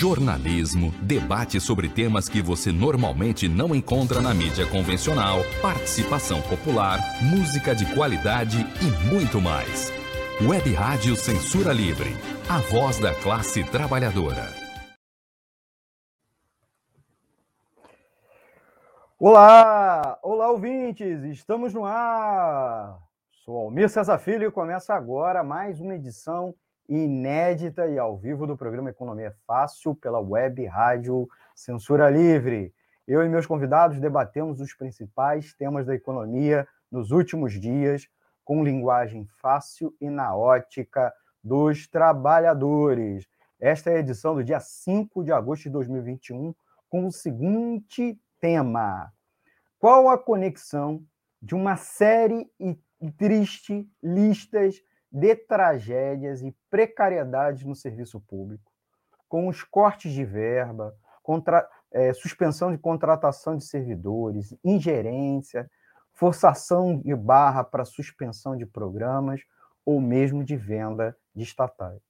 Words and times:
jornalismo, 0.00 0.92
debate 1.02 1.60
sobre 1.60 1.86
temas 1.86 2.26
que 2.26 2.40
você 2.40 2.72
normalmente 2.72 3.46
não 3.46 3.74
encontra 3.74 4.22
na 4.22 4.32
mídia 4.32 4.66
convencional, 4.66 5.40
participação 5.60 6.40
popular, 6.40 6.98
música 7.22 7.74
de 7.74 7.84
qualidade 7.94 8.66
e 8.80 9.12
muito 9.12 9.42
mais. 9.42 9.92
Web 10.40 10.72
Rádio 10.72 11.14
Censura 11.16 11.70
Livre, 11.74 12.08
a 12.48 12.60
voz 12.72 12.98
da 12.98 13.14
classe 13.14 13.62
trabalhadora. 13.62 14.46
Olá, 19.18 20.18
olá 20.22 20.50
ouvintes, 20.50 21.24
estamos 21.24 21.74
no 21.74 21.84
ar. 21.84 22.98
Sou 23.44 23.54
Almir 23.54 23.90
César 23.90 24.16
Filho 24.16 24.48
e 24.48 24.50
começa 24.50 24.94
agora 24.94 25.44
mais 25.44 25.78
uma 25.78 25.94
edição 25.94 26.54
inédita 26.90 27.86
e 27.86 27.96
ao 28.00 28.18
vivo 28.18 28.48
do 28.48 28.56
programa 28.56 28.90
Economia 28.90 29.32
Fácil 29.46 29.94
pela 29.94 30.18
web 30.18 30.66
rádio 30.66 31.28
Censura 31.54 32.10
Livre. 32.10 32.74
Eu 33.06 33.24
e 33.24 33.28
meus 33.28 33.46
convidados 33.46 34.00
debatemos 34.00 34.60
os 34.60 34.74
principais 34.74 35.54
temas 35.54 35.86
da 35.86 35.94
economia 35.94 36.66
nos 36.90 37.12
últimos 37.12 37.52
dias 37.52 38.08
com 38.44 38.64
linguagem 38.64 39.24
fácil 39.40 39.94
e 40.00 40.10
na 40.10 40.34
ótica 40.34 41.14
dos 41.44 41.86
trabalhadores. 41.86 43.24
Esta 43.60 43.90
é 43.90 43.96
a 43.96 44.00
edição 44.00 44.34
do 44.34 44.42
dia 44.42 44.58
5 44.58 45.22
de 45.22 45.30
agosto 45.30 45.64
de 45.64 45.70
2021 45.70 46.52
com 46.88 47.06
o 47.06 47.12
seguinte 47.12 48.20
tema: 48.40 49.12
Qual 49.78 50.08
a 50.08 50.18
conexão 50.18 51.04
de 51.40 51.54
uma 51.54 51.76
série 51.76 52.50
e 52.58 52.76
triste 53.16 53.88
listas 54.02 54.82
de 55.10 55.34
tragédias 55.34 56.42
e 56.42 56.54
precariedades 56.70 57.64
no 57.64 57.74
serviço 57.74 58.20
público, 58.20 58.70
com 59.28 59.48
os 59.48 59.62
cortes 59.62 60.12
de 60.12 60.24
verba, 60.24 60.94
contra, 61.22 61.68
é, 61.90 62.12
suspensão 62.12 62.70
de 62.70 62.78
contratação 62.78 63.56
de 63.56 63.64
servidores, 63.64 64.54
ingerência, 64.64 65.70
forçação 66.12 66.98
de 66.98 67.14
barra 67.14 67.64
para 67.64 67.84
suspensão 67.84 68.56
de 68.56 68.66
programas 68.66 69.42
ou 69.84 70.00
mesmo 70.00 70.44
de 70.44 70.56
venda 70.56 71.16
de 71.34 71.42
estatais. 71.42 72.02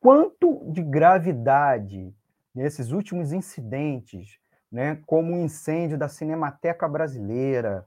Quanto 0.00 0.64
de 0.72 0.82
gravidade 0.82 2.12
nesses 2.54 2.90
últimos 2.90 3.32
incidentes, 3.32 4.38
né, 4.70 5.00
como 5.06 5.34
o 5.34 5.38
incêndio 5.38 5.96
da 5.96 6.08
Cinemateca 6.08 6.88
Brasileira, 6.88 7.86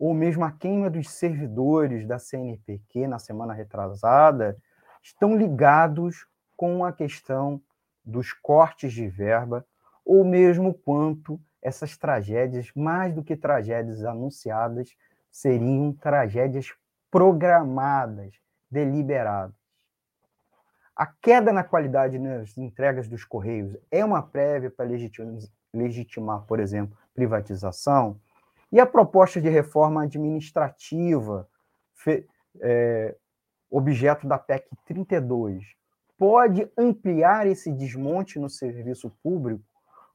ou 0.00 0.14
mesmo 0.14 0.42
a 0.46 0.50
queima 0.50 0.88
dos 0.88 1.10
servidores 1.10 2.06
da 2.06 2.18
CNPq 2.18 3.06
na 3.06 3.18
semana 3.18 3.52
retrasada, 3.52 4.56
estão 5.02 5.36
ligados 5.36 6.26
com 6.56 6.82
a 6.82 6.90
questão 6.90 7.60
dos 8.02 8.32
cortes 8.32 8.94
de 8.94 9.06
verba, 9.06 9.62
ou 10.02 10.24
mesmo 10.24 10.72
quanto 10.72 11.38
essas 11.60 11.98
tragédias, 11.98 12.72
mais 12.74 13.14
do 13.14 13.22
que 13.22 13.36
tragédias 13.36 14.02
anunciadas, 14.02 14.96
seriam 15.30 15.92
tragédias 15.92 16.72
programadas, 17.10 18.32
deliberadas. 18.70 19.54
A 20.96 21.06
queda 21.06 21.52
na 21.52 21.62
qualidade 21.62 22.18
nas 22.18 22.56
entregas 22.56 23.06
dos 23.06 23.22
Correios 23.22 23.76
é 23.90 24.02
uma 24.02 24.22
prévia 24.22 24.70
para 24.70 24.88
legitimar, 25.74 26.42
por 26.46 26.58
exemplo, 26.58 26.96
privatização? 27.14 28.18
E 28.72 28.78
a 28.78 28.86
proposta 28.86 29.40
de 29.40 29.48
reforma 29.48 30.04
administrativa, 30.04 31.48
fe, 31.94 32.26
é, 32.60 33.16
objeto 33.70 34.26
da 34.26 34.38
PEC 34.38 34.68
32, 34.84 35.64
pode 36.16 36.70
ampliar 36.76 37.46
esse 37.46 37.72
desmonte 37.72 38.38
no 38.38 38.48
serviço 38.48 39.10
público 39.22 39.64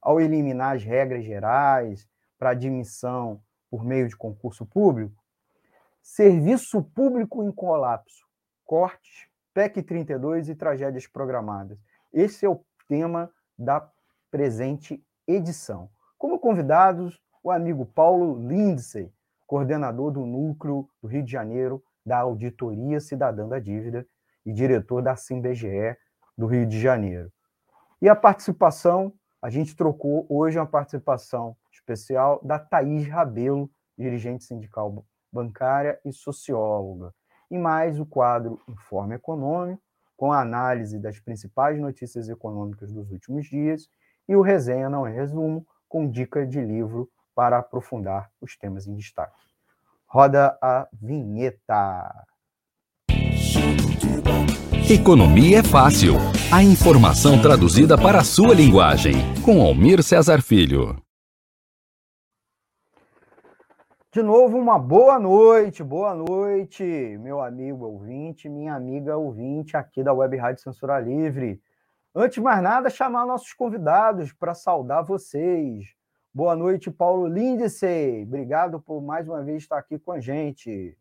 ao 0.01 0.21
eliminar 0.21 0.75
as 0.75 0.83
regras 0.83 1.25
gerais 1.25 2.07
para 2.37 2.51
admissão 2.51 3.41
por 3.69 3.83
meio 3.83 4.07
de 4.07 4.15
concurso 4.15 4.65
público? 4.65 5.21
Serviço 6.01 6.83
público 6.83 7.43
em 7.43 7.51
colapso, 7.51 8.25
cortes, 8.63 9.27
PEC 9.53 9.81
32 9.81 10.49
e 10.49 10.55
tragédias 10.55 11.07
programadas. 11.07 11.79
Esse 12.13 12.45
é 12.45 12.49
o 12.49 12.63
tema 12.87 13.31
da 13.57 13.89
presente 14.29 15.03
edição. 15.27 15.89
Como 16.17 16.39
convidados, 16.39 17.19
o 17.45 17.51
amigo 17.51 17.85
Paulo 17.85 18.39
Lindsay, 18.47 19.13
coordenador 19.45 20.09
do 20.09 20.25
Núcleo 20.25 20.89
do 20.99 21.07
Rio 21.07 21.21
de 21.21 21.31
Janeiro 21.31 21.83
da 22.03 22.17
Auditoria 22.17 22.99
Cidadã 22.99 23.47
da 23.47 23.59
Dívida 23.59 24.03
e 24.43 24.51
diretor 24.51 25.03
da 25.03 25.15
SimBGE 25.15 25.95
do 26.35 26.47
Rio 26.47 26.65
de 26.65 26.81
Janeiro. 26.81 27.31
E 28.01 28.09
a 28.09 28.15
participação, 28.15 29.13
a 29.39 29.51
gente 29.51 29.75
trocou 29.75 30.25
hoje 30.27 30.57
uma 30.57 30.65
participação 30.65 31.55
especial 31.71 32.41
da 32.43 32.57
Thaís 32.57 33.07
Rabelo, 33.07 33.69
dirigente 33.95 34.43
sindical 34.43 35.05
bancária 35.31 35.99
e 36.03 36.11
socióloga. 36.11 37.13
E 37.51 37.59
mais 37.59 37.99
o 37.99 38.07
quadro 38.07 38.59
Informe 38.67 39.17
Econômico, 39.17 39.83
com 40.17 40.31
a 40.31 40.41
análise 40.41 40.97
das 40.97 41.19
principais 41.19 41.79
notícias 41.79 42.27
econômicas 42.27 42.91
dos 42.91 43.11
últimos 43.11 43.45
dias, 43.45 43.87
e 44.27 44.35
o 44.35 44.41
Resenha 44.41 44.89
Não 44.89 45.05
é 45.05 45.11
Resumo, 45.11 45.63
com 45.87 46.09
dica 46.09 46.43
de 46.47 46.59
livro 46.59 47.07
para 47.35 47.59
aprofundar 47.59 48.31
os 48.39 48.57
temas 48.57 48.87
em 48.87 48.95
destaque. 48.95 49.35
Roda 50.07 50.57
a 50.61 50.87
vinheta. 50.93 52.25
Economia 54.89 55.59
é 55.59 55.63
fácil. 55.63 56.13
A 56.53 56.63
informação 56.63 57.41
traduzida 57.41 57.97
para 57.97 58.19
a 58.19 58.23
sua 58.23 58.53
linguagem. 58.53 59.15
Com 59.43 59.61
Almir 59.61 60.01
Cesar 60.01 60.41
Filho. 60.41 60.95
De 64.13 64.23
novo, 64.23 64.57
uma 64.57 64.79
boa 64.79 65.19
noite, 65.19 65.83
boa 65.83 66.15
noite, 66.15 66.83
meu 67.19 67.41
amigo 67.41 67.85
ouvinte, 67.85 68.47
minha 68.47 68.73
amiga 68.73 69.17
ouvinte 69.17 69.75
aqui 69.75 70.01
da 70.01 70.13
Web 70.13 70.37
Rádio 70.37 70.63
Censura 70.63 70.97
Livre. 71.01 71.59
Antes 72.15 72.35
de 72.35 72.41
mais 72.41 72.63
nada, 72.63 72.89
chamar 72.89 73.25
nossos 73.25 73.51
convidados 73.51 74.31
para 74.31 74.53
saudar 74.53 75.01
vocês. 75.01 75.87
Boa 76.35 76.53
noite, 76.53 76.91
Paulo 76.91 77.27
Lindsay. 77.27 78.23
Obrigado 78.23 78.77
por 78.77 79.01
mais 79.01 79.25
uma 79.25 79.41
vez 79.41 79.63
estar 79.63 79.77
aqui 79.77 79.97
com 79.97 80.11
a 80.11 80.19
gente. 80.19 80.93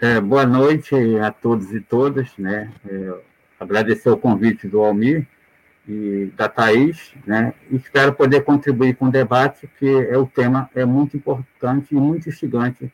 É, 0.00 0.20
boa 0.20 0.44
noite 0.44 0.92
a 1.20 1.30
todos 1.30 1.72
e 1.72 1.80
todas. 1.80 2.36
Né? 2.36 2.72
É, 2.84 3.22
agradecer 3.60 4.10
o 4.10 4.16
convite 4.16 4.66
do 4.66 4.80
Almir 4.80 5.28
e 5.86 6.32
da 6.36 6.48
Thaís. 6.48 7.14
Né? 7.24 7.54
Espero 7.70 8.12
poder 8.12 8.40
contribuir 8.40 8.96
com 8.96 9.04
o 9.04 9.12
debate, 9.12 9.70
que 9.78 9.86
é 9.86 10.18
o 10.18 10.26
tema 10.26 10.68
é 10.74 10.84
muito 10.84 11.16
importante 11.16 11.94
e 11.94 11.94
muito 11.94 12.28
instigante 12.28 12.92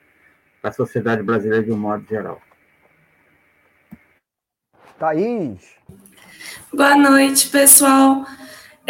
para 0.60 0.68
a 0.68 0.74
sociedade 0.74 1.22
brasileira 1.22 1.64
de 1.64 1.72
um 1.72 1.78
modo 1.78 2.06
geral. 2.06 2.38
Thaís. 4.98 5.74
Boa 6.70 6.94
noite, 6.96 7.48
pessoal. 7.48 8.26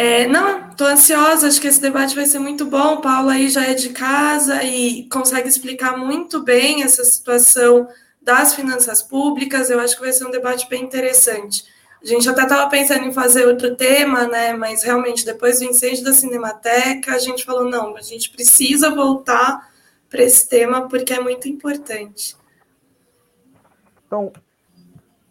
É, 0.01 0.25
não, 0.27 0.69
estou 0.69 0.87
ansiosa, 0.87 1.45
acho 1.45 1.59
que 1.59 1.67
esse 1.67 1.81
debate 1.81 2.15
vai 2.15 2.25
ser 2.25 2.39
muito 2.39 2.65
bom. 2.65 2.93
O 2.93 3.01
Paulo 3.01 3.27
aí 3.27 3.49
já 3.49 3.65
é 3.65 3.73
de 3.73 3.89
casa 3.89 4.63
e 4.63 5.09
consegue 5.09 5.49
explicar 5.49 5.97
muito 5.97 6.41
bem 6.41 6.83
essa 6.83 7.03
situação 7.03 7.85
das 8.21 8.55
finanças 8.55 9.01
públicas. 9.01 9.69
Eu 9.69 9.77
acho 9.77 9.97
que 9.97 10.01
vai 10.01 10.13
ser 10.13 10.25
um 10.25 10.31
debate 10.31 10.69
bem 10.69 10.83
interessante. 10.85 11.65
A 12.01 12.05
gente 12.05 12.29
até 12.29 12.43
estava 12.43 12.69
pensando 12.69 13.07
em 13.07 13.11
fazer 13.11 13.45
outro 13.45 13.75
tema, 13.75 14.25
né? 14.25 14.53
Mas 14.53 14.83
realmente, 14.83 15.25
depois 15.25 15.59
do 15.59 15.65
incêndio 15.65 16.05
da 16.05 16.13
Cinemateca, 16.13 17.13
a 17.13 17.19
gente 17.19 17.43
falou: 17.43 17.69
não, 17.69 17.97
a 17.97 18.01
gente 18.01 18.29
precisa 18.29 18.95
voltar 18.95 19.69
para 20.09 20.23
esse 20.23 20.47
tema 20.47 20.87
porque 20.87 21.11
é 21.11 21.19
muito 21.19 21.49
importante. 21.49 22.37
Então, 24.07 24.31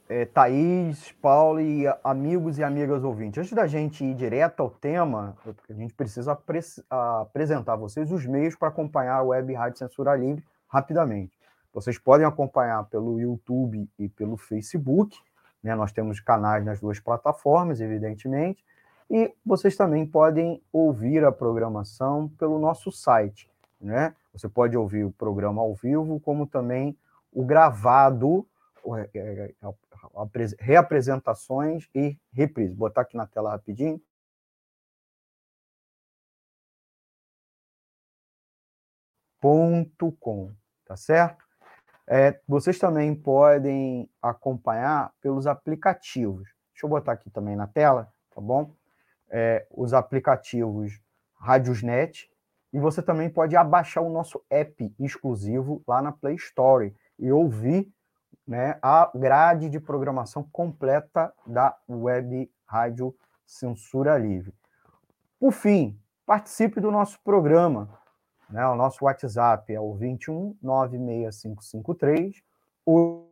é, 0.09 0.25
Thaís, 0.25 1.13
Paulo 1.21 1.61
e 1.61 1.85
amigos 2.03 2.59
e 2.59 2.65
amigas 2.65 3.05
ouvintes. 3.05 3.39
Antes 3.39 3.53
da 3.53 3.67
gente 3.67 4.03
ir 4.05 4.15
direto 4.15 4.61
ao 4.61 4.71
tema, 4.71 5.37
a 5.69 5.73
gente 5.75 5.93
precisa 5.93 6.33
apre 6.33 6.61
apresentar 6.89 7.75
a 7.75 7.77
vocês 7.77 8.11
os 8.11 8.25
meios 8.25 8.57
para 8.57 8.69
acompanhar 8.69 9.17
a 9.17 9.23
Web 9.23 9.53
Rádio 9.53 9.79
Censura 9.79 10.17
Livre 10.17 10.43
rapidamente. 10.67 11.39
Vocês 11.73 11.99
podem 11.99 12.27
acompanhar 12.27 12.83
pelo 12.85 13.21
YouTube 13.21 13.89
e 13.99 14.09
pelo 14.09 14.37
Facebook, 14.37 15.17
né? 15.63 15.75
nós 15.75 15.93
temos 15.93 16.19
canais 16.21 16.65
nas 16.65 16.81
duas 16.81 16.99
plataformas, 16.99 17.81
evidentemente, 17.81 18.65
e 19.11 19.33
vocês 19.45 19.77
também 19.77 20.07
podem 20.07 20.63
ouvir 20.73 21.25
a 21.25 21.31
programação 21.31 22.29
pelo 22.39 22.59
nosso 22.59 22.91
site. 22.91 23.51
Né? 23.81 24.15
Você 24.33 24.49
pode 24.49 24.77
ouvir 24.77 25.05
o 25.05 25.13
programa 25.13 25.61
ao 25.61 25.75
vivo, 25.75 26.19
como 26.21 26.47
também 26.47 26.97
o 27.33 27.45
gravado 27.45 28.47
reapresentações 30.59 31.89
e 31.95 32.19
reprise. 32.33 32.75
Vou 32.75 32.89
botar 32.89 33.03
aqui 33.03 33.17
na 33.17 33.27
tela 33.27 33.51
rapidinho. 33.51 34.01
Com, 39.41 39.85
tá 40.85 40.97
certo? 40.97 41.45
É, 42.07 42.41
vocês 42.49 42.79
também 42.79 43.15
podem 43.15 44.11
acompanhar 44.21 45.13
pelos 45.21 45.47
aplicativos. 45.47 46.49
deixa 46.73 46.87
eu 46.87 46.89
botar 46.89 47.13
aqui 47.13 47.31
também 47.31 47.55
na 47.55 47.67
tela, 47.67 48.13
tá 48.35 48.41
bom? 48.41 48.75
É, 49.31 49.67
os 49.71 49.93
aplicativos 49.93 50.99
Radiosnet, 51.35 52.31
e 52.73 52.79
você 52.79 53.03
também 53.03 53.31
pode 53.31 53.57
abaixar 53.57 54.03
o 54.03 54.11
nosso 54.11 54.43
app 54.51 54.95
exclusivo 54.99 55.83
lá 55.87 56.03
na 56.03 56.13
Play 56.13 56.35
Store 56.35 56.95
e 57.19 57.31
ouvir 57.31 57.91
né, 58.47 58.79
a 58.83 59.11
grade 59.15 59.69
de 59.69 59.79
programação 59.79 60.43
completa 60.51 61.33
da 61.47 61.77
Web 61.89 62.51
Rádio 62.67 63.15
Censura 63.47 64.17
Livre. 64.17 64.55
Por 65.39 65.53
fim, 65.53 65.99
participe 66.25 66.81
do 66.81 66.91
nosso 66.91 67.21
programa. 67.23 67.89
Né, 68.49 68.67
o 68.67 68.75
nosso 68.75 69.05
WhatsApp 69.05 69.73
é 69.73 69.81
o 69.81 69.95
21 69.95 70.57
96553 70.63 72.43
o 72.91 73.29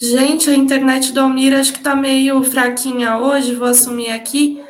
Gente, 0.00 0.50
a 0.50 0.54
internet 0.54 1.12
do 1.12 1.20
Almir 1.20 1.54
acho 1.54 1.72
que 1.72 1.78
está 1.78 1.94
meio 1.94 2.42
fraquinha 2.42 3.18
hoje, 3.18 3.54
vou 3.54 3.68
assumir 3.68 4.10
aqui. 4.10 4.63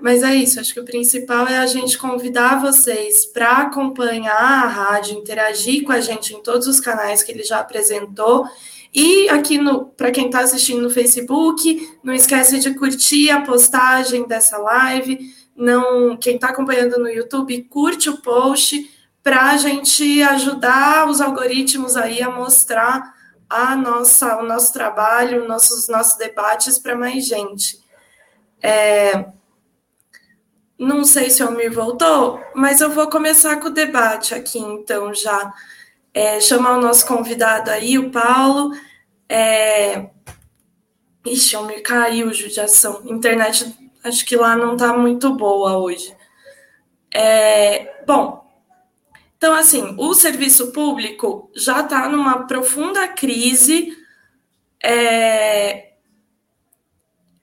Mas 0.00 0.22
é 0.22 0.34
isso, 0.34 0.58
acho 0.58 0.72
que 0.72 0.80
o 0.80 0.84
principal 0.84 1.46
é 1.46 1.58
a 1.58 1.66
gente 1.66 1.98
convidar 1.98 2.60
vocês 2.60 3.26
para 3.26 3.58
acompanhar 3.58 4.32
a 4.32 4.66
rádio, 4.66 5.18
interagir 5.18 5.84
com 5.84 5.92
a 5.92 6.00
gente 6.00 6.34
em 6.34 6.42
todos 6.42 6.66
os 6.66 6.80
canais 6.80 7.22
que 7.22 7.30
ele 7.30 7.42
já 7.42 7.60
apresentou. 7.60 8.46
E 8.92 9.28
aqui 9.28 9.58
para 9.96 10.10
quem 10.10 10.26
está 10.26 10.40
assistindo 10.40 10.82
no 10.82 10.90
Facebook, 10.90 11.98
não 12.02 12.14
esquece 12.14 12.58
de 12.58 12.74
curtir 12.74 13.30
a 13.30 13.42
postagem 13.42 14.26
dessa 14.26 14.58
live. 14.58 15.18
Não, 15.54 16.16
quem 16.16 16.36
está 16.36 16.48
acompanhando 16.48 16.98
no 16.98 17.08
YouTube, 17.08 17.62
curte 17.64 18.08
o 18.08 18.20
post 18.22 18.90
para 19.22 19.50
a 19.50 19.56
gente 19.58 20.22
ajudar 20.22 21.08
os 21.08 21.20
algoritmos 21.20 21.96
aí 21.96 22.22
a 22.22 22.30
mostrar 22.30 23.14
a 23.48 23.76
nossa, 23.76 24.38
o 24.38 24.46
nosso 24.46 24.72
trabalho, 24.72 25.46
nossos 25.46 25.88
nossos 25.88 26.16
debates 26.16 26.78
para 26.78 26.96
mais 26.96 27.26
gente. 27.26 27.78
É, 28.62 29.26
não 30.80 31.04
sei 31.04 31.28
se 31.28 31.42
o 31.42 31.46
Almir 31.46 31.70
voltou, 31.70 32.42
mas 32.54 32.80
eu 32.80 32.88
vou 32.88 33.06
começar 33.10 33.60
com 33.60 33.68
o 33.68 33.70
debate 33.70 34.34
aqui, 34.34 34.58
então, 34.58 35.12
já. 35.12 35.52
É, 36.12 36.40
chamar 36.40 36.78
o 36.78 36.80
nosso 36.80 37.06
convidado 37.06 37.70
aí, 37.70 37.98
o 37.98 38.10
Paulo. 38.10 38.72
É... 39.28 40.08
Ixi, 41.24 41.54
o 41.54 41.58
Almir 41.60 41.82
caiu, 41.82 42.32
judiação. 42.32 43.02
Internet, 43.04 43.72
acho 44.02 44.24
que 44.24 44.34
lá 44.36 44.56
não 44.56 44.72
está 44.72 44.96
muito 44.96 45.34
boa 45.34 45.76
hoje. 45.76 46.16
É... 47.14 48.02
Bom, 48.06 48.50
então, 49.36 49.54
assim, 49.54 49.94
o 49.98 50.14
serviço 50.14 50.72
público 50.72 51.50
já 51.54 51.80
está 51.80 52.08
numa 52.08 52.46
profunda 52.46 53.06
crise. 53.06 53.96
É, 54.82 55.89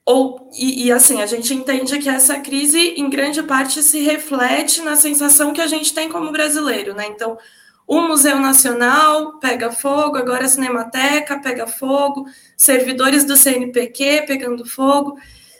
ou, 0.09 0.49
e, 0.57 0.85
e, 0.85 0.91
assim, 0.93 1.21
a 1.21 1.25
gente 1.25 1.53
entende 1.53 1.99
que 1.99 2.07
essa 2.07 2.39
crise, 2.39 2.79
em 2.95 3.09
grande 3.09 3.43
parte, 3.43 3.83
se 3.83 3.99
reflete 3.99 4.81
na 4.81 4.95
sensação 4.95 5.51
que 5.51 5.59
a 5.59 5.67
gente 5.67 5.93
tem 5.93 6.07
como 6.07 6.31
brasileiro, 6.31 6.95
né? 6.95 7.07
Então, 7.07 7.37
o 7.85 7.99
Museu 7.99 8.39
Nacional 8.39 9.37
pega 9.39 9.69
fogo, 9.69 10.15
agora 10.15 10.45
a 10.45 10.47
Cinemateca 10.47 11.41
pega 11.41 11.67
fogo, 11.67 12.25
servidores 12.55 13.25
do 13.25 13.35
CNPq 13.35 14.23
pegando 14.25 14.65
fogo. 14.65 15.17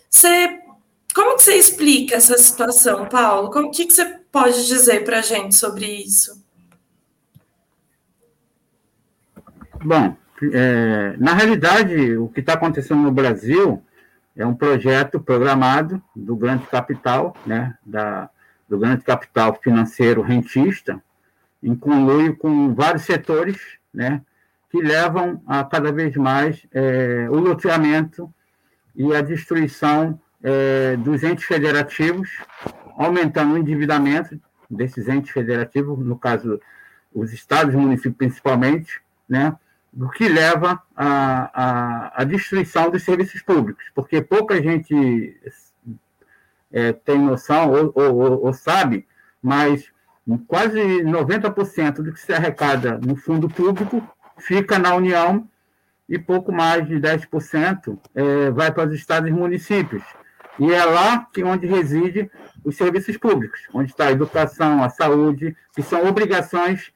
Você, 0.10 0.62
como 1.14 1.36
que 1.36 1.44
você 1.44 1.56
explica 1.56 2.16
essa 2.16 2.38
situação, 2.38 3.06
Paulo? 3.10 3.50
O 3.50 3.70
que, 3.70 3.86
que 3.86 3.92
você 3.92 4.06
pode 4.32 4.66
dizer 4.66 5.04
para 5.04 5.20
a 5.20 5.22
gente 5.22 5.58
sobre 5.58 5.88
isso? 5.88 6.42
Bom, 9.84 10.16
é, 10.54 11.18
na 11.18 11.34
realidade, 11.34 12.16
o 12.16 12.30
que 12.30 12.40
está 12.40 12.54
acontecendo 12.54 13.02
no 13.02 13.12
Brasil 13.12 13.84
é 14.38 14.46
um 14.46 14.54
projeto 14.54 15.20
programado 15.20 16.02
do 16.16 16.36
grande 16.36 16.66
capital, 16.68 17.36
né, 17.46 17.76
da, 17.84 18.30
do 18.70 18.78
grande 18.78 19.04
capital 19.04 19.60
financeiro 19.62 20.22
rentista, 20.22 21.02
em 21.62 21.76
conluio 21.76 22.38
com 22.38 22.74
vários 22.74 23.04
setores, 23.04 23.58
né, 23.92 24.22
que 24.70 24.80
levam 24.80 25.42
a 25.48 25.64
cada 25.64 25.92
vez 25.92 26.16
mais 26.16 26.66
é, 26.72 27.28
o 27.32 27.40
loteamento 27.40 28.32
e 28.96 29.14
a 29.16 29.22
destruição 29.22 30.20
é, 30.44 30.96
dos 30.98 31.24
entes 31.24 31.46
federativos, 31.46 32.30
aumentando 32.96 33.56
o 33.56 33.58
endividamento 33.58 34.40
desses 34.70 35.08
entes 35.08 35.32
federativos, 35.32 35.98
no 36.06 36.18
caso, 36.18 36.60
os 37.12 37.34
estados 37.34 37.74
e 37.74 37.78
municípios 37.78 38.18
principalmente, 38.18 39.02
né, 39.28 39.56
o 39.96 40.10
que 40.10 40.28
leva 40.28 40.82
à, 40.96 41.52
à, 41.54 42.22
à, 42.22 42.24
destruição 42.24 42.90
dos 42.90 43.04
serviços 43.04 43.42
públicos, 43.42 43.84
porque 43.96 44.22
pouca 44.22 44.62
gente 44.62 45.40
é, 46.72 46.94
tem 46.94 47.18
noção 47.20 47.72
ou, 47.72 47.92
ou, 47.96 48.46
ou, 48.46 48.54
sabe, 48.54 49.08
mas 49.42 49.92
quase 50.48 50.80
90% 51.04 52.02
do 52.02 52.14
que 52.14 52.20
se 52.20 52.34
arrecada 52.34 53.00
no 53.00 53.16
fundo 53.16 53.50
público 53.50 54.08
fica 54.38 54.78
na 54.78 54.94
União 54.96 55.48
e 56.08 56.18
pouco 56.20 56.52
mais 56.52 56.88
de 56.88 56.96
10% 56.96 57.98
é, 58.14 58.52
vai 58.52 58.72
para 58.72 58.88
os 58.88 58.94
estados 58.94 59.30
e 59.30 59.34
municípios. 59.34 60.04
E 60.60 60.72
é 60.74 60.84
lá 60.86 61.28
que 61.32 61.44
onde 61.44 61.68
reside 61.68 62.32
os 62.64 62.76
serviços 62.76 63.16
públicos, 63.18 63.62
onde 63.74 63.92
está 63.92 64.08
a 64.08 64.12
educação, 64.12 64.84
a 64.84 64.90
saúde, 64.90 65.56
que 65.76 65.84
são 65.84 66.08
obrigações 66.08 66.92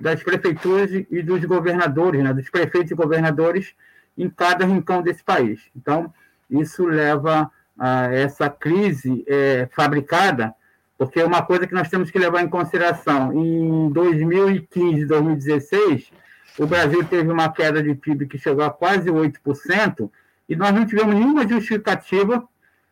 das 0.00 0.22
prefeituras 0.22 0.90
e 0.92 1.22
dos 1.22 1.44
governadores, 1.44 2.22
né, 2.22 2.32
dos 2.32 2.48
prefeitos 2.50 2.90
e 2.90 2.94
governadores 2.94 3.74
em 4.16 4.28
cada 4.28 4.64
rincão 4.64 5.02
desse 5.02 5.22
país. 5.22 5.60
Então, 5.76 6.12
isso 6.50 6.86
leva 6.86 7.50
a 7.78 8.12
essa 8.12 8.48
crise 8.48 9.24
é, 9.26 9.68
fabricada, 9.72 10.54
porque 10.96 11.20
é 11.20 11.24
uma 11.24 11.42
coisa 11.42 11.66
que 11.66 11.74
nós 11.74 11.88
temos 11.88 12.10
que 12.10 12.18
levar 12.18 12.42
em 12.42 12.48
consideração. 12.48 13.32
Em 13.32 13.90
2015, 13.90 15.06
2016, 15.06 16.10
o 16.58 16.66
Brasil 16.66 17.02
teve 17.04 17.30
uma 17.30 17.48
queda 17.50 17.82
de 17.82 17.94
PIB 17.94 18.26
que 18.26 18.38
chegou 18.38 18.64
a 18.64 18.70
quase 18.70 19.10
8%, 19.10 20.10
e 20.48 20.54
nós 20.54 20.72
não 20.72 20.86
tivemos 20.86 21.14
nenhuma 21.14 21.48
justificativa 21.48 22.46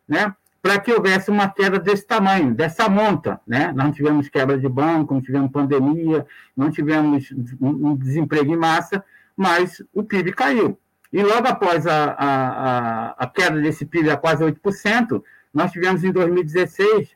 né, 0.07 0.33
para 0.63 0.79
que 0.79 0.93
houvesse 0.93 1.29
uma 1.29 1.49
queda 1.49 1.77
desse 1.77 2.07
tamanho, 2.07 2.55
dessa 2.55 2.87
monta. 2.87 3.37
Né? 3.45 3.73
Não 3.75 3.91
tivemos 3.91 4.29
quebra 4.29 4.57
de 4.57 4.69
banco, 4.69 5.13
não 5.13 5.21
tivemos 5.21 5.51
pandemia, 5.51 6.25
não 6.55 6.71
tivemos 6.71 7.29
um 7.59 7.93
desemprego 7.97 8.53
em 8.53 8.55
massa, 8.55 9.03
mas 9.35 9.83
o 9.93 10.01
PIB 10.01 10.31
caiu. 10.31 10.79
E 11.11 11.21
logo 11.21 11.45
após 11.49 11.85
a, 11.85 12.15
a, 12.17 13.15
a 13.17 13.27
queda 13.27 13.59
desse 13.59 13.85
PIB 13.85 14.09
a 14.09 14.15
quase 14.15 14.41
8%, 14.41 15.21
nós 15.53 15.69
tivemos 15.69 16.01
em 16.01 16.13
2016 16.13 17.09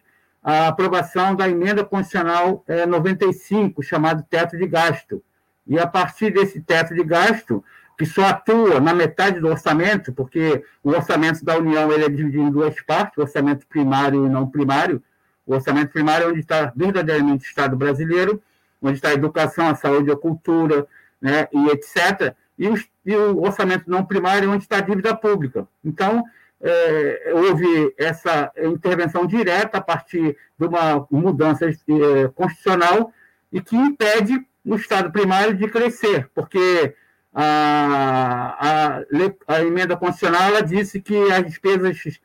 a 0.43 0.67
aprovação 0.67 1.33
da 1.33 1.47
emenda 1.47 1.85
constitucional 1.85 2.65
é, 2.67 2.85
95, 2.85 3.81
chamado 3.81 4.25
teto 4.29 4.57
de 4.57 4.67
gasto. 4.67 5.23
E 5.65 5.79
a 5.79 5.87
partir 5.87 6.33
desse 6.33 6.59
teto 6.59 6.93
de 6.93 7.03
gasto, 7.03 7.63
que 7.97 8.05
só 8.05 8.25
atua 8.25 8.79
na 8.79 8.93
metade 8.93 9.39
do 9.39 9.47
orçamento, 9.47 10.13
porque 10.13 10.63
o 10.83 10.91
orçamento 10.91 11.43
da 11.43 11.57
União 11.57 11.91
ele 11.91 12.05
é 12.05 12.09
dividido 12.09 12.43
em 12.43 12.51
duas 12.51 12.79
partes, 12.81 13.17
o 13.17 13.21
orçamento 13.21 13.65
primário 13.65 14.25
e 14.25 14.29
não 14.29 14.47
primário. 14.47 15.01
O 15.45 15.55
orçamento 15.55 15.91
primário 15.91 16.25
é 16.25 16.29
onde 16.29 16.41
está 16.41 16.71
verdadeiramente 16.75 17.45
o 17.45 17.49
Estado 17.49 17.75
brasileiro, 17.75 18.41
onde 18.81 18.97
está 18.97 19.09
a 19.09 19.13
educação, 19.13 19.67
a 19.67 19.75
saúde, 19.75 20.11
a 20.11 20.15
cultura, 20.15 20.85
né, 21.19 21.47
e 21.51 21.69
etc. 21.69 22.35
E 22.59 22.67
o, 22.67 22.75
e 23.03 23.15
o 23.15 23.41
orçamento 23.41 23.89
não 23.89 24.05
primário 24.05 24.47
é 24.47 24.53
onde 24.53 24.63
está 24.63 24.77
a 24.77 24.81
dívida 24.81 25.15
pública. 25.15 25.67
Então, 25.83 26.23
é, 26.61 27.31
houve 27.33 27.93
essa 27.97 28.51
intervenção 28.57 29.25
direta 29.25 29.79
a 29.79 29.81
partir 29.81 30.37
de 30.59 30.65
uma 30.67 31.07
mudança 31.09 31.65
é, 31.65 32.27
constitucional 32.35 33.11
e 33.51 33.59
que 33.61 33.75
impede 33.75 34.45
o 34.63 34.75
Estado 34.75 35.11
primário 35.11 35.55
de 35.55 35.67
crescer, 35.67 36.29
porque 36.35 36.93
a, 37.39 38.57
a, 38.59 39.55
a 39.55 39.61
emenda 39.61 39.95
constitucional 39.95 40.49
ela 40.49 40.63
disse 40.63 40.99
que 40.99 41.15
as 41.31 41.45
despesas 41.45 42.19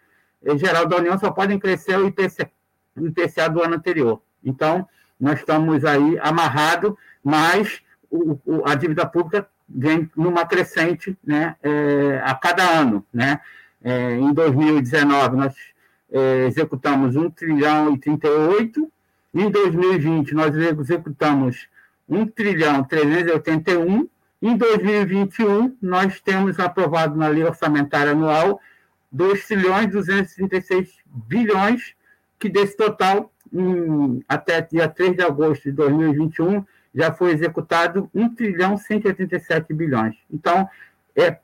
geral 0.56 0.86
da 0.86 0.96
União 0.96 1.18
só 1.18 1.30
podem 1.30 1.58
crescer 1.58 1.98
o 1.98 2.06
IPCA, 2.06 2.50
o 2.96 3.06
IPCA 3.06 3.50
do 3.50 3.62
ano 3.62 3.74
anterior. 3.74 4.22
Então, 4.42 4.88
nós 5.20 5.38
estamos 5.38 5.84
aí 5.84 6.18
amarrados, 6.18 6.94
mas 7.22 7.82
o, 8.10 8.38
o, 8.46 8.66
a 8.66 8.74
dívida 8.74 9.04
pública 9.04 9.46
vem 9.68 10.10
numa 10.16 10.46
crescente 10.46 11.16
né, 11.22 11.56
é, 11.62 12.22
a 12.24 12.34
cada 12.34 12.64
ano. 12.64 13.04
Né? 13.12 13.38
É, 13.84 14.16
em 14.16 14.32
2019, 14.32 15.36
nós 15.36 15.54
é, 16.10 16.46
executamos 16.46 17.16
1 17.16 17.30
trilhão 17.32 17.92
e 17.92 17.98
38, 17.98 18.90
em 19.34 19.50
2020, 19.50 20.34
nós 20.34 20.54
executamos 20.56 21.68
1 22.08 22.26
trilhão 22.28 22.82
381, 22.82 24.08
em 24.42 24.56
2021, 24.56 25.76
nós 25.80 26.20
temos 26.20 26.58
aprovado 26.58 27.16
na 27.16 27.28
lei 27.28 27.44
orçamentária 27.44 28.10
anual 28.10 28.60
2 29.12 29.46
trilhões 29.46 29.90
236 29.92 30.88
bilhões, 31.06 31.94
que 32.40 32.48
desse 32.48 32.76
total, 32.76 33.30
em, 33.52 34.24
até 34.28 34.60
dia 34.60 34.88
3 34.88 35.16
de 35.16 35.22
agosto 35.22 35.62
de 35.64 35.72
2021, 35.72 36.64
já 36.92 37.12
foi 37.12 37.30
executado 37.30 38.10
1 38.12 38.34
trilhão 38.34 38.76
187 38.76 39.72
bilhões. 39.72 40.16
Então, 40.28 40.68
é, 41.14 41.38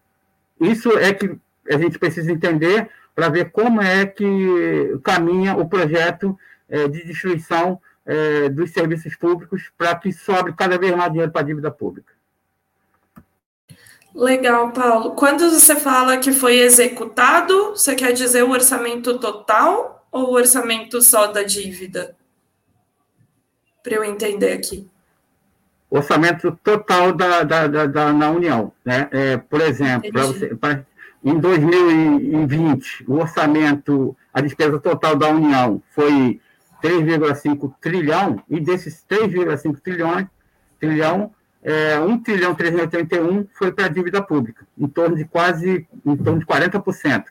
isso 0.61 0.91
é 0.99 1.13
que 1.15 1.39
a 1.71 1.79
gente 1.79 1.99
precisa 1.99 2.33
entender 2.33 2.89
para 3.15 3.29
ver 3.29 3.51
como 3.51 3.81
é 3.81 4.07
que 4.07 4.99
caminha 5.05 5.57
o 5.57 5.69
projeto 5.69 6.37
é, 6.69 6.89
de 6.89 7.05
destruição 7.05 7.81
é, 8.05 8.49
dos 8.49 8.71
serviços 8.73 9.15
públicos 9.15 9.71
para 9.77 9.95
que 9.95 10.13
sobre 10.13 10.53
cada 10.53 10.79
vez 10.79 10.97
mais 10.97 11.13
dinheiro 11.13 11.31
para 11.31 11.43
a 11.43 11.45
dívida 11.45 11.71
pública. 11.71 12.18
Legal, 14.15 14.73
Paulo. 14.73 15.13
Quando 15.13 15.51
você 15.51 15.77
fala 15.77 16.19
que 16.19 16.33
foi 16.33 16.59
executado, 16.59 17.71
você 17.71 17.95
quer 17.95 18.13
dizer 18.13 18.43
o 18.43 18.51
orçamento 18.51 19.19
total 19.19 20.07
ou 20.11 20.31
o 20.31 20.35
orçamento 20.35 21.01
só 21.03 21.27
da 21.27 21.43
dívida? 21.43 22.17
Para 23.83 23.95
eu 23.95 24.05
entender 24.05 24.53
aqui. 24.53 24.89
Orçamento 25.91 26.59
total 26.63 27.13
da, 27.13 27.43
da, 27.45 27.67
da, 27.67 27.87
da 27.87 28.31
União. 28.31 28.73
Né? 28.85 29.09
É, 29.11 29.37
por 29.37 29.61
exemplo, 29.61 30.11
você, 30.13 30.55
pra, 30.55 30.85
em 31.25 31.39
2020, 31.39 33.05
o 33.09 33.15
orçamento, 33.15 34.17
a 34.33 34.41
despesa 34.41 34.79
total 34.79 35.17
da 35.17 35.29
União 35.29 35.83
foi 35.91 36.41
3,5 36.83 37.75
trilhão, 37.81 38.43
e 38.49 38.61
desses 38.61 39.05
3,5 39.09 39.81
trilhões, 39.81 40.27
trilhão, 40.79 41.33
é, 41.63 41.99
1 41.99 42.19
trilhão 42.19 42.55
381 42.55 43.47
foi 43.53 43.73
para 43.73 43.87
a 43.87 43.89
dívida 43.89 44.23
pública, 44.23 44.67
em 44.79 44.87
torno 44.87 45.17
de 45.17 45.25
quase, 45.25 45.87
em 46.05 46.17
torno 46.17 46.39
de 46.39 46.47
40%. 46.47 47.25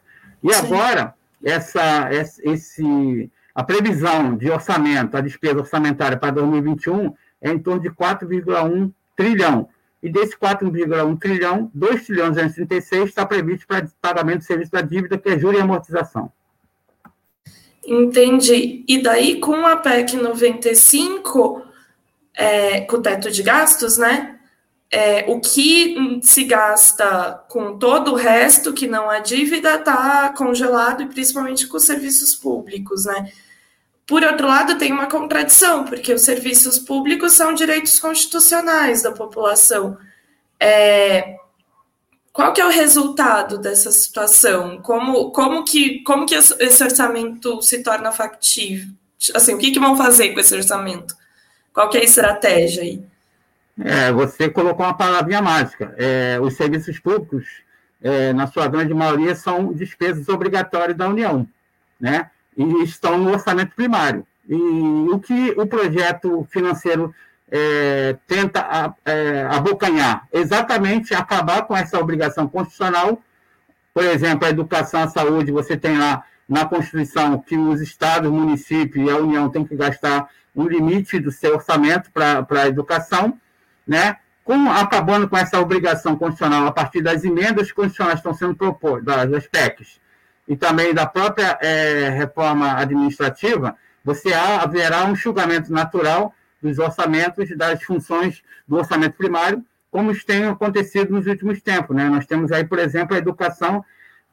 E 0.44 0.54
Sim. 0.54 0.60
agora, 0.60 1.14
essa, 1.44 2.10
esse, 2.44 3.32
a 3.56 3.64
previsão 3.64 4.36
de 4.36 4.50
orçamento, 4.50 5.16
a 5.16 5.22
despesa 5.22 5.60
orçamentária 5.60 6.18
para 6.18 6.32
2021 6.32 7.14
é 7.42 7.52
em 7.52 7.60
torno 7.60 7.82
de 7.82 7.90
4,1 7.90 8.92
trilhão. 9.16 9.70
E 10.02 10.10
desse 10.10 10.38
4,1 10.38 11.20
trilhão, 11.20 11.72
2 11.74 12.06
trilhões 12.06 12.36
236 12.36 13.10
está 13.10 13.26
previsto 13.26 13.66
para 13.66 13.88
pagamento 14.00 14.40
de 14.40 14.46
serviço 14.46 14.72
da 14.72 14.82
dívida, 14.82 15.18
que 15.18 15.30
é 15.30 15.40
juros 15.40 15.58
e 15.58 15.62
amortização. 15.62 16.32
Entendi. 17.86 18.84
E 18.88 19.02
daí, 19.02 19.40
com 19.40 19.66
a 19.66 19.78
PEC 19.78 20.18
95, 20.18 21.67
é, 22.38 22.82
com 22.82 22.98
o 22.98 23.02
teto 23.02 23.32
de 23.32 23.42
gastos, 23.42 23.98
né? 23.98 24.36
É, 24.90 25.26
o 25.28 25.42
que 25.42 26.22
se 26.22 26.46
gasta 26.46 27.44
com 27.50 27.78
todo 27.78 28.14
o 28.14 28.16
resto, 28.16 28.72
que 28.72 28.88
não 28.88 29.12
é 29.12 29.20
dívida, 29.20 29.76
está 29.76 30.30
congelado, 30.30 31.02
e 31.02 31.08
principalmente 31.08 31.68
com 31.68 31.76
os 31.76 31.84
serviços 31.84 32.36
públicos, 32.36 33.06
né? 33.06 33.32
Por 34.06 34.24
outro 34.24 34.48
lado, 34.48 34.78
tem 34.78 34.94
uma 34.94 35.08
contradição, 35.08 35.84
porque 35.84 36.14
os 36.14 36.22
serviços 36.22 36.80
públicos 36.80 37.34
são 37.34 37.54
direitos 37.54 38.00
constitucionais 38.00 39.02
da 39.02 39.12
população. 39.12 39.98
É, 40.60 41.36
qual 42.32 42.54
que 42.54 42.62
é 42.62 42.66
o 42.66 42.70
resultado 42.70 43.58
dessa 43.58 43.92
situação? 43.92 44.80
Como, 44.82 45.32
como, 45.32 45.66
que, 45.66 46.02
como 46.04 46.26
que 46.26 46.36
esse 46.36 46.84
orçamento 46.84 47.62
se 47.62 47.84
torna 47.84 48.12
factível? 48.14 48.88
Assim, 49.34 49.56
o 49.56 49.58
que, 49.58 49.72
que 49.72 49.80
vão 49.80 49.98
fazer 49.98 50.34
com 50.34 50.40
esse 50.40 50.56
orçamento? 50.56 51.14
Qual 51.78 51.90
que 51.90 51.98
é 52.00 52.02
a 52.02 52.06
estratégia 52.06 52.82
aí? 52.82 53.04
É, 53.80 54.12
você 54.12 54.50
colocou 54.50 54.84
uma 54.84 54.98
palavrinha 54.98 55.44
mágica. 55.44 55.94
É, 55.96 56.40
os 56.42 56.56
serviços 56.56 56.98
públicos, 56.98 57.46
é, 58.02 58.34
na 58.34 58.48
sua 58.48 58.68
grande 58.68 58.96
maioria, 58.96 59.36
são 59.36 59.72
despesas 59.72 60.28
obrigatórias 60.28 60.98
da 60.98 61.08
União, 61.08 61.48
né? 62.02 62.32
E 62.58 62.64
estão 62.82 63.20
no 63.20 63.30
orçamento 63.30 63.76
primário. 63.76 64.26
E 64.50 64.56
o 64.56 65.20
que 65.20 65.54
o 65.56 65.68
projeto 65.68 66.48
financeiro 66.50 67.14
é, 67.52 68.18
tenta 68.26 68.96
é, 69.06 69.48
abocanhar 69.48 70.28
exatamente 70.34 71.14
acabar 71.14 71.62
com 71.68 71.78
essa 71.78 72.00
obrigação 72.00 72.48
constitucional. 72.48 73.22
Por 73.94 74.04
exemplo, 74.04 74.48
a 74.48 74.50
educação, 74.50 75.04
a 75.04 75.10
saúde, 75.10 75.52
você 75.52 75.78
tem 75.78 75.96
lá 75.96 76.24
na 76.50 76.66
Constituição 76.66 77.38
que 77.38 77.56
os 77.56 77.82
estados, 77.82 78.32
municípios 78.32 79.06
e 79.06 79.12
a 79.12 79.18
União 79.18 79.48
têm 79.48 79.64
que 79.64 79.76
gastar 79.76 80.28
um 80.58 80.68
limite 80.68 81.20
do 81.20 81.32
seu 81.32 81.54
orçamento 81.54 82.12
para 82.12 82.46
a 82.50 82.68
educação, 82.68 83.40
né? 83.88 84.18
Com, 84.44 84.72
acabando 84.72 85.30
com 85.30 85.38
essa 85.38 85.60
obrigação 85.60 86.16
constitucional 86.16 86.66
a 86.66 86.72
partir 86.72 87.02
das 87.02 87.24
emendas 87.24 87.72
constitucionais 87.72 88.20
estão 88.20 88.34
sendo 88.34 88.56
propostas, 88.56 89.30
das 89.30 89.46
PECs, 89.46 90.00
e 90.48 90.56
também 90.56 90.94
da 90.94 91.06
própria 91.06 91.60
é, 91.62 92.10
reforma 92.10 92.78
administrativa, 92.78 93.76
você 94.04 94.34
haverá 94.34 95.06
um 95.06 95.16
julgamento 95.16 95.72
natural 95.72 96.34
dos 96.62 96.80
orçamentos 96.80 97.56
das 97.58 97.84
funções 97.84 98.42
do 98.66 98.78
orçamento 98.78 99.18
primário, 99.18 99.64
como 99.92 100.18
tem 100.24 100.46
acontecido 100.46 101.12
nos 101.12 101.28
últimos 101.28 101.62
tempos. 101.62 101.96
Né? 101.96 102.10
Nós 102.10 102.26
temos 102.26 102.52
aí, 102.52 102.64
por 102.64 102.80
exemplo, 102.80 103.16
a 103.16 103.20
educação, 103.20 103.84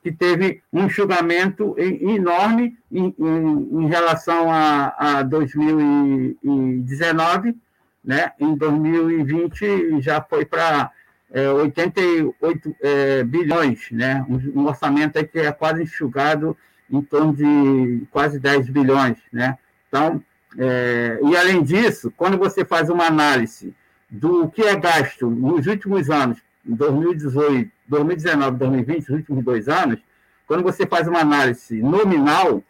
que 0.05 0.13
teve 0.13 0.63
um 0.71 0.87
julgamento 0.87 1.75
enorme 1.79 2.77
em, 2.93 3.15
em, 3.19 3.85
em 3.85 3.89
relação 3.89 4.53
a, 4.53 4.95
a 4.99 5.23
2019, 5.23 7.57
né? 8.05 8.33
em 8.39 8.55
2020 8.55 10.03
já 10.03 10.21
foi 10.21 10.45
para 10.45 10.91
é, 11.33 11.49
88 11.49 12.77
é, 12.83 13.25
bilhões, 13.25 13.91
né? 13.91 14.27
Um, 14.29 14.61
um, 14.61 14.67
orçamento 14.67 15.19
aí 15.19 15.27
que 15.27 15.39
é 15.39 15.51
quase 15.51 15.85
enxugado 15.85 16.55
em 16.91 17.01
torno 17.01 17.35
de 17.35 18.03
quase 18.11 18.39
10 18.39 18.69
bilhões. 18.69 19.17
Né? 19.33 19.57
Então, 19.89 20.23
é, 20.59 21.19
e, 21.23 21.35
além 21.35 21.63
disso, 21.63 22.13
quando 22.15 22.37
você 22.37 22.63
faz 22.63 22.91
uma 22.91 23.07
análise 23.07 23.75
do 24.11 24.51
que 24.51 24.61
é 24.63 24.77
gasto 24.77 25.31
nos 25.31 25.67
últimos 25.67 26.11
anos, 26.11 26.44
2018, 26.65 27.71
2019, 27.87 28.59
2020, 28.59 29.03
os 29.03 29.09
últimos 29.11 29.45
dois 29.45 29.69
anos, 29.69 29.99
quando 30.47 30.63
você 30.63 30.87
faz 30.87 31.07
uma 31.09 31.21
análise 31.21 31.83
nominal 31.83 32.63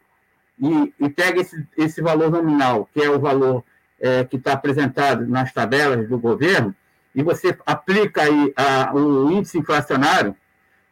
e, 0.59 0.93
e 1.01 1.09
pega 1.09 1.41
esse, 1.41 1.67
esse 1.77 2.01
valor 2.01 2.31
nominal, 2.31 2.89
que 2.93 3.01
é 3.01 3.11
o 3.11 3.19
valor 3.19 3.65
é, 4.01 4.25
que 4.25 4.37
está 4.37 4.53
apresentado 4.53 5.27
nas 5.27 5.53
tabelas 5.53 6.09
do 6.09 6.19
governo, 6.19 6.75
e 7.15 7.23
você 7.23 7.57
aplica 7.65 8.23
aí 8.23 8.53
a, 8.57 8.95
o 8.95 9.31
índice 9.31 9.59
inflacionário, 9.59 10.37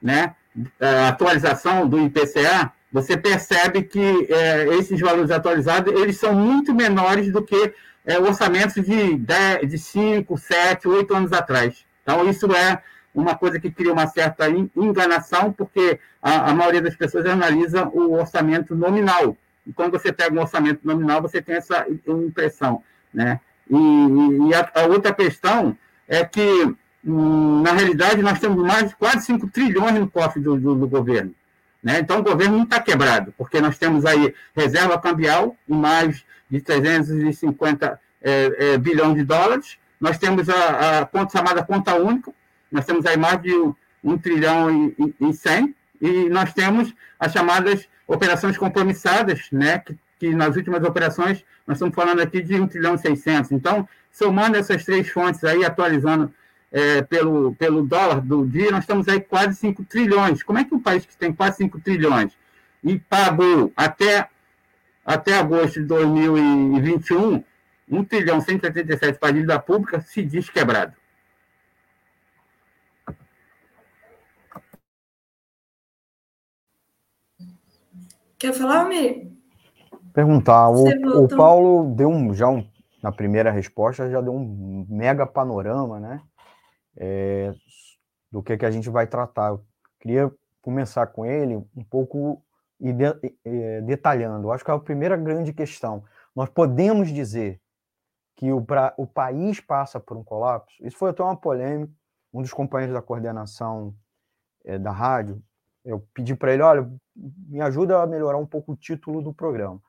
né, 0.01 0.35
a 0.81 1.09
atualização 1.09 1.89
do 1.89 1.99
IPCA, 1.99 2.73
você 2.93 3.17
percebe 3.17 3.83
que 3.83 4.27
é, 4.29 4.67
esses 4.77 5.01
valores 5.01 5.31
atualizados 5.31 5.93
eles 5.95 6.19
são 6.19 6.35
muito 6.35 6.75
menores 6.75 7.33
do 7.33 7.43
que 7.43 7.73
é, 8.05 8.19
orçamentos 8.19 8.75
de, 8.85 9.17
10, 9.17 9.69
de 9.69 9.79
5, 9.79 10.37
7, 10.37 10.89
8 10.89 11.15
anos 11.15 11.33
atrás. 11.33 11.85
Então, 12.03 12.29
isso 12.29 12.47
é 12.53 12.83
uma 13.15 13.35
coisa 13.35 13.61
que 13.61 13.71
cria 13.71 13.93
uma 13.93 14.07
certa 14.07 14.49
enganação, 14.77 15.53
porque 15.53 15.99
a, 16.21 16.51
a 16.51 16.55
maioria 16.55 16.81
das 16.81 16.97
pessoas 16.97 17.27
analisa 17.27 17.89
o 17.89 18.15
orçamento 18.15 18.75
nominal. 18.75 19.37
E 19.67 19.73
quando 19.73 19.93
você 19.93 20.13
pega 20.13 20.35
um 20.35 20.41
orçamento 20.41 20.81
nominal, 20.85 21.21
você 21.21 21.43
tem 21.43 21.57
essa 21.57 21.87
impressão. 22.07 22.83
Né? 23.13 23.39
E, 23.71 23.77
e 24.49 24.55
a, 24.55 24.71
a, 24.75 24.87
outra 24.87 25.13
questão 25.13 25.77
é 26.09 26.25
que, 26.25 26.75
hum, 27.05 27.63
na 27.63 27.73
realidade, 27.73 28.23
nós 28.23 28.41
temos 28.41 28.65
mais 28.65 28.95
quase 28.95 29.27
5 29.27 29.49
trilhões 29.49 29.95
no 29.99 30.11
cofre 30.11 30.41
do, 30.41 30.57
do, 30.59 30.75
do 30.75 30.89
governo. 30.89 31.35
Né? 31.83 31.99
Então, 32.01 32.21
o 32.21 32.23
governo 32.23 32.57
não 32.57 32.65
está 32.65 32.81
quebrado, 32.81 33.35
porque 33.37 33.61
nós 33.61 33.77
temos 33.77 34.05
aí 34.07 34.35
reserva 34.55 34.99
cambial 34.99 35.57
em 35.69 35.75
mais 35.75 36.25
de 36.51 36.61
350 36.61 38.01
é, 38.23 38.73
é, 38.75 38.79
bilhões 38.79 39.17
de 39.17 39.25
dólares, 39.25 39.79
nós 40.01 40.19
temos 40.19 40.49
a, 40.49 41.01
a 41.01 41.07
conta 41.07 41.39
chamada 41.39 41.63
conta 41.63 41.95
única, 41.95 42.33
nós 42.73 42.85
temos 42.85 43.05
aí 43.07 43.17
mais 43.17 43.41
de 43.43 43.55
um, 43.55 43.75
um 44.03 44.19
trilhão 44.19 44.71
e, 44.71 45.15
e, 45.21 45.29
e 45.29 45.33
100, 45.33 45.75
e 46.01 46.29
nós 46.29 46.53
temos 46.53 46.93
as 47.19 47.33
chamadas 47.33 47.89
operações 48.07 48.59
compromissadas, 48.59 49.49
né, 49.53 49.79
que, 49.79 49.97
que 50.19 50.35
nas 50.35 50.57
últimas 50.57 50.83
operações 50.83 51.45
nós 51.67 51.77
estamos 51.77 51.95
falando 51.95 52.21
aqui 52.21 52.43
de 52.43 52.61
1 52.61 52.67
trilhão 52.67 52.95
e 52.95 52.99
600. 52.99 53.53
Então, 53.53 53.89
somando 54.11 54.57
essas 54.57 54.85
três 54.85 55.09
fontes 55.09 55.45
aí, 55.45 55.65
atualizando 55.65 56.33
é, 56.73 57.03
pelo, 57.03 57.55
pelo 57.55 57.83
dólar 57.83 58.21
do 58.21 58.47
dia, 58.47 58.71
nós 58.71 58.81
estamos 58.81 59.07
aí 59.09 59.21
quase 59.21 59.55
5 59.57 59.85
trilhões. 59.85 60.43
Como 60.43 60.59
é 60.59 60.65
que 60.65 60.75
um 60.75 60.81
país 60.81 61.07
que 61.07 61.17
tem 61.17 61.33
quase 61.33 61.59
5 61.59 61.81
trilhões 61.81 62.33
e 62.83 62.99
pagou 62.99 63.73
até, 63.77 64.29
até 65.05 65.39
agosto 65.39 65.81
de 65.81 65.87
2021 65.87 67.45
1 67.91 68.05
trilhão 68.05 68.41
187 68.41 69.19
para 69.19 69.29
a 69.29 69.33
dívida 69.33 69.59
pública 69.59 70.01
se 70.01 70.23
diz 70.23 70.49
quebrado? 70.49 70.95
Quer 78.43 78.53
falar, 78.53 78.81
Almir? 78.81 79.31
Perguntar. 80.13 80.69
O, 80.69 81.25
o, 81.25 81.29
Paulo 81.29 81.95
deu 81.95 82.09
um, 82.09 82.35
já 82.35 82.49
um, 82.49 82.67
na 83.01 83.13
primeira 83.13 83.53
resposta, 83.53 84.11
já 84.11 84.21
deu 84.21 84.35
um 84.35 84.85
mega 84.91 85.25
panorama, 85.25 86.01
né? 86.01 86.21
é, 86.97 87.55
do 88.29 88.43
que, 88.43 88.57
que 88.57 88.67
a 88.67 88.71
gente 88.73 88.91
vai 88.91 89.07
tratar. 89.07 89.51
Eu 89.51 89.65
queria 90.01 90.29
começar 90.61 91.07
com 91.07 91.25
ele 91.25 91.55
um 91.55 91.85
pouco 91.89 92.43
detalhando. 93.87 94.49
Eu 94.49 94.53
acho 94.53 94.65
que 94.65 94.73
é 94.73 94.75
a 94.75 94.79
primeira 94.81 95.17
grande 95.17 95.53
questão. 95.53 96.03
Nós 96.35 96.49
podemos 96.49 97.13
dizer 97.13 97.61
que 98.35 98.51
o, 98.51 98.61
pra, 98.61 98.93
o 98.97 99.07
país 99.07 99.61
passa 99.61 100.01
por 100.01 100.17
um 100.17 100.25
colapso, 100.25 100.75
isso 100.85 100.97
foi 100.97 101.11
até 101.11 101.23
uma 101.23 101.37
polêmica. 101.37 101.93
Um 102.35 102.43
dos 102.43 102.53
companheiros 102.53 102.93
da 102.93 103.01
coordenação 103.01 103.95
é, 104.65 104.81
da 104.81 104.91
rádio, 104.91 105.41
eu 105.85 106.01
pedi 106.15 106.35
para 106.35 106.53
ele: 106.53 106.63
olha, 106.63 106.91
me 107.15 107.61
ajuda 107.61 108.03
a 108.03 108.07
melhorar 108.07 108.39
um 108.39 108.47
pouco 108.47 108.73
o 108.73 108.77
título 108.77 109.23
do 109.23 109.33
programa. 109.33 109.81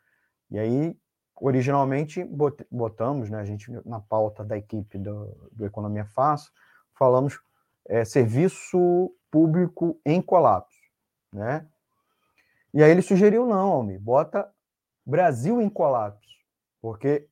E 0.49 0.59
aí, 0.59 0.97
originalmente, 1.35 2.23
botamos, 2.71 3.29
né, 3.29 3.39
a 3.39 3.45
gente 3.45 3.71
na 3.85 3.99
pauta 3.99 4.43
da 4.43 4.57
equipe 4.57 4.97
do, 4.97 5.49
do 5.51 5.65
Economia 5.65 6.05
Fácil, 6.05 6.51
falamos 6.93 7.39
é, 7.87 8.05
serviço 8.05 9.13
público 9.31 9.99
em 10.05 10.21
colapso, 10.21 10.79
né? 11.31 11.67
E 12.73 12.81
aí 12.81 12.89
ele 12.89 13.01
sugeriu 13.01 13.45
não, 13.45 13.71
Almi, 13.71 13.97
bota 13.99 14.51
Brasil 15.05 15.61
em 15.61 15.69
colapso, 15.69 16.27
porque 16.81 17.27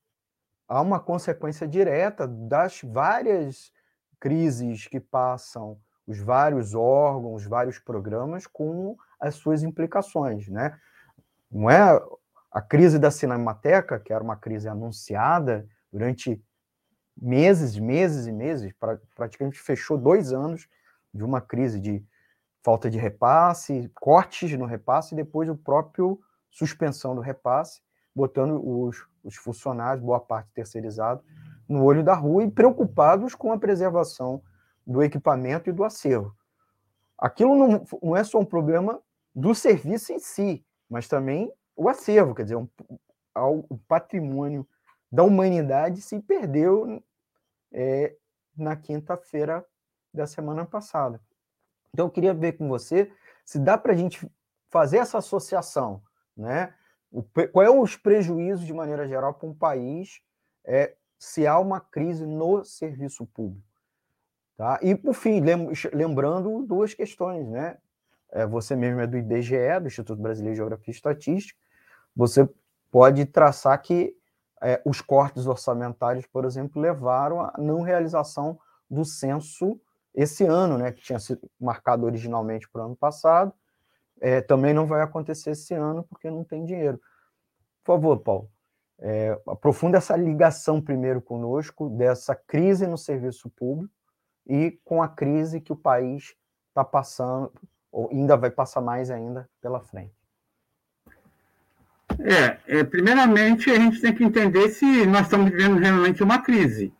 há 0.68 0.80
uma 0.80 1.00
consequência 1.00 1.66
direta 1.66 2.26
das 2.26 2.80
várias 2.82 3.72
crises 4.20 4.86
que 4.86 5.00
passam 5.00 5.80
os 6.12 6.20
vários 6.20 6.74
órgãos, 6.74 7.42
os 7.42 7.48
vários 7.48 7.78
programas 7.78 8.46
com 8.46 8.96
as 9.18 9.34
suas 9.34 9.62
implicações, 9.62 10.48
né? 10.48 10.78
Não 11.50 11.68
é 11.70 12.00
a 12.50 12.60
crise 12.60 12.98
da 12.98 13.10
Cinemateca, 13.10 13.98
que 13.98 14.12
era 14.12 14.22
uma 14.22 14.36
crise 14.36 14.68
anunciada 14.68 15.66
durante 15.90 16.42
meses, 17.20 17.78
meses 17.78 18.26
e 18.26 18.32
meses, 18.32 18.72
praticamente 19.14 19.58
fechou 19.58 19.96
dois 19.96 20.32
anos 20.32 20.68
de 21.12 21.24
uma 21.24 21.40
crise 21.40 21.80
de 21.80 22.04
falta 22.62 22.88
de 22.90 22.98
repasse, 22.98 23.90
cortes 23.94 24.56
no 24.58 24.66
repasse 24.66 25.14
e 25.14 25.16
depois 25.16 25.48
o 25.48 25.56
próprio 25.56 26.20
suspensão 26.50 27.14
do 27.14 27.20
repasse, 27.20 27.80
botando 28.14 28.62
os, 28.62 29.04
os 29.24 29.36
funcionários, 29.36 30.04
boa 30.04 30.20
parte 30.20 30.50
terceirizado, 30.54 31.22
no 31.68 31.82
olho 31.82 32.04
da 32.04 32.14
rua 32.14 32.44
e 32.44 32.50
preocupados 32.50 33.34
com 33.34 33.52
a 33.52 33.58
preservação 33.58 34.42
do 34.86 35.02
equipamento 35.02 35.70
e 35.70 35.72
do 35.72 35.84
acervo. 35.84 36.36
Aquilo 37.18 37.56
não, 37.56 37.84
não 38.02 38.16
é 38.16 38.24
só 38.24 38.38
um 38.38 38.44
problema 38.44 39.00
do 39.34 39.54
serviço 39.54 40.12
em 40.12 40.18
si, 40.18 40.64
mas 40.88 41.08
também 41.08 41.52
o 41.76 41.88
acervo, 41.88 42.34
quer 42.34 42.42
dizer, 42.42 42.56
um, 42.56 42.68
o 43.34 43.78
patrimônio 43.88 44.66
da 45.10 45.22
humanidade 45.22 46.00
se 46.00 46.18
perdeu 46.20 47.02
é, 47.72 48.16
na 48.56 48.76
quinta-feira 48.76 49.64
da 50.12 50.26
semana 50.26 50.64
passada. 50.64 51.20
Então, 51.92 52.06
eu 52.06 52.10
queria 52.10 52.34
ver 52.34 52.52
com 52.52 52.68
você 52.68 53.12
se 53.44 53.58
dá 53.58 53.76
para 53.76 53.92
a 53.92 53.96
gente 53.96 54.30
fazer 54.70 54.98
essa 54.98 55.18
associação, 55.18 56.02
né? 56.36 56.74
O, 57.10 57.22
qual 57.22 57.64
é 57.64 57.70
os 57.70 57.96
prejuízos, 57.96 58.64
de 58.64 58.72
maneira 58.72 59.06
geral, 59.06 59.34
para 59.34 59.48
um 59.48 59.54
país 59.54 60.22
é, 60.64 60.94
se 61.18 61.46
há 61.46 61.58
uma 61.58 61.78
crise 61.78 62.24
no 62.24 62.64
serviço 62.64 63.26
público? 63.26 63.66
Tá? 64.56 64.78
E, 64.82 64.94
por 64.94 65.14
fim, 65.14 65.42
lembrando 65.92 66.64
duas 66.66 66.94
questões, 66.94 67.48
né? 67.48 67.78
É, 68.30 68.46
você 68.46 68.74
mesmo 68.74 69.00
é 69.00 69.06
do 69.06 69.16
IBGE, 69.16 69.80
do 69.80 69.86
Instituto 69.86 70.20
Brasileiro 70.20 70.54
de 70.54 70.58
Geografia 70.58 70.92
e 70.92 70.94
Estatística, 70.94 71.58
você 72.16 72.48
pode 72.90 73.26
traçar 73.26 73.80
que 73.80 74.16
é, 74.62 74.80
os 74.86 75.00
cortes 75.00 75.46
orçamentários, 75.46 76.26
por 76.26 76.44
exemplo, 76.44 76.80
levaram 76.80 77.42
à 77.42 77.54
não 77.58 77.82
realização 77.82 78.58
do 78.88 79.04
censo 79.04 79.78
esse 80.14 80.44
ano, 80.44 80.78
né, 80.78 80.92
que 80.92 81.02
tinha 81.02 81.18
sido 81.18 81.50
marcado 81.58 82.04
originalmente 82.04 82.68
para 82.70 82.82
o 82.82 82.86
ano 82.86 82.96
passado, 82.96 83.52
é, 84.20 84.40
também 84.40 84.72
não 84.72 84.86
vai 84.86 85.02
acontecer 85.02 85.50
esse 85.50 85.74
ano 85.74 86.04
porque 86.04 86.30
não 86.30 86.44
tem 86.44 86.64
dinheiro. 86.64 87.00
Por 87.82 87.94
favor, 87.94 88.18
Paulo, 88.20 88.50
é, 88.98 89.38
aprofunda 89.48 89.98
essa 89.98 90.16
ligação 90.16 90.80
primeiro 90.80 91.20
conosco 91.20 91.90
dessa 91.90 92.34
crise 92.34 92.86
no 92.86 92.96
serviço 92.96 93.50
público 93.50 93.92
e 94.46 94.78
com 94.84 95.02
a 95.02 95.08
crise 95.08 95.60
que 95.60 95.72
o 95.72 95.76
país 95.76 96.34
está 96.68 96.84
passando, 96.84 97.52
ou 97.90 98.08
ainda 98.10 98.36
vai 98.36 98.50
passar 98.50 98.80
mais 98.80 99.10
ainda 99.10 99.48
pela 99.60 99.80
frente. 99.80 100.12
É, 102.18 102.58
é, 102.66 102.84
primeiramente 102.84 103.70
a 103.70 103.76
gente 103.76 104.00
tem 104.00 104.14
que 104.14 104.24
entender 104.24 104.68
se 104.70 105.06
nós 105.06 105.22
estamos 105.22 105.50
vivendo 105.50 105.78
realmente 105.78 106.22
uma 106.22 106.38
crise. 106.38 106.92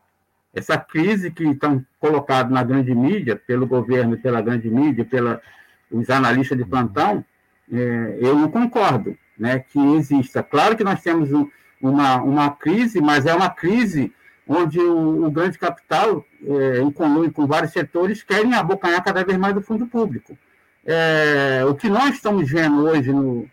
Essa 0.55 0.77
crise 0.77 1.31
que 1.31 1.45
estão 1.45 1.85
colocados 1.99 2.53
na 2.53 2.63
grande 2.63 2.95
mídia, 2.95 3.37
pelo 3.37 3.67
governo, 3.67 4.19
pela 4.19 4.43
grande 4.43 4.71
mídia, 4.71 5.05
pelos 5.05 6.11
analistas 6.11 6.59
de 6.59 6.65
plantão, 6.65 7.25
é, 7.73 8.19
eu 8.21 8.37
não 8.37 8.51
concordo 8.51 9.17
né, 9.39 9.61
que 9.61 9.79
exista. 9.95 10.43
Claro 10.43 10.77
que 10.77 10.85
nós 10.85 11.03
temos 11.03 11.33
um, 11.33 11.49
uma, 11.81 12.23
uma 12.23 12.51
crise, 12.51 13.01
mas 13.01 13.25
é 13.25 13.35
uma 13.35 13.49
crise 13.49 14.13
onde 14.47 14.79
o, 14.79 15.27
o 15.27 15.31
grande 15.31 15.59
capital, 15.59 16.25
é, 16.45 16.81
em 16.81 16.91
comum 16.91 17.31
com 17.31 17.47
vários 17.47 17.73
setores, 17.73 18.23
querem 18.23 18.55
abocanhar 18.55 19.03
cada 19.03 19.25
vez 19.25 19.39
mais 19.39 19.57
o 19.57 19.63
fundo 19.63 19.87
público. 19.87 20.37
É, 20.85 21.65
o 21.69 21.75
que 21.75 21.89
nós 21.89 22.17
estamos 22.17 22.51
vendo 22.51 22.85
hoje 22.85 23.13
no, 23.13 23.49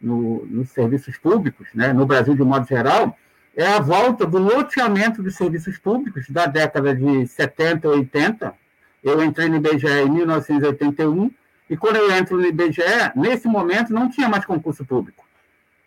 no, 0.00 0.46
nos 0.46 0.70
serviços 0.70 1.18
públicos, 1.18 1.68
né, 1.74 1.92
no 1.92 2.06
Brasil 2.06 2.34
de 2.34 2.42
modo 2.42 2.66
geral, 2.66 3.16
é 3.56 3.66
a 3.66 3.80
volta 3.80 4.24
do 4.26 4.38
loteamento 4.38 5.22
dos 5.22 5.34
serviços 5.34 5.76
públicos 5.76 6.28
da 6.30 6.46
década 6.46 6.94
de 6.94 7.26
70, 7.26 7.88
80. 7.88 8.54
Eu 9.02 9.22
entrei 9.22 9.48
no 9.48 9.56
IBGE 9.56 9.86
em 9.86 10.10
1981, 10.10 11.30
e 11.68 11.76
quando 11.76 11.96
eu 11.96 12.10
entro 12.12 12.36
no 12.36 12.46
IBGE, 12.46 12.82
nesse 13.14 13.46
momento 13.46 13.92
não 13.92 14.08
tinha 14.08 14.28
mais 14.28 14.44
concurso 14.44 14.84
público. 14.84 15.24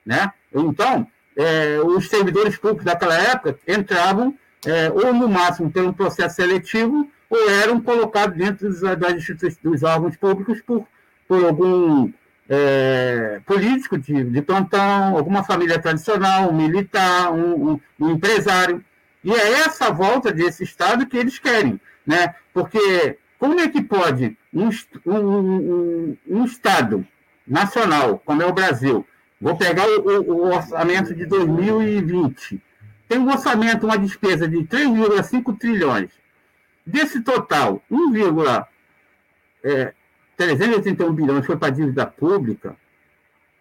Né? 0.06 0.32
Então, 0.54 1.08
é, 1.36 1.80
os 1.84 2.10
servidores 2.10 2.58
públicos 2.58 2.86
daquela 2.86 3.18
época 3.18 3.58
entravam, 3.68 4.38
é, 4.66 4.92
ou 4.92 5.14
no 5.14 5.28
máximo 5.28 5.72
pelo 5.72 5.90
um 5.90 5.94
processo 5.94 6.36
seletivo, 6.36 7.10
ou 7.30 7.50
eram 7.50 7.82
colocados 7.82 8.38
dentro 8.38 8.70
dos, 8.70 8.82
das 8.82 9.58
dos 9.62 9.84
órgãos 9.84 10.16
públicos 10.16 10.62
por, 10.62 10.86
por 11.28 11.44
algum 11.44 12.12
é, 12.48 13.42
político 13.46 13.98
de, 13.98 14.24
de, 14.24 14.42
plantão, 14.42 15.18
alguma 15.18 15.44
família 15.44 15.80
tradicional, 15.80 16.50
um 16.50 16.56
militar, 16.56 17.32
um, 17.32 17.72
um, 17.72 17.80
um, 18.00 18.12
empresário. 18.12 18.84
E 19.24 19.32
é 19.32 19.62
essa 19.62 19.90
volta 19.90 20.32
desse 20.32 20.64
Estado 20.64 21.06
que 21.06 21.18
eles 21.18 21.40
querem, 21.40 21.80
né? 22.06 22.36
Porque 22.54 23.18
como 23.40 23.60
é 23.60 23.68
que 23.68 23.82
pode 23.82 24.38
um, 24.54 24.70
um, 25.06 26.18
um 26.28 26.46
Estado 26.46 27.06
nacional, 27.48 28.22
como 28.26 28.42
é 28.42 28.46
o 28.46 28.54
Brasil, 28.54 29.06
vou 29.40 29.58
pegar 29.58 29.86
o, 29.86 30.22
o, 30.22 30.54
orçamento 30.54 31.14
de 31.14 31.26
2020, 31.26 32.62
tem 33.08 33.20
um 33.20 33.30
orçamento, 33.30 33.86
uma 33.86 33.98
despesa 33.98 34.48
de 34.48 34.58
3,5 34.58 35.58
trilhões. 35.58 36.10
Desse 36.86 37.22
total, 37.22 37.82
1, 37.90 38.14
é, 39.64 39.94
381 40.36 41.14
bilhões 41.14 41.46
foi 41.46 41.56
para 41.56 41.70
a 41.70 41.72
dívida 41.72 42.06
pública, 42.06 42.76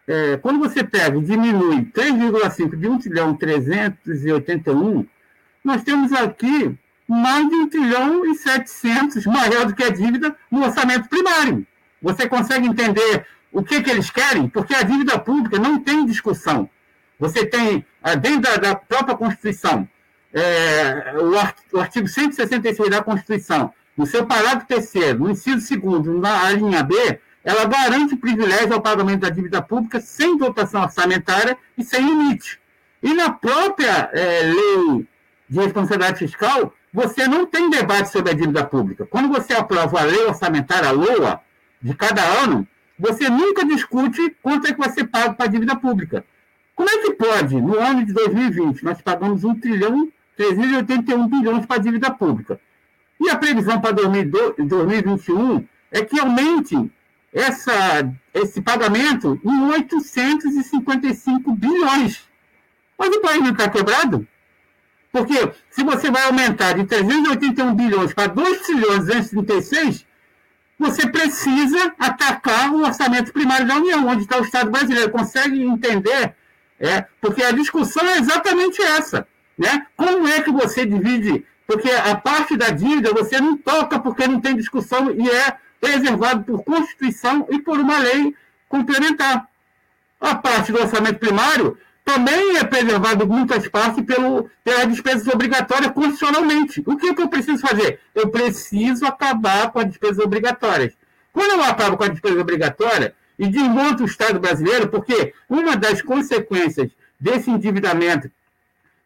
é, 0.07 0.37
quando 0.39 0.59
você 0.59 0.83
pega 0.83 1.17
e 1.17 1.23
diminui 1.23 1.85
3,5 1.85 2.77
de 2.77 2.89
1 2.89 2.99
trilhão 2.99 3.35
381, 3.37 5.07
nós 5.63 5.83
temos 5.85 6.13
aqui 6.13 6.77
mais 7.07 7.49
de 7.49 7.55
1 7.55 7.69
trilhão 7.69 8.27
e 8.27 8.35
700 8.35 9.27
maior 9.27 9.67
do 9.67 9.75
que 9.75 9.85
a 9.85 9.91
dívida 9.91 10.35
no 10.51 10.65
orçamento 10.65 11.09
primário. 11.09 11.65
Você 12.01 12.29
consegue 12.29 12.67
entender 12.67 13.27
o 13.53 13.63
que, 13.63 13.81
que 13.81 13.91
eles 13.91 14.11
querem? 14.11 14.49
Porque 14.49 14.75
a 14.75 14.83
dívida 14.83 15.19
pública 15.19 15.59
não 15.59 15.79
tem 15.79 16.05
discussão. 16.05 16.69
Você 17.19 17.47
tem, 17.47 17.85
ah, 18.03 18.15
dentro 18.15 18.41
da, 18.41 18.57
da 18.57 18.75
própria 18.75 19.17
Constituição, 19.17 19.89
é, 20.33 21.15
o 21.73 21.79
artigo 21.79 22.09
166 22.09 22.91
da 22.91 23.03
Constituição, 23.03 23.73
no 23.97 24.07
seu 24.07 24.27
parágrafo 24.27 24.67
terceiro, 24.67 25.19
no 25.21 25.31
inciso 25.31 25.61
segundo, 25.61 26.19
na 26.19 26.51
linha 26.51 26.83
B, 26.83 27.21
ela 27.45 27.65
garante 27.65 28.17
privilégio 28.17 28.73
ao 28.73 28.81
pagamento 28.81 29.21
da 29.21 29.31
dívida 29.31 29.61
pública 29.61 30.01
sem 30.01 30.37
dotação 30.37 30.83
orçamentária 30.83 31.57
e 31.77 31.85
sem 31.85 32.05
limite. 32.05 32.61
E 33.03 33.13
na 33.13 33.31
própria 33.31 34.11
é, 34.13 34.43
lei 34.43 35.07
de 35.49 35.59
responsabilidade 35.59 36.19
fiscal, 36.19 36.73
você 36.93 37.27
não 37.27 37.45
tem 37.45 37.69
debate 37.69 38.11
sobre 38.11 38.33
a 38.33 38.35
dívida 38.35 38.65
pública. 38.65 39.07
Quando 39.07 39.29
você 39.29 39.53
aprova 39.55 40.01
a 40.01 40.05
lei 40.05 40.25
orçamentária, 40.25 40.89
a 40.89 40.93
LOA, 40.93 41.41
de 41.81 41.95
cada 41.95 42.23
ano, 42.23 42.67
você 42.99 43.29
nunca 43.29 43.67
discute 43.67 44.37
quanto 44.41 44.69
é 44.69 44.73
que 44.73 44.79
vai 44.79 44.91
ser 44.91 45.05
pago 45.05 45.35
para 45.35 45.47
a 45.47 45.49
dívida 45.49 45.75
pública. 45.75 46.25
Como 46.83 46.91
é 46.91 46.99
que 46.99 47.13
pode, 47.13 47.61
no 47.61 47.79
ano 47.79 48.05
de 48.05 48.13
2020, 48.13 48.83
nós 48.83 49.01
pagamos 49.01 49.45
1 49.45 49.55
trilhão 49.61 50.13
381 50.37 51.29
bilhões 51.29 51.65
para 51.65 51.77
a 51.77 51.79
dívida 51.79 52.11
pública? 52.11 52.61
E 53.21 53.31
a 53.31 53.37
previsão 53.37 53.81
para 53.81 53.93
2021 53.93 55.65
é 55.93 56.05
que 56.05 56.19
aumente 56.19 56.91
essa, 57.33 57.73
esse 58.35 58.61
pagamento 58.61 59.41
em 59.45 59.63
855 59.63 61.55
bilhões. 61.55 62.29
Mas 62.99 63.15
o 63.15 63.21
país 63.21 63.41
não 63.41 63.53
está 63.53 63.69
quebrado? 63.69 64.27
Porque 65.13 65.53
se 65.71 65.85
você 65.85 66.11
vai 66.11 66.25
aumentar 66.25 66.73
de 66.73 66.85
381 66.85 67.77
bilhões 67.77 68.13
para 68.13 68.27
2 68.27 68.61
trilhões 68.63 69.07
236, 69.07 70.05
você 70.81 71.09
precisa 71.09 71.95
atacar 71.97 72.73
o 72.73 72.83
orçamento 72.85 73.33
primário 73.33 73.69
da 73.69 73.77
União, 73.77 74.05
onde 74.09 74.23
está 74.23 74.41
o 74.41 74.45
Estado 74.45 74.69
brasileiro. 74.69 75.13
Consegue 75.13 75.63
entender? 75.63 76.35
É, 76.83 77.07
porque 77.21 77.45
a 77.45 77.53
discussão 77.53 78.05
é 78.05 78.19
exatamente 78.19 78.83
essa. 78.83 79.25
Né? 79.57 79.87
Como 79.97 80.27
é 80.27 80.43
que 80.43 80.51
você 80.51 80.85
divide? 80.85 81.47
Porque 81.65 81.89
a 81.89 82.17
parte 82.17 82.57
da 82.57 82.71
dívida 82.71 83.13
você 83.13 83.41
não 83.41 83.57
toca 83.57 84.01
porque 84.01 84.27
não 84.27 84.41
tem 84.41 84.57
discussão 84.57 85.13
e 85.13 85.31
é 85.31 85.57
preservado 85.81 86.43
por 86.43 86.65
Constituição 86.65 87.47
e 87.51 87.61
por 87.61 87.79
uma 87.79 87.99
lei 87.99 88.35
complementar. 88.69 89.47
A 90.21 90.35
parte 90.35 90.73
do 90.73 90.81
orçamento 90.81 91.21
primário 91.21 91.79
também 92.05 92.57
é 92.57 92.65
preservado 92.65 93.29
muitas 93.29 93.69
partes 93.69 94.05
pelo, 94.05 94.51
pela 94.65 94.85
despesas 94.85 95.29
obrigatórias 95.29 95.93
constitucionalmente. 95.93 96.83
O 96.85 96.97
que, 96.97 97.11
é 97.11 97.15
que 97.15 97.23
eu 97.23 97.29
preciso 97.29 97.59
fazer? 97.65 98.01
Eu 98.13 98.29
preciso 98.29 99.07
acabar 99.07 99.71
com 99.71 99.79
as 99.79 99.87
despesas 99.87 100.19
obrigatórias. 100.19 100.95
Quando 101.33 101.53
eu 101.53 101.63
acabo 101.63 101.97
com 101.97 102.05
a 102.05 102.09
despesa 102.09 102.41
obrigatória 102.41 103.15
e 103.43 103.49
desmonto 103.49 104.05
o 104.05 104.07
Estado 104.07 104.39
brasileiro, 104.39 104.87
porque 104.87 105.35
uma 105.49 105.77
das 105.77 106.01
consequências 106.01 106.93
desse 107.19 107.51
endividamento 107.51 108.31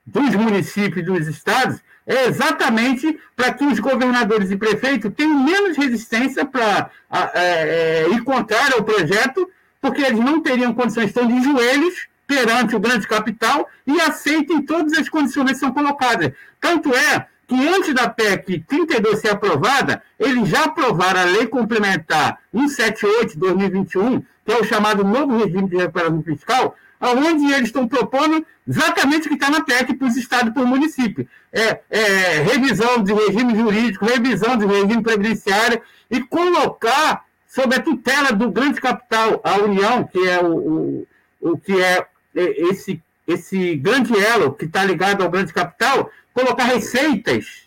dos 0.04 0.34
municípios 0.34 0.98
e 0.98 1.02
dos 1.02 1.26
estados 1.26 1.80
é 2.06 2.26
exatamente 2.26 3.18
para 3.34 3.54
que 3.54 3.64
os 3.64 3.80
governadores 3.80 4.50
e 4.50 4.56
prefeitos 4.56 5.10
tenham 5.16 5.42
menos 5.42 5.78
resistência 5.78 6.44
para 6.44 6.90
é, 7.10 8.04
é, 8.04 8.08
ir 8.10 8.22
contra 8.24 8.76
o 8.78 8.84
projeto, 8.84 9.50
porque 9.80 10.02
eles 10.02 10.20
não 10.20 10.42
teriam 10.42 10.74
condições, 10.74 11.06
estão 11.06 11.26
de 11.26 11.42
joelhos 11.42 12.06
perante 12.26 12.76
o 12.76 12.80
grande 12.80 13.08
capital 13.08 13.66
e 13.86 13.98
aceitem 14.02 14.60
todas 14.60 14.92
as 14.98 15.08
condições 15.08 15.52
que 15.52 15.58
são 15.58 15.72
colocadas. 15.72 16.30
Tanto 16.60 16.94
é 16.94 17.26
que 17.46 17.54
antes 17.68 17.94
da 17.94 18.08
PEC 18.08 18.64
32 18.66 19.20
ser 19.20 19.28
aprovada, 19.28 20.02
eles 20.18 20.48
já 20.48 20.64
aprovaram 20.64 21.20
a 21.20 21.24
Lei 21.24 21.46
Complementar 21.46 22.38
178-2021, 22.54 24.24
que 24.44 24.52
é 24.52 24.58
o 24.58 24.64
chamado 24.64 25.04
novo 25.04 25.36
regime 25.38 25.68
de 25.68 25.76
recuperação 25.76 26.22
fiscal, 26.22 26.74
onde 27.00 27.52
eles 27.52 27.68
estão 27.68 27.86
propondo 27.86 28.44
exatamente 28.66 29.26
o 29.26 29.28
que 29.28 29.34
está 29.34 29.50
na 29.50 29.62
PEC 29.62 29.94
para 29.94 30.08
os 30.08 30.16
estados 30.16 30.48
e 30.48 30.52
para 30.52 30.62
o 30.62 30.66
município. 30.66 31.28
É, 31.52 31.80
é, 31.90 32.42
revisão 32.42 33.02
de 33.02 33.12
regime 33.12 33.54
jurídico, 33.54 34.04
revisão 34.04 34.56
de 34.56 34.66
regime 34.66 35.02
previdenciário 35.02 35.80
e 36.10 36.20
colocar 36.22 37.24
sob 37.46 37.74
a 37.74 37.80
tutela 37.80 38.32
do 38.32 38.50
grande 38.50 38.80
capital, 38.80 39.40
a 39.44 39.56
União, 39.58 40.04
que 40.04 40.18
é 40.28 40.42
o, 40.42 40.56
o, 40.56 41.06
o 41.40 41.58
que 41.58 41.80
é 41.80 42.06
esse, 42.34 43.02
esse 43.26 43.76
grande 43.76 44.18
elo 44.18 44.52
que 44.52 44.66
está 44.66 44.84
ligado 44.84 45.22
ao 45.22 45.30
grande 45.30 45.52
capital, 45.52 46.10
colocar 46.36 46.64
receitas 46.64 47.66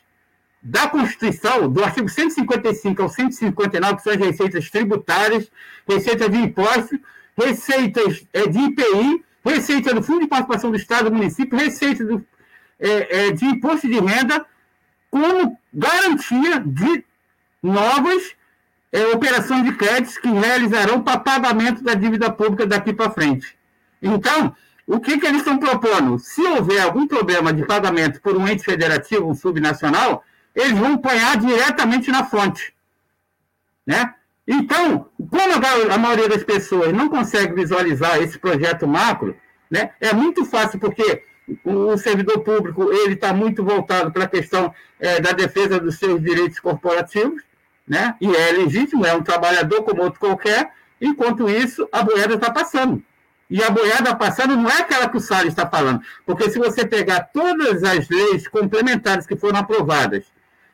da 0.61 0.87
Constituição, 0.87 1.67
do 1.67 1.83
artigo 1.83 2.07
155 2.07 3.01
ao 3.01 3.09
159, 3.09 3.95
que 3.95 4.03
são 4.03 4.13
as 4.13 4.19
receitas 4.19 4.69
tributárias, 4.69 5.51
receitas 5.87 6.29
de 6.29 6.37
impostos, 6.37 6.99
receitas 7.35 8.23
de 8.31 8.59
IPI, 8.59 9.25
receita 9.43 9.91
do 9.91 10.03
Fundo 10.03 10.19
de 10.19 10.27
Participação 10.27 10.69
do 10.69 10.77
Estado 10.77 11.09
do 11.09 11.15
município, 11.15 11.57
receita 11.57 12.05
do, 12.05 12.23
é, 12.79 13.27
é, 13.27 13.31
de 13.31 13.43
imposto 13.45 13.87
de 13.87 13.99
renda, 13.99 14.45
como 15.09 15.57
garantia 15.73 16.59
de 16.59 17.03
novas 17.63 18.35
é, 18.91 19.07
operações 19.07 19.63
de 19.63 19.71
créditos 19.73 20.19
que 20.19 20.29
realizarão 20.29 21.01
para 21.01 21.19
pagamento 21.19 21.83
da 21.83 21.95
dívida 21.95 22.31
pública 22.31 22.67
daqui 22.67 22.93
para 22.93 23.09
frente. 23.09 23.57
Então, 23.99 24.55
o 24.89 24.99
que, 24.99 25.19
que 25.19 25.27
eles 25.27 25.41
estão 25.41 25.59
propondo? 25.59 26.17
Se 26.17 26.41
houver 26.41 26.81
algum 26.81 27.05
problema 27.05 27.53
de 27.53 27.63
pagamento 27.63 28.19
por 28.19 28.35
um 28.35 28.47
ente 28.47 28.63
federativo, 28.63 29.29
um 29.29 29.35
subnacional, 29.35 30.23
eles 30.55 30.71
vão 30.71 30.95
apanhar 30.95 31.37
diretamente 31.37 32.09
na 32.09 32.25
fonte. 32.25 32.73
Né? 33.85 34.15
Então, 34.47 35.07
como 35.29 35.93
a, 35.93 35.97
maioria 35.99 36.27
das 36.27 36.43
pessoas 36.43 36.91
não 36.91 37.07
consegue 37.07 37.53
visualizar 37.53 38.19
esse 38.19 38.39
projeto 38.39 38.87
macro, 38.87 39.37
né, 39.69 39.91
é 40.01 40.11
muito 40.11 40.43
fácil, 40.43 40.79
porque 40.79 41.21
o, 41.63 41.95
servidor 41.95 42.39
público 42.39 42.91
ele 42.91 43.13
está 43.13 43.31
muito 43.31 43.63
voltado 43.63 44.11
para 44.11 44.23
a 44.23 44.27
questão 44.27 44.73
é, 44.99 45.21
da 45.21 45.33
defesa 45.33 45.79
dos 45.79 45.99
seus 45.99 46.19
direitos 46.19 46.59
corporativos, 46.59 47.43
né, 47.87 48.15
e 48.19 48.35
é 48.35 48.51
legítimo, 48.53 49.05
é 49.05 49.13
um 49.13 49.21
trabalhador 49.21 49.83
como 49.83 50.01
outro 50.01 50.19
qualquer, 50.19 50.71
enquanto 50.99 51.47
isso, 51.47 51.87
a 51.91 52.01
boiada 52.01 52.33
está 52.33 52.51
passando. 52.51 53.03
E 53.49 53.63
a 53.63 53.71
boiada 53.71 54.15
passando 54.15 54.55
não 54.55 54.69
é 54.69 54.81
aquela 54.81 55.09
que 55.09 55.17
o 55.17 55.19
Salles 55.19 55.49
está 55.49 55.67
falando, 55.67 56.01
porque 56.25 56.49
se 56.51 56.59
você 56.59 56.85
pegar 56.85 57.29
todas 57.33 57.83
as 57.83 58.07
leis 58.07 58.47
complementares 58.47 59.25
que 59.25 59.35
foram 59.35 59.59
aprovadas 59.59 60.25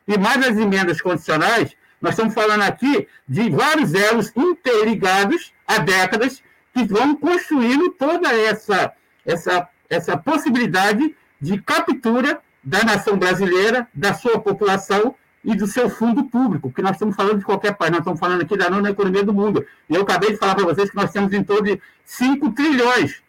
e 0.06 0.18
mais 0.18 0.46
as 0.46 0.58
emendas 0.58 1.02
condicionais, 1.02 1.76
nós 2.02 2.12
estamos 2.12 2.34
falando 2.34 2.64
aqui 2.64 3.08
de 3.28 3.50
vários 3.50 3.94
elos 3.94 4.32
interligados 4.36 5.54
há 5.66 5.80
décadas 5.80 6.44
que 6.74 6.84
vão 6.84 7.16
construindo 7.16 7.92
toda 7.92 8.30
essa, 8.34 8.92
essa, 9.26 9.70
essa 9.90 10.18
possibilidade 10.18 11.16
de 11.40 11.62
captura 11.62 12.42
da 12.62 12.84
nação 12.84 13.18
brasileira, 13.18 13.88
da 13.94 14.14
sua 14.14 14.40
população 14.40 15.16
e 15.46 15.56
do 15.56 15.68
seu 15.68 15.90
fundo 15.90 16.24
público, 16.24 16.72
que 16.72 16.82
nós 16.82 16.94
estamos 16.94 17.16
falando 17.16 17.38
de 17.38 17.46
qualquer 17.46 17.78
país, 17.78 17.92
nós 17.92 18.00
estamos 18.00 18.20
falando 18.20 18.42
aqui 18.42 18.58
da 18.58 18.68
nona 18.68 18.90
economia 18.90 19.24
do 19.24 19.32
mundo. 19.34 19.64
E 19.88 19.94
eu 19.94 20.02
acabei 20.02 20.32
de 20.32 20.38
falar 20.38 20.56
para 20.56 20.66
vocês 20.66 20.90
que 20.90 20.96
nós 20.96 21.12
temos 21.12 21.32
em 21.34 21.44
torno 21.44 21.64
de 21.64 21.82
5 22.04 22.52
trilhões, 22.54 23.22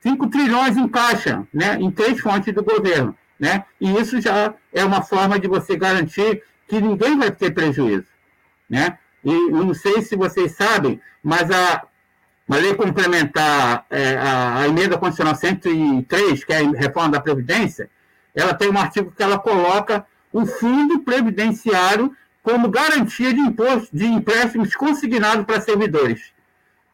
5 0.00 0.28
trilhões 0.28 0.76
em 0.76 0.86
caixa, 0.86 1.44
né, 1.52 1.76
em 1.80 1.90
três 1.90 2.20
fontes 2.20 2.54
do 2.54 2.62
governo. 2.62 3.16
Né? 3.38 3.64
E 3.80 3.90
isso 3.98 4.20
já 4.20 4.54
é 4.72 4.84
uma 4.84 5.02
forma 5.02 5.38
de 5.40 5.48
você 5.48 5.76
garantir 5.76 6.44
que 6.68 6.80
ninguém 6.80 7.18
vai 7.18 7.32
ter 7.32 7.50
prejuízo. 7.50 8.06
Né? 8.70 8.96
E 9.24 9.32
eu 9.32 9.64
não 9.64 9.74
sei 9.74 10.02
se 10.02 10.14
vocês 10.14 10.52
sabem, 10.52 11.00
mas 11.20 11.50
a, 11.50 11.84
a 12.48 12.56
lei 12.56 12.74
complementar, 12.74 13.86
é, 13.90 14.16
a, 14.16 14.58
a, 14.60 14.68
emenda 14.68 14.96
constitucional 14.96 15.34
103, 15.34 16.44
que 16.44 16.52
é 16.52 16.58
a 16.58 16.70
reforma 16.70 17.10
da 17.10 17.20
Previdência, 17.20 17.90
ela 18.32 18.54
tem 18.54 18.70
um 18.70 18.78
artigo 18.78 19.10
que 19.10 19.22
ela 19.22 19.38
coloca 19.38 20.06
o 20.34 20.44
fundo 20.44 20.98
previdenciário 20.98 22.14
como 22.42 22.68
garantia 22.68 23.32
de 23.32 23.38
imposto 23.38 23.96
de 23.96 24.04
empréstimos 24.04 24.74
consignados 24.74 25.46
para 25.46 25.60
servidores. 25.60 26.32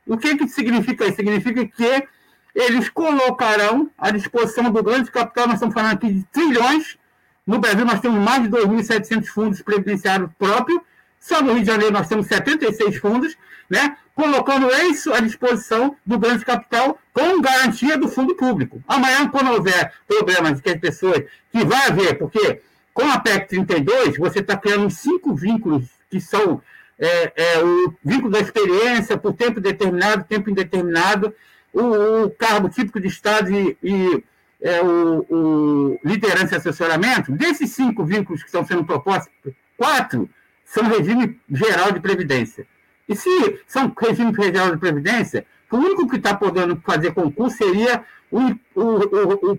O 0.07 0.18
que, 0.18 0.37
que 0.37 0.46
significa 0.46 1.07
isso? 1.07 1.16
Significa 1.16 1.66
que 1.66 2.07
eles 2.55 2.90
colocarão 2.90 3.90
à 3.96 4.11
disposição 4.11 4.70
do 4.70 4.83
grande 4.83 5.11
capital, 5.11 5.46
nós 5.46 5.55
estamos 5.55 5.74
falando 5.74 5.94
aqui 5.94 6.12
de 6.12 6.22
trilhões, 6.24 6.98
no 7.46 7.59
Brasil, 7.59 7.85
nós 7.85 8.00
temos 8.00 8.22
mais 8.22 8.42
de 8.42 8.48
2.700 8.50 9.26
fundos 9.26 9.62
previdenciários 9.62 10.31
próprios. 10.38 10.81
Só 11.18 11.42
no 11.42 11.55
Rio 11.55 11.62
de 11.62 11.66
Janeiro, 11.66 11.92
nós 11.92 12.07
temos 12.07 12.26
76 12.26 12.98
fundos, 12.98 13.37
né? 13.68 13.96
colocando 14.14 14.68
isso 14.90 15.12
à 15.12 15.20
disposição 15.20 15.96
do 16.05 16.18
grande 16.18 16.44
capital 16.44 16.98
com 17.12 17.40
garantia 17.40 17.96
do 17.96 18.09
fundo 18.09 18.37
público. 18.37 18.83
Amanhã, 18.87 19.29
quando 19.29 19.50
houver 19.50 19.92
problemas 20.07 20.61
que 20.61 20.70
as 20.70 20.79
pessoas, 20.79 21.24
que 21.50 21.64
vai 21.64 21.88
haver, 21.88 22.18
porque 22.18 22.61
com 23.01 23.11
a 23.11 23.19
PEC 23.19 23.49
32, 23.49 24.19
você 24.19 24.41
está 24.41 24.55
criando 24.59 24.91
cinco 24.91 25.35
vínculos 25.35 25.87
que 26.11 26.21
são 26.21 26.61
é, 26.99 27.33
é, 27.35 27.65
o 27.65 27.95
vínculo 28.05 28.31
da 28.31 28.41
experiência 28.41 29.17
por 29.17 29.33
tempo 29.33 29.59
determinado, 29.59 30.25
tempo 30.25 30.51
indeterminado, 30.51 31.35
o, 31.73 32.25
o 32.25 32.31
cargo 32.31 32.69
típico 32.69 33.01
de 33.01 33.09
Estado 33.09 33.51
e, 33.51 33.75
e 33.83 34.25
é, 34.61 34.83
o, 34.83 35.25
o, 35.31 36.01
liderança 36.05 36.55
e 36.55 36.59
assessoramento, 36.59 37.33
desses 37.33 37.71
cinco 37.71 38.05
vínculos 38.05 38.43
que 38.43 38.49
estão 38.49 38.67
sendo 38.67 38.85
propostos, 38.85 39.33
quatro 39.79 40.29
são 40.63 40.85
regime 40.85 41.41
geral 41.51 41.93
de 41.93 42.01
previdência. 42.01 42.67
E 43.09 43.17
se 43.17 43.61
são 43.67 43.91
regime 43.99 44.35
geral 44.35 44.73
de 44.73 44.77
previdência, 44.77 45.47
o 45.71 45.77
único 45.79 46.07
que 46.07 46.17
está 46.17 46.35
podendo 46.35 46.77
fazer 46.85 47.15
concurso 47.15 47.57
seria 47.57 48.05
o, 48.31 48.41
o, 48.75 49.59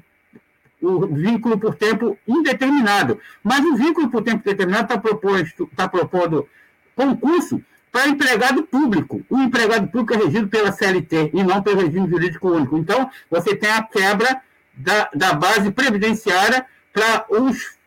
o, 0.81 1.07
vínculo 1.07 1.57
por 1.57 1.75
tempo 1.75 2.17
indeterminado. 2.27 3.19
Mas 3.43 3.63
o 3.65 3.75
vínculo 3.75 4.09
por 4.09 4.23
tempo 4.23 4.43
determinado 4.43 4.83
está 4.83 4.97
proposto, 4.97 5.69
tá 5.75 5.87
propondo 5.87 6.47
concurso 6.95 7.61
para 7.91 8.07
empregado 8.07 8.63
público. 8.63 9.23
O 9.29 9.37
empregado 9.37 9.87
público 9.87 10.13
é 10.13 10.25
regido 10.25 10.47
pela 10.47 10.71
CLT 10.71 11.31
e 11.33 11.43
não 11.43 11.61
pelo 11.61 11.81
regime 11.81 12.09
jurídico 12.09 12.49
único. 12.49 12.77
Então, 12.77 13.09
você 13.29 13.55
tem 13.55 13.71
a 13.71 13.83
quebra 13.83 14.41
da, 14.73 15.09
da 15.13 15.33
base 15.33 15.71
previdenciária 15.71 16.65
para 16.93 17.25
os, 17.29 17.77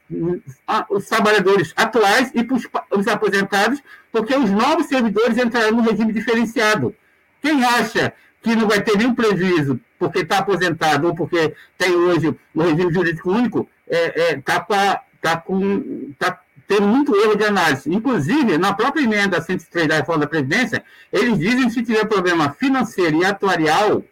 os 0.90 1.06
trabalhadores 1.06 1.72
atuais 1.76 2.30
e 2.34 2.44
para 2.44 2.56
os, 2.56 2.68
os 2.90 3.08
aposentados, 3.08 3.82
porque 4.12 4.34
os 4.34 4.50
novos 4.50 4.86
servidores 4.86 5.38
entrarão 5.38 5.72
no 5.72 5.82
regime 5.82 6.12
diferenciado. 6.12 6.94
Quem 7.40 7.64
acha 7.64 8.12
que 8.44 8.54
não 8.54 8.68
vai 8.68 8.82
ter 8.82 8.96
nenhum 8.98 9.14
prejuízo 9.14 9.80
porque 9.98 10.20
está 10.20 10.38
aposentado 10.38 11.08
ou 11.08 11.14
porque 11.14 11.54
tem 11.78 11.92
hoje 11.96 12.36
o 12.54 12.62
regime 12.62 12.92
jurídico 12.92 13.32
único, 13.32 13.66
está 13.88 13.96
é, 13.96 14.32
é, 14.32 14.40
tá 14.40 15.02
tá 15.22 15.36
com, 15.38 16.12
tá 16.18 16.38
tendo 16.68 16.86
muito 16.86 17.16
erro 17.16 17.34
de 17.34 17.44
análise. 17.44 17.92
Inclusive, 17.92 18.58
na 18.58 18.74
própria 18.74 19.02
emenda 19.02 19.40
103 19.40 19.88
da 19.88 19.96
reforma 19.96 20.20
da 20.20 20.26
Previdência, 20.26 20.84
eles 21.10 21.38
dizem 21.38 21.64
que 21.64 21.70
se 21.70 21.82
tiver 21.82 22.04
problema 22.04 22.52
financeiro 22.52 23.22
e 23.22 23.24
atuarial, 23.24 24.04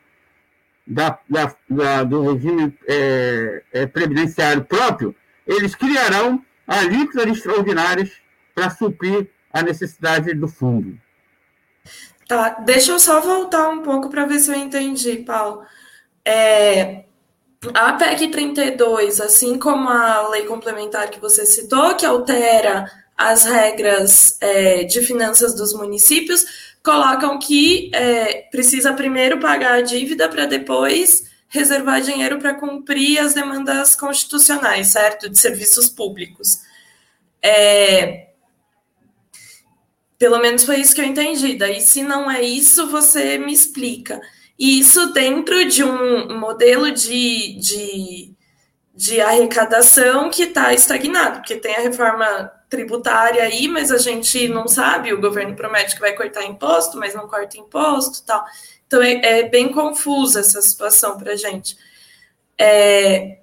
da, 0.86 1.18
da, 1.28 1.54
da 1.68 2.02
do 2.02 2.32
regime 2.32 2.74
é, 2.88 3.62
é, 3.72 3.86
previdenciário 3.86 4.64
próprio, 4.64 5.14
eles 5.46 5.74
criarão 5.74 6.42
alíquotas 6.66 7.36
extraordinárias 7.36 8.10
para 8.54 8.70
suprir 8.70 9.28
a 9.52 9.62
necessidade 9.62 10.34
do 10.34 10.48
fundo. 10.48 10.98
Tá, 12.28 12.50
deixa 12.64 12.92
eu 12.92 13.00
só 13.00 13.20
voltar 13.20 13.68
um 13.68 13.82
pouco 13.82 14.08
para 14.08 14.26
ver 14.26 14.38
se 14.38 14.50
eu 14.50 14.54
entendi, 14.54 15.16
Paulo. 15.18 15.62
É, 16.24 17.04
a 17.74 17.92
PEC 17.92 18.28
32, 18.28 19.20
assim 19.20 19.58
como 19.58 19.88
a 19.88 20.28
lei 20.28 20.44
complementar 20.44 21.10
que 21.10 21.20
você 21.20 21.46
citou, 21.46 21.94
que 21.94 22.06
altera 22.06 22.90
as 23.16 23.44
regras 23.44 24.36
é, 24.40 24.84
de 24.84 25.00
finanças 25.02 25.54
dos 25.54 25.72
municípios, 25.72 26.44
colocam 26.82 27.38
que 27.38 27.90
é, 27.94 28.48
precisa 28.50 28.92
primeiro 28.92 29.38
pagar 29.38 29.74
a 29.74 29.80
dívida 29.82 30.28
para 30.28 30.46
depois 30.46 31.30
reservar 31.48 32.00
dinheiro 32.00 32.38
para 32.38 32.54
cumprir 32.54 33.18
as 33.18 33.34
demandas 33.34 33.94
constitucionais, 33.94 34.88
certo? 34.88 35.28
De 35.28 35.38
serviços 35.38 35.88
públicos. 35.88 36.60
É, 37.42 38.31
pelo 40.22 40.38
menos 40.38 40.62
foi 40.62 40.76
isso 40.76 40.94
que 40.94 41.00
eu 41.00 41.04
entendi. 41.04 41.56
Daí, 41.56 41.80
se 41.80 42.00
não 42.00 42.30
é 42.30 42.40
isso, 42.40 42.86
você 42.86 43.38
me 43.38 43.52
explica. 43.52 44.20
E 44.56 44.78
isso 44.78 45.12
dentro 45.12 45.64
de 45.64 45.82
um 45.82 46.38
modelo 46.38 46.92
de, 46.92 47.58
de, 47.58 48.32
de 48.94 49.20
arrecadação 49.20 50.30
que 50.30 50.44
está 50.44 50.72
estagnado, 50.72 51.40
porque 51.40 51.56
tem 51.56 51.74
a 51.74 51.80
reforma 51.80 52.52
tributária 52.70 53.42
aí, 53.42 53.66
mas 53.66 53.90
a 53.90 53.98
gente 53.98 54.46
não 54.46 54.68
sabe, 54.68 55.12
o 55.12 55.20
governo 55.20 55.56
promete 55.56 55.96
que 55.96 56.00
vai 56.00 56.14
cortar 56.14 56.44
imposto, 56.44 56.96
mas 56.96 57.16
não 57.16 57.26
corta 57.26 57.58
imposto 57.58 58.24
tal. 58.24 58.44
Então 58.86 59.02
é, 59.02 59.40
é 59.40 59.48
bem 59.48 59.72
confusa 59.72 60.38
essa 60.38 60.62
situação 60.62 61.18
para 61.18 61.32
a 61.32 61.36
gente. 61.36 61.76
É, 62.56 63.38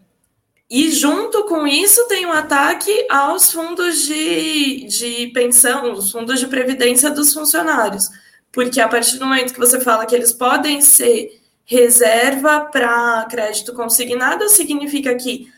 e 0.69 0.91
junto 0.91 1.45
com 1.45 1.65
isso 1.65 2.07
tem 2.07 2.27
um 2.27 2.31
ataque 2.31 3.07
aos 3.09 3.51
fundos 3.51 4.03
de, 4.03 4.85
de 4.85 5.27
pensão, 5.33 5.93
os 5.93 6.11
fundos 6.11 6.39
de 6.39 6.45
previdência 6.45 7.09
dos 7.09 7.33
funcionários. 7.33 8.07
Porque 8.51 8.79
a 8.79 8.87
partir 8.87 9.17
do 9.17 9.25
momento 9.25 9.53
que 9.53 9.59
você 9.59 9.81
fala 9.81 10.05
que 10.05 10.13
eles 10.13 10.31
podem 10.31 10.79
ser 10.81 11.41
reserva 11.65 12.61
para 12.71 13.25
crédito 13.29 13.73
consignado, 13.73 14.47
significa 14.49 15.15
que 15.15 15.51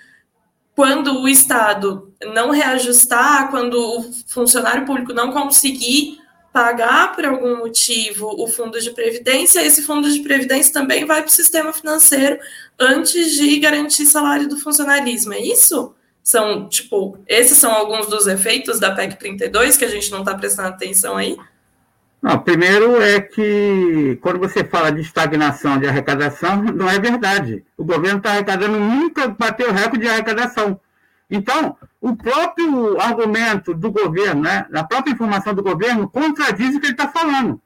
quando 0.73 1.19
o 1.19 1.27
Estado 1.27 2.13
não 2.33 2.49
reajustar, 2.51 3.49
quando 3.49 3.75
o 3.75 4.13
funcionário 4.27 4.85
público 4.85 5.13
não 5.13 5.31
conseguir 5.31 6.20
pagar 6.51 7.15
por 7.15 7.25
algum 7.25 7.57
motivo 7.57 8.27
o 8.37 8.47
fundo 8.47 8.79
de 8.79 8.91
previdência, 8.91 9.65
esse 9.65 9.81
fundo 9.83 10.11
de 10.11 10.19
previdência 10.19 10.73
também 10.73 11.05
vai 11.05 11.21
para 11.21 11.29
o 11.29 11.31
sistema 11.31 11.71
financeiro 11.71 12.37
antes 12.77 13.31
de 13.33 13.59
garantir 13.59 14.05
salário 14.05 14.49
do 14.49 14.57
funcionalismo. 14.57 15.33
É 15.33 15.39
isso? 15.39 15.95
São, 16.23 16.67
tipo, 16.67 17.17
esses 17.27 17.57
são 17.57 17.71
alguns 17.71 18.07
dos 18.07 18.27
efeitos 18.27 18.79
da 18.79 18.91
PEC 18.91 19.17
32 19.17 19.77
que 19.77 19.85
a 19.85 19.89
gente 19.89 20.11
não 20.11 20.19
está 20.19 20.35
prestando 20.35 20.69
atenção 20.69 21.17
aí? 21.17 21.37
Não, 22.21 22.37
primeiro 22.37 23.01
é 23.01 23.19
que 23.19 24.19
quando 24.21 24.37
você 24.37 24.63
fala 24.63 24.91
de 24.91 25.01
estagnação 25.01 25.79
de 25.79 25.87
arrecadação, 25.87 26.61
não 26.61 26.87
é 26.87 26.99
verdade. 26.99 27.65
O 27.75 27.83
governo 27.83 28.19
está 28.19 28.31
arrecadando, 28.31 28.79
nunca 28.79 29.27
bateu 29.29 29.71
recorde 29.71 30.05
de 30.05 30.07
arrecadação. 30.07 30.79
Então, 31.31 31.77
o 32.01 32.13
próprio 32.13 32.99
argumento 32.99 33.73
do 33.73 33.89
governo, 33.89 34.41
né, 34.41 34.67
a 34.73 34.83
própria 34.83 35.13
informação 35.13 35.53
do 35.53 35.63
governo, 35.63 36.09
contradiz 36.09 36.75
o 36.75 36.79
que 36.79 36.87
ele 36.87 36.93
está 36.93 37.07
falando. 37.07 37.59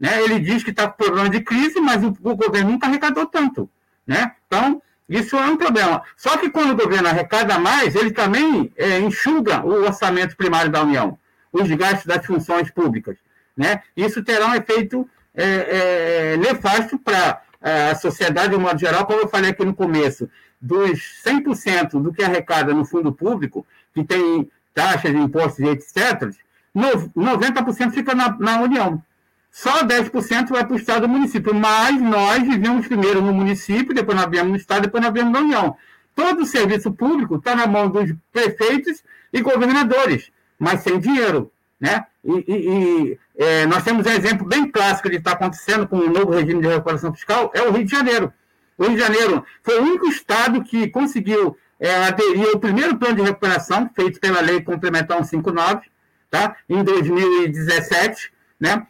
Né? 0.00 0.20
Ele 0.24 0.40
diz 0.40 0.64
que 0.64 0.70
está 0.70 0.88
com 0.88 1.04
problema 1.04 1.30
de 1.30 1.40
crise, 1.40 1.80
mas 1.80 2.02
o, 2.02 2.08
o 2.08 2.34
governo 2.34 2.72
nunca 2.72 2.88
arrecadou 2.88 3.24
tanto. 3.26 3.70
Né? 4.04 4.32
Então, 4.48 4.82
isso 5.08 5.36
é 5.36 5.46
um 5.46 5.56
problema. 5.56 6.02
Só 6.16 6.36
que 6.38 6.50
quando 6.50 6.72
o 6.72 6.76
governo 6.76 7.08
arrecada 7.08 7.56
mais, 7.56 7.94
ele 7.94 8.10
também 8.10 8.72
é, 8.76 8.98
enxuga 8.98 9.64
o 9.64 9.84
orçamento 9.84 10.36
primário 10.36 10.70
da 10.70 10.82
União, 10.82 11.16
os 11.52 11.68
gastos 11.70 12.06
das 12.06 12.26
funções 12.26 12.68
públicas. 12.68 13.16
Né? 13.56 13.80
Isso 13.96 14.24
terá 14.24 14.48
um 14.48 14.54
efeito 14.54 15.08
é, 15.34 16.32
é, 16.32 16.36
nefasto 16.36 16.98
para 16.98 17.42
a 17.60 17.94
sociedade 17.96 18.50
de 18.50 18.56
um 18.56 18.60
modo 18.60 18.78
geral, 18.78 19.04
como 19.04 19.20
eu 19.20 19.28
falei 19.28 19.50
aqui 19.50 19.64
no 19.64 19.74
começo 19.74 20.28
dos 20.60 21.22
100% 21.24 22.02
do 22.02 22.12
que 22.12 22.22
arrecada 22.22 22.74
no 22.74 22.84
fundo 22.84 23.12
público, 23.12 23.66
que 23.94 24.04
tem 24.04 24.50
taxas, 24.74 25.14
impostos 25.14 25.60
e 25.60 25.68
etc., 25.68 26.32
90% 26.76 27.92
fica 27.92 28.14
na, 28.14 28.36
na 28.38 28.60
União. 28.60 29.02
Só 29.50 29.82
10% 29.82 30.50
vai 30.50 30.64
para 30.64 30.74
o 30.74 30.76
Estado 30.76 31.06
e 31.06 31.08
município. 31.08 31.54
Mas 31.54 32.00
nós 32.00 32.42
vivemos 32.42 32.86
primeiro 32.86 33.20
no 33.20 33.32
município, 33.32 33.94
depois 33.94 34.16
nós 34.16 34.30
viemos 34.30 34.50
no 34.50 34.56
Estado, 34.56 34.82
depois 34.82 35.02
nós 35.02 35.12
viemos 35.12 35.32
na 35.32 35.40
União. 35.40 35.76
Todo 36.14 36.42
o 36.42 36.46
serviço 36.46 36.92
público 36.92 37.36
está 37.36 37.54
na 37.54 37.66
mão 37.66 37.88
dos 37.88 38.12
prefeitos 38.32 39.02
e 39.32 39.40
governadores, 39.40 40.30
mas 40.58 40.80
sem 40.80 40.98
dinheiro. 40.98 41.50
Né? 41.80 42.04
E, 42.24 42.44
e, 42.48 42.54
e 42.54 43.18
é, 43.36 43.66
nós 43.66 43.84
temos 43.84 44.06
um 44.06 44.10
exemplo 44.10 44.46
bem 44.46 44.68
clássico 44.68 45.08
de 45.08 45.16
estar 45.16 45.32
acontecendo 45.32 45.86
com 45.86 45.96
o 45.96 46.10
novo 46.10 46.32
regime 46.32 46.60
de 46.60 46.68
recuperação 46.68 47.12
fiscal, 47.14 47.50
é 47.54 47.62
o 47.62 47.72
Rio 47.72 47.84
de 47.84 47.90
Janeiro. 47.90 48.32
O 48.78 48.84
Rio 48.84 48.94
de 48.94 49.02
Janeiro 49.02 49.44
foi 49.62 49.78
o 49.78 49.82
único 49.82 50.06
estado 50.06 50.62
que 50.62 50.88
conseguiu 50.88 51.56
é, 51.80 51.94
aderir 52.06 52.48
ao 52.48 52.60
primeiro 52.60 52.96
plano 52.96 53.16
de 53.16 53.22
recuperação, 53.22 53.90
feito 53.94 54.20
pela 54.20 54.40
Lei 54.40 54.62
Complementar 54.62 55.18
159, 55.18 55.82
tá? 56.30 56.56
em 56.68 56.82
2017. 56.84 58.32
Né? 58.60 58.86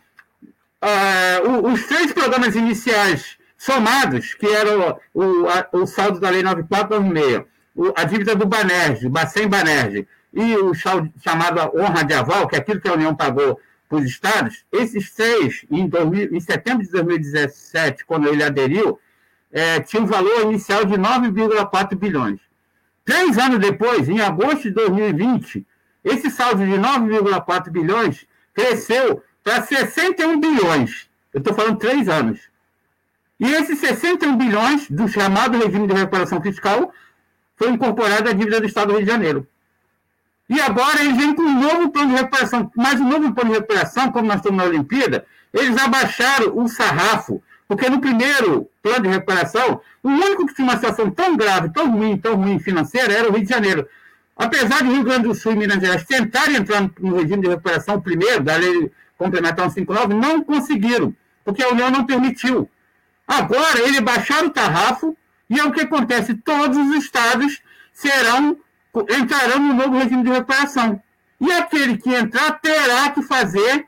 Ah, 0.81 1.40
os 1.64 1.87
três 1.87 2.12
programas 2.12 2.55
iniciais 2.55 3.38
somados, 3.57 4.35
que 4.35 4.46
eram 4.46 5.01
o, 5.12 5.22
o, 5.22 5.83
o 5.83 5.87
saldo 5.87 6.20
da 6.20 6.31
Lei 6.31 6.42
9496, 6.42 7.92
a 7.96 8.05
dívida 8.05 8.35
do 8.35 8.46
Banerj, 8.46 9.09
Bacen 9.09 9.48
Banerj, 9.48 10.07
e 10.33 10.57
o 10.57 10.72
chamado 10.74 11.72
honra 11.74 12.05
de 12.05 12.14
aval, 12.14 12.46
que 12.46 12.57
é 12.57 12.59
aquilo 12.59 12.81
que 12.81 12.88
a 12.88 12.94
União 12.94 13.14
pagou 13.14 13.59
para 13.88 13.98
os 13.98 14.05
estados, 14.05 14.64
esses 14.70 15.11
três, 15.14 15.64
em, 15.70 15.88
2000, 15.88 16.35
em 16.35 16.40
setembro 16.40 16.85
de 16.85 16.90
2017, 16.90 18.05
quando 18.05 18.29
ele 18.29 18.44
aderiu, 18.44 19.01
é, 19.53 19.81
tinha 19.81 20.03
um 20.03 20.07
valor 20.07 20.43
inicial 20.43 20.85
de 20.85 20.95
9,4 20.95 21.95
bilhões. 21.97 22.41
Três 23.05 23.39
anos 23.39 23.59
depois, 23.59 24.09
em 24.09 24.21
agosto 24.21 24.65
de 24.65 24.71
2020, 24.71 25.67
esse 26.05 26.31
saldo 26.31 26.65
de 26.65 26.73
9,4 26.73 27.71
bilhões 27.71 28.27
cresceu 28.53 29.23
para 29.43 29.63
61 29.63 30.39
bilhões. 30.41 31.09
Eu 31.33 31.39
estou 31.39 31.55
falando 31.55 31.79
três 31.79 32.09
anos. 32.09 32.41
E 33.41 33.51
esses 33.53 33.79
61 33.79 34.37
bilhões 34.37 34.91
do 34.91 35.09
chamado 35.09 35.57
regime 35.59 35.87
de 35.87 35.95
recuperação 35.95 36.43
fiscal 36.43 36.93
foi 37.57 37.71
incorporado 37.71 38.29
à 38.29 38.33
dívida 38.33 38.61
do 38.61 38.67
Estado 38.67 38.89
do 38.89 38.95
Rio 38.95 39.07
de 39.07 39.11
Janeiro. 39.11 39.47
E 40.49 40.61
agora 40.61 41.01
eles 41.01 41.17
vêm 41.17 41.35
com 41.35 41.43
um 41.43 41.61
novo 41.61 41.91
plano 41.91 42.11
de 42.11 42.17
recuperação. 42.17 42.71
Mas 42.75 43.01
o 43.01 43.05
novo 43.05 43.33
plano 43.33 43.51
de 43.51 43.57
recuperação, 43.57 44.11
como 44.11 44.27
nós 44.27 44.37
estamos 44.37 44.59
na 44.59 44.65
Olimpíada, 44.65 45.27
eles 45.53 45.77
abaixaram 45.77 46.57
o 46.57 46.69
sarrafo 46.69 47.43
porque 47.69 47.89
no 47.91 48.01
primeiro 48.01 48.69
plano 48.83 49.03
de 49.03 49.09
recuperação, 49.11 49.81
o 50.03 50.09
único 50.09 50.47
que 50.47 50.55
tinha 50.55 50.67
uma 50.67 50.77
situação 50.77 51.11
tão 51.11 51.37
grave, 51.37 51.71
tão 51.71 51.91
ruim, 51.91 52.17
tão 52.17 52.35
ruim 52.35 52.59
financeira 52.59 53.13
era 53.13 53.29
o 53.29 53.33
Rio 53.33 53.45
de 53.45 53.51
Janeiro. 53.51 53.87
Apesar 54.35 54.83
de 54.83 54.89
Rio 54.89 55.05
Grande 55.05 55.29
do 55.29 55.35
Sul 55.35 55.53
e 55.53 55.57
Minas 55.57 55.79
Gerais 55.79 56.05
tentarem 56.05 56.57
entrar 56.57 56.89
no 56.99 57.17
regime 57.17 57.43
de 57.43 57.49
recuperação 57.49 58.01
primeiro, 58.01 58.43
da 58.43 58.57
lei 58.57 58.91
complementar 59.19 59.71
159, 59.71 60.15
não 60.15 60.43
conseguiram, 60.43 61.15
porque 61.45 61.63
a 61.63 61.69
União 61.69 61.91
não 61.91 62.07
permitiu. 62.07 62.71
Agora, 63.27 63.81
ele 63.81 64.01
baixaram 64.01 64.47
o 64.47 64.51
tarrafo, 64.51 65.15
e 65.51 65.61
é 65.61 65.65
o 65.65 65.73
que 65.73 65.83
acontece, 65.83 66.35
todos 66.35 66.79
os 66.79 66.95
estados 66.97 67.61
serão, 67.93 68.57
entrarão 69.11 69.59
no 69.59 69.75
novo 69.75 69.99
regime 69.99 70.23
de 70.23 70.31
recuperação. 70.31 71.03
E 71.41 71.53
aquele 71.53 71.99
que 71.99 72.15
entrar 72.15 72.53
terá 72.61 73.11
que 73.11 73.23
fazer 73.23 73.87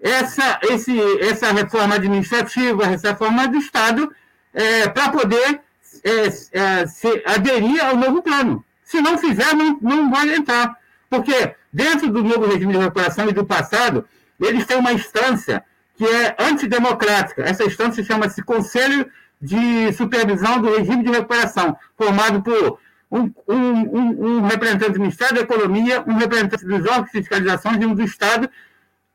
essa, 0.00 0.60
esse, 0.62 0.98
essa 1.20 1.52
reforma 1.52 1.94
administrativa, 1.94 2.84
essa 2.84 3.08
reforma 3.08 3.48
do 3.48 3.56
Estado, 3.56 4.12
é, 4.52 4.88
para 4.88 5.10
poder 5.10 5.60
é, 6.04 6.26
é, 6.52 6.86
se, 6.86 7.22
aderir 7.26 7.84
ao 7.84 7.96
novo 7.96 8.22
plano. 8.22 8.64
Se 8.84 9.00
não 9.00 9.18
fizer, 9.18 9.54
não, 9.54 9.78
não 9.80 10.10
vai 10.10 10.34
entrar. 10.34 10.76
Porque 11.08 11.54
dentro 11.72 12.10
do 12.10 12.22
novo 12.22 12.46
regime 12.46 12.72
de 12.72 12.78
recuperação 12.78 13.28
e 13.28 13.32
do 13.32 13.44
passado, 13.44 14.06
eles 14.40 14.66
têm 14.66 14.78
uma 14.78 14.92
instância 14.92 15.64
que 15.96 16.04
é 16.04 16.36
antidemocrática. 16.38 17.42
Essa 17.42 17.64
instância 17.64 18.04
chama-se 18.04 18.42
Conselho 18.42 19.10
de 19.40 19.92
Supervisão 19.92 20.60
do 20.60 20.74
Regime 20.76 21.02
de 21.02 21.10
Recuperação, 21.10 21.76
formado 21.96 22.42
por 22.42 22.78
um, 23.10 23.32
um, 23.48 23.54
um, 23.54 24.26
um 24.26 24.40
representante 24.42 24.92
do 24.92 25.00
Ministério 25.00 25.36
da 25.36 25.42
Economia, 25.42 26.04
um 26.06 26.14
representante 26.14 26.64
dos 26.64 26.84
órgãos 26.86 27.06
de 27.06 27.12
fiscalização 27.12 27.74
e 27.74 27.86
um 27.86 27.94
do 27.94 28.02
Estado, 28.02 28.50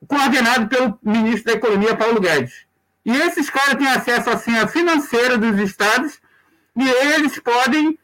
coordenado 0.08 0.68
pelo 0.68 1.00
ministro 1.04 1.46
da 1.46 1.54
Economia, 1.54 1.96
Paulo 1.96 2.20
Guedes. 2.20 2.66
E 3.06 3.12
esses 3.12 3.50
caras 3.50 3.76
têm 3.76 3.88
acesso 3.88 4.30
à 4.30 4.38
senha 4.38 4.68
financeira 4.68 5.38
dos 5.38 5.60
estados 5.60 6.20
e 6.76 6.88
eles 6.88 7.40
podem, 7.40 7.98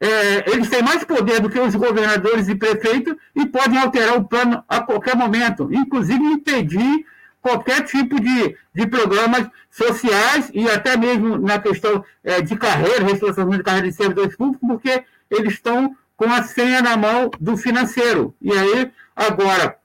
é, 0.00 0.50
eles 0.50 0.68
têm 0.68 0.82
mais 0.82 1.04
poder 1.04 1.40
do 1.40 1.48
que 1.48 1.58
os 1.58 1.74
governadores 1.74 2.48
e 2.48 2.54
prefeitos 2.54 3.14
e 3.34 3.46
podem 3.46 3.78
alterar 3.78 4.16
o 4.16 4.24
plano 4.24 4.62
a 4.68 4.80
qualquer 4.80 5.16
momento, 5.16 5.68
inclusive 5.72 6.22
impedir 6.22 7.06
qualquer 7.40 7.82
tipo 7.82 8.20
de, 8.20 8.56
de 8.74 8.86
programas 8.86 9.48
sociais 9.70 10.50
e 10.52 10.68
até 10.68 10.96
mesmo 10.96 11.38
na 11.38 11.58
questão 11.58 12.04
é, 12.24 12.40
de 12.40 12.56
carreira, 12.56 13.04
restauração 13.04 13.48
de 13.48 13.62
carreira 13.62 13.88
de 13.88 13.94
servidores 13.94 14.36
públicos, 14.36 14.68
porque 14.68 15.04
eles 15.30 15.54
estão 15.54 15.96
com 16.16 16.30
a 16.30 16.42
senha 16.42 16.82
na 16.82 16.96
mão 16.96 17.30
do 17.38 17.56
financeiro. 17.56 18.34
E 18.42 18.50
aí, 18.50 18.90
agora, 19.14 19.78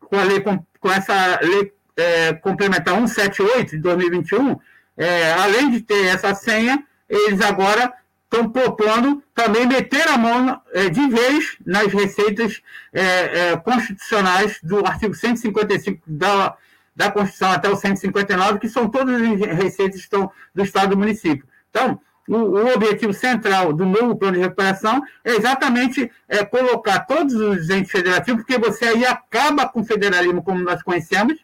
com 0.00 0.18
a 0.18 0.24
lei 0.24 0.40
com 0.84 0.92
essa 0.92 1.40
lei 1.40 1.72
é, 1.96 2.34
complementar 2.34 2.94
178 2.94 3.70
de 3.70 3.78
2021, 3.78 4.54
é, 4.98 5.32
além 5.32 5.70
de 5.70 5.80
ter 5.80 6.08
essa 6.08 6.34
senha, 6.34 6.84
eles 7.08 7.40
agora 7.40 7.90
estão 8.24 8.50
propondo 8.50 9.22
também 9.34 9.66
meter 9.66 10.06
a 10.08 10.18
mão 10.18 10.60
é, 10.74 10.90
de 10.90 11.08
vez 11.08 11.56
nas 11.64 11.90
receitas 11.90 12.60
é, 12.92 13.52
é, 13.52 13.56
constitucionais 13.56 14.60
do 14.62 14.86
artigo 14.86 15.14
155 15.14 16.02
da, 16.06 16.54
da 16.94 17.10
Constituição 17.10 17.50
até 17.50 17.70
o 17.70 17.76
159, 17.76 18.58
que 18.58 18.68
são 18.68 18.90
todas 18.90 19.14
as 19.22 19.40
receitas 19.56 19.98
estão 19.98 20.30
do 20.54 20.62
Estado 20.62 20.88
e 20.88 20.90
do 20.90 20.98
município. 20.98 21.48
Então, 21.70 21.98
o, 22.28 22.36
o, 22.36 22.74
objetivo 22.74 23.12
central 23.12 23.72
do 23.72 23.84
novo 23.84 24.16
plano 24.16 24.34
de 24.34 24.42
recuperação 24.42 25.02
é 25.24 25.32
exatamente 25.32 26.10
é, 26.28 26.44
colocar 26.44 27.00
todos 27.00 27.34
os 27.34 27.68
entes 27.70 27.90
federativos, 27.90 28.42
porque 28.42 28.58
você 28.58 28.86
aí 28.86 29.04
acaba 29.04 29.68
com 29.68 29.80
o 29.80 29.84
federalismo 29.84 30.42
como 30.42 30.60
nós 30.60 30.82
conhecemos, 30.82 31.38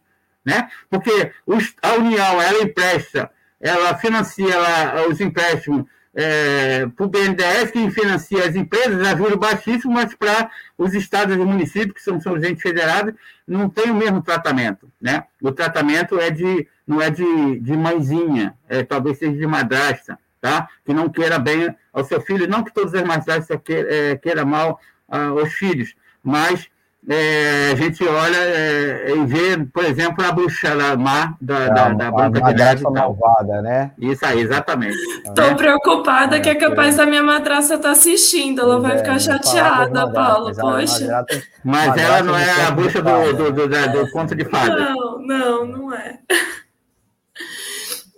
né? 0.44 0.68
porque 0.88 1.32
os, 1.46 1.74
a 1.82 1.94
União 1.94 2.40
ela 2.40 2.62
empresta, 2.62 3.30
ela 3.60 3.94
financia 3.96 4.54
ela, 4.54 5.08
os 5.08 5.20
empréstimos 5.20 5.84
é, 6.14 6.86
para 6.86 7.06
o 7.06 7.08
BNDES, 7.08 7.70
que 7.70 7.90
financia 7.90 8.44
as 8.44 8.56
empresas 8.56 9.06
a 9.06 9.16
juros 9.16 9.36
baixíssimos, 9.36 9.94
mas 9.94 10.14
para 10.14 10.50
os 10.76 10.94
estados 10.94 11.36
e 11.36 11.38
municípios, 11.38 11.92
que 11.92 12.02
são, 12.02 12.20
são 12.20 12.34
os 12.34 12.42
entes 12.42 12.62
federados, 12.62 13.14
não 13.46 13.68
tem 13.68 13.90
o 13.90 13.94
mesmo 13.94 14.22
tratamento. 14.22 14.90
Né? 15.00 15.24
O 15.40 15.52
tratamento 15.52 16.18
é 16.18 16.30
de, 16.30 16.66
não 16.86 17.00
é 17.00 17.10
de, 17.10 17.60
de 17.60 17.76
mãezinha, 17.76 18.54
é, 18.68 18.82
talvez 18.82 19.18
seja 19.18 19.36
de 19.36 19.46
madrasta, 19.46 20.18
tá? 20.40 20.68
que 20.84 20.94
não 20.94 21.08
queira 21.08 21.38
bem 21.38 21.74
ao 21.92 22.04
seu 22.04 22.20
filho, 22.20 22.48
não 22.48 22.64
que 22.64 22.72
todas 22.72 22.94
as 22.94 23.02
madrastas 23.02 23.58
queiram 23.64 23.90
é, 23.90 24.16
queira 24.16 24.44
mal 24.44 24.80
ah, 25.08 25.26
aos 25.26 25.52
filhos, 25.52 25.94
mas 26.22 26.68
é, 27.08 27.70
a 27.72 27.76
gente 27.76 28.04
olha 28.04 28.36
é, 28.36 29.10
e 29.16 29.24
vê, 29.24 29.56
por 29.72 29.84
exemplo, 29.84 30.22
a 30.22 30.30
bruxa 30.30 30.74
lá, 30.74 30.94
má 30.96 31.34
da, 31.40 31.58
é, 31.58 31.68
da, 31.70 31.88
da 31.88 32.10
Branca 32.10 32.42
de 32.42 32.62
Neve. 32.62 32.82
malvada, 32.82 33.62
né? 33.62 33.92
Isso 33.98 34.24
aí, 34.24 34.40
exatamente. 34.40 34.98
Estou 35.24 35.46
é. 35.46 35.54
preocupada 35.54 36.36
é, 36.36 36.40
que 36.40 36.50
é 36.50 36.54
capaz 36.54 36.96
da 36.96 37.06
minha 37.06 37.22
madraça 37.22 37.76
estar 37.76 37.88
tá 37.88 37.92
assistindo, 37.92 38.60
ela 38.60 38.80
vai 38.80 38.98
ficar 38.98 39.18
chateada, 39.18 40.10
Paulo, 40.12 40.54
poxa. 40.54 41.24
Mas 41.64 41.96
ela 41.96 42.22
não 42.22 42.36
é 42.36 42.66
a 42.66 42.70
bruxa 42.70 43.00
do, 43.00 43.32
do, 43.32 43.52
do, 43.52 43.68
do, 43.68 43.92
do 43.92 44.10
conto 44.12 44.34
de 44.34 44.44
fada. 44.44 44.76
Não, 44.76 45.18
não, 45.22 45.66
não 45.66 45.94
é. 45.94 46.18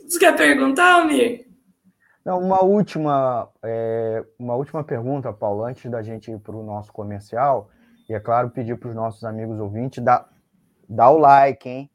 Você 0.08 0.18
quer 0.18 0.37
perguntar, 0.37 0.94
Almir? 0.94 1.51
Não, 2.24 2.38
uma 2.38 2.62
última, 2.62 3.48
é, 3.64 4.24
uma 4.38 4.54
última 4.54 4.85
pergunta, 4.85 5.32
Paulo, 5.32 5.64
antes 5.64 5.90
da 5.90 6.02
gente 6.02 6.30
ir 6.30 6.38
para 6.38 6.54
o 6.54 6.62
nosso 6.62 6.92
comercial. 6.92 7.68
E 8.08 8.14
é 8.14 8.20
claro, 8.20 8.50
pedir 8.50 8.78
para 8.78 8.90
os 8.90 8.94
nossos 8.94 9.24
amigos 9.24 9.58
ouvintes 9.58 10.02
dar, 10.02 10.28
dar 10.88 11.11
o 11.11 11.18
like, 11.18 11.68
hein? 11.68 11.90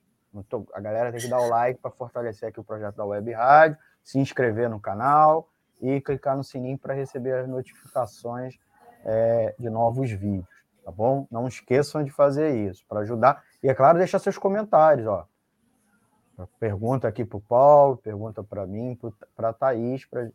A 0.74 0.82
galera 0.82 1.12
tem 1.12 1.22
que 1.22 1.30
dar 1.30 1.40
o 1.40 1.50
like 1.50 1.80
para 1.82 1.92
fortalecer 1.92 2.50
aqui 2.50 2.60
o 2.60 2.63
projeto 2.63 2.96
da 2.96 3.06
Web 3.06 3.32
Rádio, 3.32 3.78
se 4.04 4.20
inscrever 4.20 4.70
no 4.70 4.80
canal 4.80 5.50
e 5.82 6.02
clicar 6.02 6.36
no 6.36 6.44
sininho 6.44 6.78
para 6.78 6.94
receber 6.94 7.34
as 7.34 7.48
notificações 7.48 8.56
é, 9.06 9.56
de 9.58 9.70
novos 9.70 10.12
vídeos, 10.12 10.48
tá 10.84 10.92
bom? 10.92 11.26
Não 11.32 11.48
esqueçam 11.48 12.04
de 12.04 12.12
fazer 12.12 12.56
isso 12.70 12.86
para 12.88 13.00
ajudar. 13.00 13.42
E 13.63 13.70
é 13.70 13.74
claro, 13.74 13.98
deixar 13.98 14.20
seus 14.20 14.38
comentários, 14.38 15.08
ó. 15.08 15.26
Pergunta 16.60 17.08
aqui 17.08 17.26
para 17.26 17.38
o 17.38 17.41
Paulo, 17.41 17.97
pergunta 17.97 18.43
para 18.43 18.65
mim, 18.67 18.97
para 19.36 19.50
a 19.50 19.54
Thaís, 19.54 20.06
para 20.06 20.30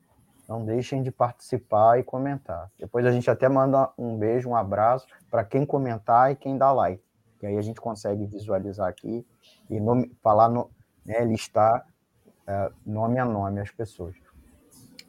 não 0.49 0.65
deixem 0.65 1.03
de 1.03 1.11
participar 1.11 1.99
e 1.99 2.03
comentar. 2.03 2.71
Depois 2.79 3.07
a 3.07 3.13
gente 3.13 3.31
até 3.31 3.49
manda 3.49 3.91
um 3.97 4.19
beijo, 4.19 4.49
um 4.49 4.57
abraço 4.57 5.07
para 5.31 5.45
quem 5.45 5.65
comentar 5.65 6.33
e 6.33 6.37
quem 6.37 6.59
dá 6.59 6.73
like. 6.73 7.03
Que 7.39 7.47
aí 7.47 7.57
a 7.57 7.63
gente 7.63 7.81
consegue 7.81 8.27
visualizar 8.27 8.89
aqui 8.89 9.27
e 9.71 9.81
nome, 9.81 10.13
falar, 10.23 10.49
no, 10.49 10.71
né, 11.05 11.25
listar 11.25 11.87
é, 12.47 12.73
nome 12.85 13.19
a 13.19 13.25
nome 13.25 13.61
as 13.61 13.71
pessoas. 13.71 14.15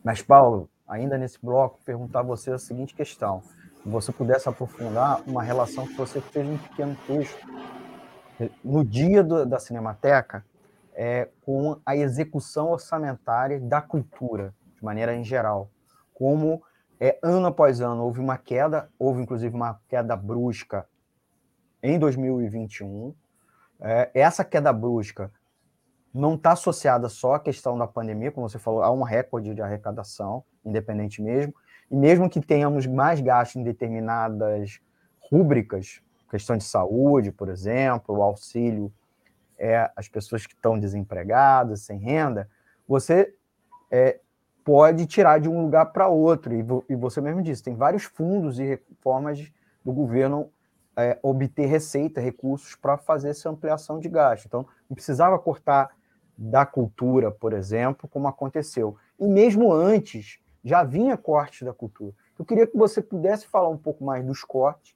Mas, 0.04 0.22
Paulo, 0.22 0.70
ainda 0.88 1.18
nesse 1.18 1.40
bloco, 1.44 1.80
perguntar 1.84 2.20
a 2.20 2.24
você 2.24 2.52
a 2.52 2.58
seguinte 2.60 2.94
questão. 2.94 3.42
Se 3.82 3.90
você 3.90 4.12
pudesse 4.12 4.48
aprofundar 4.48 5.22
uma 5.28 5.42
relação 5.42 5.88
que 5.88 5.96
você 5.96 6.22
fez 6.22 6.48
um 6.48 6.58
pequeno 6.58 6.96
texto 7.08 7.46
no 8.64 8.84
dia 8.84 9.24
do, 9.24 9.46
da 9.46 9.60
Cinemateca 9.60 10.46
é, 10.96 11.30
com 11.42 11.80
a 11.86 11.96
execução 11.96 12.72
orçamentária 12.72 13.60
da 13.60 13.82
cultura 13.82 14.54
de 14.76 14.84
maneira 14.84 15.16
em 15.16 15.24
geral. 15.24 15.70
Como 16.14 16.62
é, 17.00 17.18
ano 17.22 17.48
após 17.48 17.82
ano 17.82 18.04
houve 18.04 18.20
uma 18.20 18.38
queda, 18.38 18.90
houve 18.98 19.22
inclusive 19.22 19.54
uma 19.56 19.80
queda 19.88 20.16
brusca 20.16 20.88
em 21.82 22.00
2021. 22.00 23.14
É, 23.82 24.12
essa 24.14 24.44
queda 24.44 24.72
brusca 24.72 25.32
não 26.14 26.36
está 26.36 26.52
associada 26.52 27.10
só 27.10 27.36
à 27.36 27.40
questão 27.40 27.78
da 27.78 27.88
pandemia, 27.88 28.32
como 28.32 28.48
você 28.48 28.60
falou, 28.60 28.84
há 28.84 28.92
um 28.92 29.02
recorde 29.02 29.54
de 29.56 29.62
arrecadação, 29.62 30.44
independente 30.64 31.22
mesmo, 31.22 31.54
e 31.90 31.96
mesmo 31.96 32.30
que 32.30 32.40
tenhamos 32.40 32.86
mais 32.86 33.20
gastos 33.20 33.56
em 33.56 33.64
determinadas 33.64 34.80
rúbricas, 35.20 36.02
questão 36.30 36.56
de 36.56 36.64
saúde, 36.64 37.32
por 37.32 37.50
exemplo, 37.50 38.18
o 38.18 38.22
auxílio 38.22 38.92
é, 39.64 39.90
as 39.96 40.10
pessoas 40.10 40.46
que 40.46 40.54
estão 40.54 40.78
desempregadas, 40.78 41.84
sem 41.84 41.98
renda, 41.98 42.50
você 42.86 43.34
é, 43.90 44.20
pode 44.62 45.06
tirar 45.06 45.40
de 45.40 45.48
um 45.48 45.62
lugar 45.62 45.86
para 45.86 46.10
outro. 46.10 46.54
E, 46.54 46.66
e, 46.90 46.96
você 46.98 47.22
mesmo 47.22 47.42
disse, 47.42 47.64
tem 47.64 47.74
vários 47.74 48.04
fundos 48.04 48.60
e 48.60 48.78
formas 49.00 49.40
do 49.84 49.94
governo 49.94 50.52
é, 50.98 51.18
obter 51.24 51.66
receita, 51.66 52.20
recursos 52.20 52.76
para 52.76 52.98
fazer 52.98 53.30
essa 53.30 53.50
ampliação 53.50 54.00
de 54.00 54.10
gasto. 54.10 54.48
Então, 54.48 54.68
não 54.90 54.96
precisava 54.96 55.40
cortar 55.40 55.92
da 56.38 56.66
cultura, 56.66 57.32
por 57.32 57.54
exemplo, 57.54 58.10
como 58.10 58.28
aconteceu. 58.28 58.98
E 59.18 59.26
mesmo 59.26 59.72
antes, 59.72 60.40
já 60.62 60.84
vinha 60.84 61.16
corte 61.16 61.64
da 61.64 61.74
cultura. 61.74 62.14
Eu 62.38 62.44
queria 62.44 62.68
que 62.68 62.76
você 62.76 63.02
pudesse 63.02 63.48
falar 63.48 63.70
um 63.70 63.78
pouco 63.78 64.04
mais 64.04 64.26
dos 64.26 64.44
cortes 64.44 64.94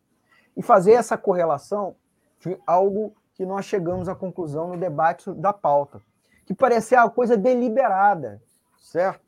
e 0.57 0.61
fazer 0.61 0.91
essa 0.91 1.17
correlação 1.17 1.95
de 2.41 2.59
algo 2.67 3.15
que 3.37 3.45
nós 3.45 3.65
chegamos 3.65 4.09
à 4.09 4.15
conclusão 4.15 4.69
no 4.69 4.77
debate 4.77 5.31
da 5.35 5.53
pauta, 5.53 6.01
que 6.43 6.55
parecia 6.55 7.03
uma 7.03 7.09
coisa 7.09 7.37
deliberada, 7.37 8.41
certo? 8.81 9.27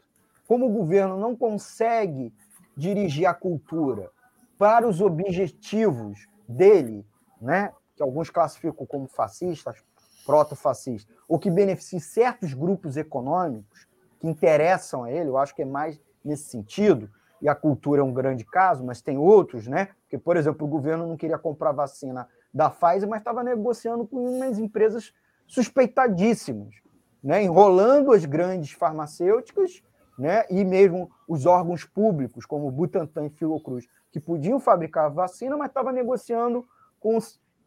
como 0.49 0.65
o 0.65 0.73
governo 0.73 1.15
não 1.15 1.35
consegue 1.35 2.33
dirigir 2.75 3.27
a 3.27 3.35
cultura 3.35 4.09
para 4.57 4.87
os 4.87 4.99
objetivos 4.99 6.27
dele, 6.47 7.05
né, 7.39 7.71
que 7.95 8.01
alguns 8.01 8.31
classificam 8.31 8.83
como 8.87 9.07
fascistas, 9.07 9.77
proto-fascistas, 10.25 11.15
ou 11.27 11.37
que 11.37 11.51
beneficiem 11.51 11.99
certos 11.99 12.55
grupos 12.55 12.97
econômicos 12.97 13.87
que 14.19 14.27
interessam 14.27 15.03
a 15.03 15.11
ele, 15.11 15.29
eu 15.29 15.37
acho 15.37 15.53
que 15.53 15.61
é 15.61 15.65
mais 15.65 16.01
nesse 16.25 16.45
sentido, 16.45 17.11
e 17.41 17.47
a 17.47 17.55
cultura 17.55 18.01
é 18.01 18.03
um 18.03 18.13
grande 18.13 18.45
caso, 18.45 18.83
mas 18.83 19.01
tem 19.01 19.17
outros, 19.17 19.67
né? 19.67 19.89
Porque, 20.01 20.17
por 20.17 20.35
exemplo, 20.37 20.65
o 20.65 20.69
governo 20.69 21.07
não 21.07 21.15
queria 21.15 21.37
comprar 21.37 21.71
vacina 21.71 22.27
da 22.53 22.69
Pfizer, 22.69 23.07
mas 23.07 23.19
estava 23.19 23.43
negociando 23.43 24.05
com 24.05 24.17
umas 24.17 24.57
empresas 24.57 25.13
suspeitadíssimas, 25.47 26.75
né? 27.23 27.43
enrolando 27.43 28.11
as 28.11 28.25
grandes 28.25 28.71
farmacêuticas 28.71 29.81
né? 30.17 30.45
e 30.49 30.63
mesmo 30.63 31.09
os 31.27 31.45
órgãos 31.45 31.85
públicos, 31.85 32.45
como 32.45 32.67
o 32.67 32.71
Butantan 32.71 33.25
e 33.25 33.29
Fiocruz, 33.29 33.87
que 34.11 34.19
podiam 34.19 34.59
fabricar 34.59 35.09
vacina, 35.11 35.55
mas 35.55 35.69
estavam 35.69 35.91
negociando 35.91 36.67
com 36.99 37.17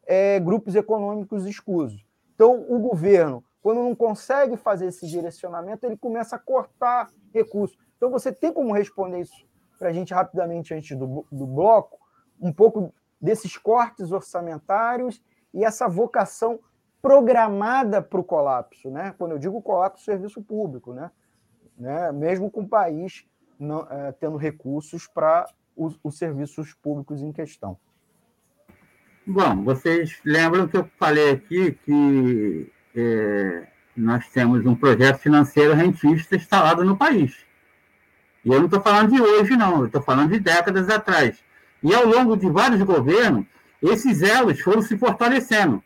é, 0.04 0.38
grupos 0.40 0.74
econômicos 0.74 1.46
escusos. 1.46 2.04
Então, 2.34 2.64
o 2.68 2.78
governo, 2.78 3.44
quando 3.62 3.82
não 3.82 3.94
consegue 3.94 4.56
fazer 4.56 4.86
esse 4.86 5.06
direcionamento, 5.06 5.86
ele 5.86 5.96
começa 5.96 6.36
a 6.36 6.38
cortar 6.38 7.10
recursos. 7.32 7.78
Então, 7.96 8.10
você 8.10 8.32
tem 8.32 8.52
como 8.52 8.72
responder 8.72 9.20
isso 9.20 9.46
para 9.82 9.90
a 9.90 9.92
gente 9.92 10.14
rapidamente 10.14 10.72
antes 10.72 10.96
do, 10.96 11.26
do 11.32 11.44
bloco, 11.44 11.98
um 12.40 12.52
pouco 12.52 12.94
desses 13.20 13.56
cortes 13.56 14.12
orçamentários 14.12 15.20
e 15.52 15.64
essa 15.64 15.88
vocação 15.88 16.60
programada 17.02 18.00
para 18.00 18.20
o 18.20 18.22
colapso, 18.22 18.92
né? 18.92 19.12
Quando 19.18 19.32
eu 19.32 19.38
digo 19.40 19.60
colapso, 19.60 20.04
serviço 20.04 20.40
público, 20.40 20.92
né? 20.92 21.10
né? 21.76 22.12
mesmo 22.12 22.48
com 22.48 22.60
o 22.60 22.68
país 22.68 23.26
não, 23.58 23.80
é, 23.90 24.12
tendo 24.12 24.36
recursos 24.36 25.08
para 25.08 25.48
os, 25.76 25.98
os, 26.04 26.16
serviços 26.16 26.72
públicos 26.74 27.20
em 27.20 27.32
questão. 27.32 27.76
Bom, 29.26 29.64
vocês 29.64 30.20
lembram 30.24 30.68
que 30.68 30.76
eu 30.76 30.88
falei 30.96 31.32
aqui 31.32 31.72
que 31.72 32.72
é, 32.94 33.66
nós 33.96 34.28
temos 34.28 34.64
um 34.64 34.76
projeto 34.76 35.18
financeiro 35.18 35.74
rentista 35.74 36.36
instalado 36.36 36.84
no 36.84 36.96
país. 36.96 37.44
E 38.44 38.48
eu 38.48 38.58
não 38.58 38.66
estou 38.66 38.80
falando 38.80 39.12
de 39.12 39.20
hoje, 39.20 39.56
não, 39.56 39.80
eu 39.80 39.86
estou 39.86 40.02
falando 40.02 40.30
de 40.30 40.40
décadas 40.40 40.88
atrás. 40.88 41.42
E 41.82 41.94
ao 41.94 42.06
longo 42.06 42.36
de 42.36 42.48
vários 42.48 42.82
governos, 42.82 43.44
esses 43.82 44.22
elos 44.22 44.60
foram 44.60 44.82
se 44.82 44.96
fortalecendo. 44.96 45.82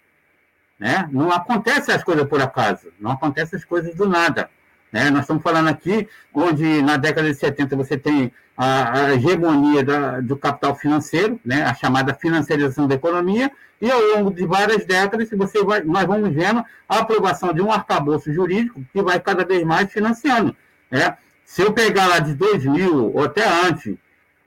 Né? 0.78 1.08
Não 1.10 1.30
acontecem 1.32 1.94
as 1.94 2.04
coisas 2.04 2.26
por 2.28 2.40
acaso, 2.40 2.88
não 3.00 3.12
acontecem 3.12 3.58
as 3.58 3.64
coisas 3.64 3.94
do 3.94 4.08
nada. 4.08 4.50
Né? 4.92 5.10
Nós 5.10 5.22
estamos 5.22 5.42
falando 5.42 5.68
aqui 5.68 6.08
onde 6.32 6.82
na 6.82 6.96
década 6.96 7.28
de 7.28 7.34
70 7.34 7.74
você 7.76 7.96
tem 7.96 8.32
a, 8.56 9.00
a 9.00 9.14
hegemonia 9.14 9.82
da, 9.82 10.20
do 10.20 10.36
capital 10.36 10.74
financeiro, 10.74 11.40
né? 11.44 11.62
a 11.64 11.74
chamada 11.74 12.14
financiarização 12.14 12.86
da 12.86 12.94
economia, 12.94 13.50
e 13.80 13.90
ao 13.90 14.00
longo 14.00 14.32
de 14.32 14.46
várias 14.46 14.86
décadas 14.86 15.28
você 15.30 15.62
vai, 15.62 15.82
nós 15.82 16.06
vamos 16.06 16.32
vendo 16.32 16.64
a 16.88 16.98
aprovação 16.98 17.52
de 17.52 17.60
um 17.60 17.70
arcabouço 17.70 18.32
jurídico 18.32 18.82
que 18.92 19.02
vai 19.02 19.20
cada 19.20 19.44
vez 19.44 19.64
mais 19.64 19.90
financiando. 19.92 20.56
Né? 20.90 21.16
Se 21.46 21.62
eu 21.62 21.72
pegar 21.72 22.08
lá 22.08 22.18
de 22.18 22.34
2000, 22.34 23.14
ou 23.14 23.24
até 23.24 23.48
antes 23.48 23.94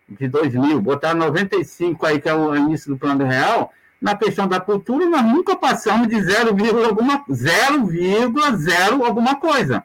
de 0.07 0.27
2000, 0.27 0.79
botar 0.81 1.15
95 1.15 2.05
aí, 2.05 2.19
que 2.19 2.27
é 2.27 2.35
o 2.35 2.53
início 2.55 2.91
do 2.91 2.97
plano 2.97 3.25
real, 3.25 3.71
na 4.01 4.15
questão 4.15 4.47
da 4.47 4.59
cultura, 4.59 5.05
nós 5.05 5.23
nunca 5.23 5.55
passamos 5.55 6.09
de 6.09 6.21
0, 6.21 6.49
alguma 6.85 7.23
0,0 7.25 9.03
alguma 9.03 9.37
coisa. 9.37 9.83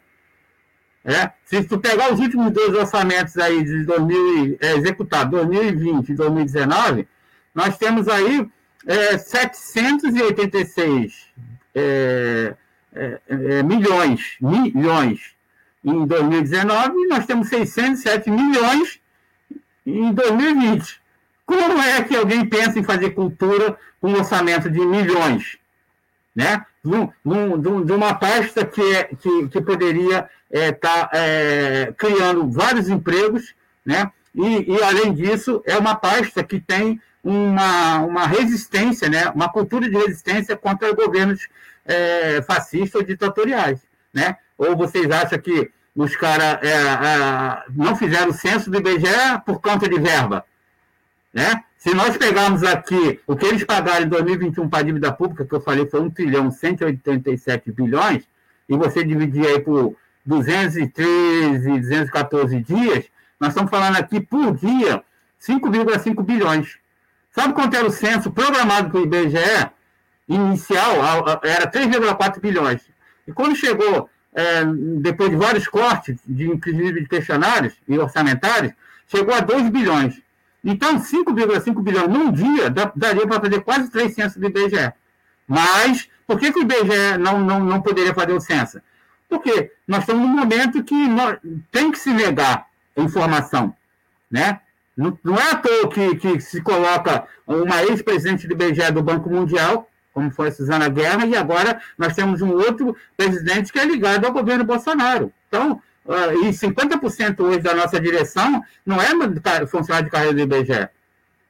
É, 1.05 1.31
se 1.45 1.63
tu 1.65 1.79
pegar 1.79 2.13
os 2.13 2.19
últimos 2.19 2.51
dois 2.51 2.75
orçamentos 2.75 3.39
aí 3.39 3.63
de 3.63 3.85
2000, 3.85 4.59
é, 4.61 4.75
executados, 4.75 5.31
2020 5.31 6.09
e 6.09 6.15
2019, 6.15 7.07
nós 7.55 7.79
temos 7.79 8.09
aí 8.09 8.51
é, 8.87 9.17
786 9.17 11.29
é, 11.75 12.55
é, 12.93 13.21
é, 13.29 13.63
milhões, 13.63 14.37
milhões 14.41 15.34
em 15.85 16.07
2019 16.07 16.93
e 16.97 17.07
nós 17.09 17.27
temos 17.27 17.49
607 17.49 18.31
milhões 18.31 19.01
em 19.87 20.13
2020. 20.13 21.01
Como 21.45 21.81
é 21.81 22.03
que 22.03 22.17
alguém 22.17 22.47
pensa 22.47 22.79
em 22.79 22.85
fazer 22.85 23.11
cultura 23.11 23.77
com 24.01 24.11
um 24.11 24.17
orçamento 24.17 24.71
de 24.71 24.81
milhões? 24.81 25.59
Né? 26.35 26.65
De, 26.85 27.93
uma 27.93 28.15
pasta 28.15 28.65
que, 28.65 28.81
é, 28.81 29.05
que, 29.05 29.49
que 29.49 29.61
poderia 29.61 30.29
estar 30.51 30.51
é, 30.51 30.73
tá, 30.73 31.11
é, 31.13 31.95
criando 31.97 32.51
vários 32.51 32.89
empregos, 32.89 33.55
né? 33.85 34.11
E, 34.35 34.73
e, 34.73 34.83
além 34.83 35.15
disso, 35.15 35.63
é 35.65 35.79
uma 35.79 35.95
pasta 35.95 36.43
que 36.43 36.61
tem 36.61 37.01
uma, 37.23 38.01
uma 38.01 38.27
resistência, 38.27 39.09
né? 39.09 39.31
uma 39.31 39.49
cultura 39.49 39.89
de 39.89 39.97
resistência 39.97 40.57
contra 40.57 40.93
governos 40.93 41.49
é, 41.85 42.43
fascistas 42.43 43.01
ou 43.01 43.07
ditatoriais. 43.07 43.81
Né? 44.13 44.37
Ou 44.57 44.77
vocês 44.77 45.11
acham 45.11 45.39
que 45.39 45.71
os 45.95 46.17
caras 46.17 46.59
é, 46.63 46.71
é, 46.71 47.63
não 47.75 47.97
fizeram 47.97 48.31
o 48.31 48.35
censo 48.35 48.71
do 48.71 48.79
IBGE 48.79 49.43
por 49.45 49.61
conta 49.61 49.89
de 49.89 49.99
verba? 49.99 50.45
Né? 51.33 51.63
Se 51.77 51.93
nós 51.93 52.17
pegarmos 52.17 52.63
aqui 52.63 53.21
o 53.27 53.37
que 53.37 53.45
eles 53.45 53.65
pagaram 53.65 54.07
em 54.07 54.09
2021 54.09 54.69
para 54.69 54.79
a 54.79 54.83
dívida 54.83 55.13
pública, 55.13 55.45
que 55.45 55.55
eu 55.55 55.61
falei 55.61 55.87
foi 55.87 56.01
1 56.01 56.11
trilhão 56.11 56.51
187 56.51 57.73
bilhões, 57.73 58.23
e 58.69 58.77
você 58.77 59.05
dividir 59.05 59.47
aí 59.47 59.61
por 59.61 59.97
213, 60.25 61.81
214 61.81 62.61
dias, 62.61 63.05
nós 63.39 63.51
estamos 63.51 63.71
falando 63.71 63.97
aqui 63.97 64.21
por 64.21 64.57
dia 64.57 65.03
5,5 65.47 66.23
bilhões. 66.23 66.79
Sabe 67.31 67.53
quanto 67.53 67.77
era 67.77 67.87
o 67.87 67.91
censo 67.91 68.31
programado 68.31 68.91
para 68.91 69.01
o 69.01 69.03
IBGE? 69.03 69.71
Inicial 70.29 70.97
era 71.43 71.71
3,4 71.71 72.41
bilhões. 72.41 72.81
E 73.27 73.33
quando 73.33 73.57
chegou, 73.57 74.09
é, 74.35 74.65
depois 74.99 75.31
de 75.31 75.37
vários 75.37 75.69
cortes, 75.69 76.17
de, 76.27 76.49
inclusive 76.51 77.03
de 77.03 77.09
questionários 77.09 77.75
e 77.89 77.97
orçamentários, 77.97 78.73
chegou 79.07 79.33
a 79.33 79.41
2 79.41 79.71
bilhões. 79.71 80.21
Então, 80.65 80.99
5,5 80.99 81.83
bilhões 81.83 82.09
num 82.09 82.33
dia 82.33 82.71
daria 82.97 83.27
para 83.27 83.41
fazer 83.41 83.61
quase 83.61 83.91
três 83.91 84.15
censos 84.15 84.39
do 84.39 84.47
IBGE. 84.47 84.93
Mas, 85.47 86.09
por 86.27 86.39
que, 86.39 86.51
que 86.51 86.59
o 86.59 86.63
IBGE 86.63 87.19
não, 87.19 87.39
não, 87.41 87.61
não 87.61 87.83
poderia 87.83 88.15
fazer 88.15 88.33
o 88.33 88.41
censo? 88.41 88.81
Porque 89.29 89.73
nós 89.87 90.01
estamos 90.01 90.23
num 90.23 90.35
momento 90.35 90.83
que 90.83 90.95
nós, 90.95 91.39
tem 91.71 91.93
que 91.93 91.99
se 91.99 92.11
negar 92.11 92.67
informação. 92.97 93.75
Né? 94.31 94.61
Não, 94.97 95.17
não 95.23 95.37
é 95.37 95.51
à 95.51 95.57
toa 95.57 95.89
que, 95.89 96.17
que 96.17 96.41
se 96.41 96.63
coloca 96.63 97.27
uma 97.47 97.83
ex-presidente 97.85 98.49
do 98.49 98.55
IBGE 98.55 98.91
do 98.91 99.03
Banco 99.03 99.29
Mundial, 99.29 99.89
como 100.15 100.31
foi 100.31 100.51
Suzana 100.51 100.89
Guerra, 100.89 101.27
e 101.27 101.37
agora 101.37 101.81
nós 101.99 102.15
temos 102.15 102.41
um 102.41 102.53
outro 102.53 102.97
presidente 103.17 103.73
que 103.73 103.79
é 103.79 103.85
ligado 103.85 104.25
ao 104.25 104.33
governo 104.33 104.65
Bolsonaro. 104.65 105.33
Então, 105.49 105.83
Uh, 106.07 106.45
e 106.45 106.53
50% 106.53 107.41
hoje 107.41 107.61
da 107.61 107.73
nossa 107.73 107.99
direção 107.99 108.63
não 108.85 108.99
é 109.01 109.09
funcionário 109.67 110.05
de 110.05 110.11
carreira 110.11 110.35
do 110.35 110.41
IBGE. 110.43 110.91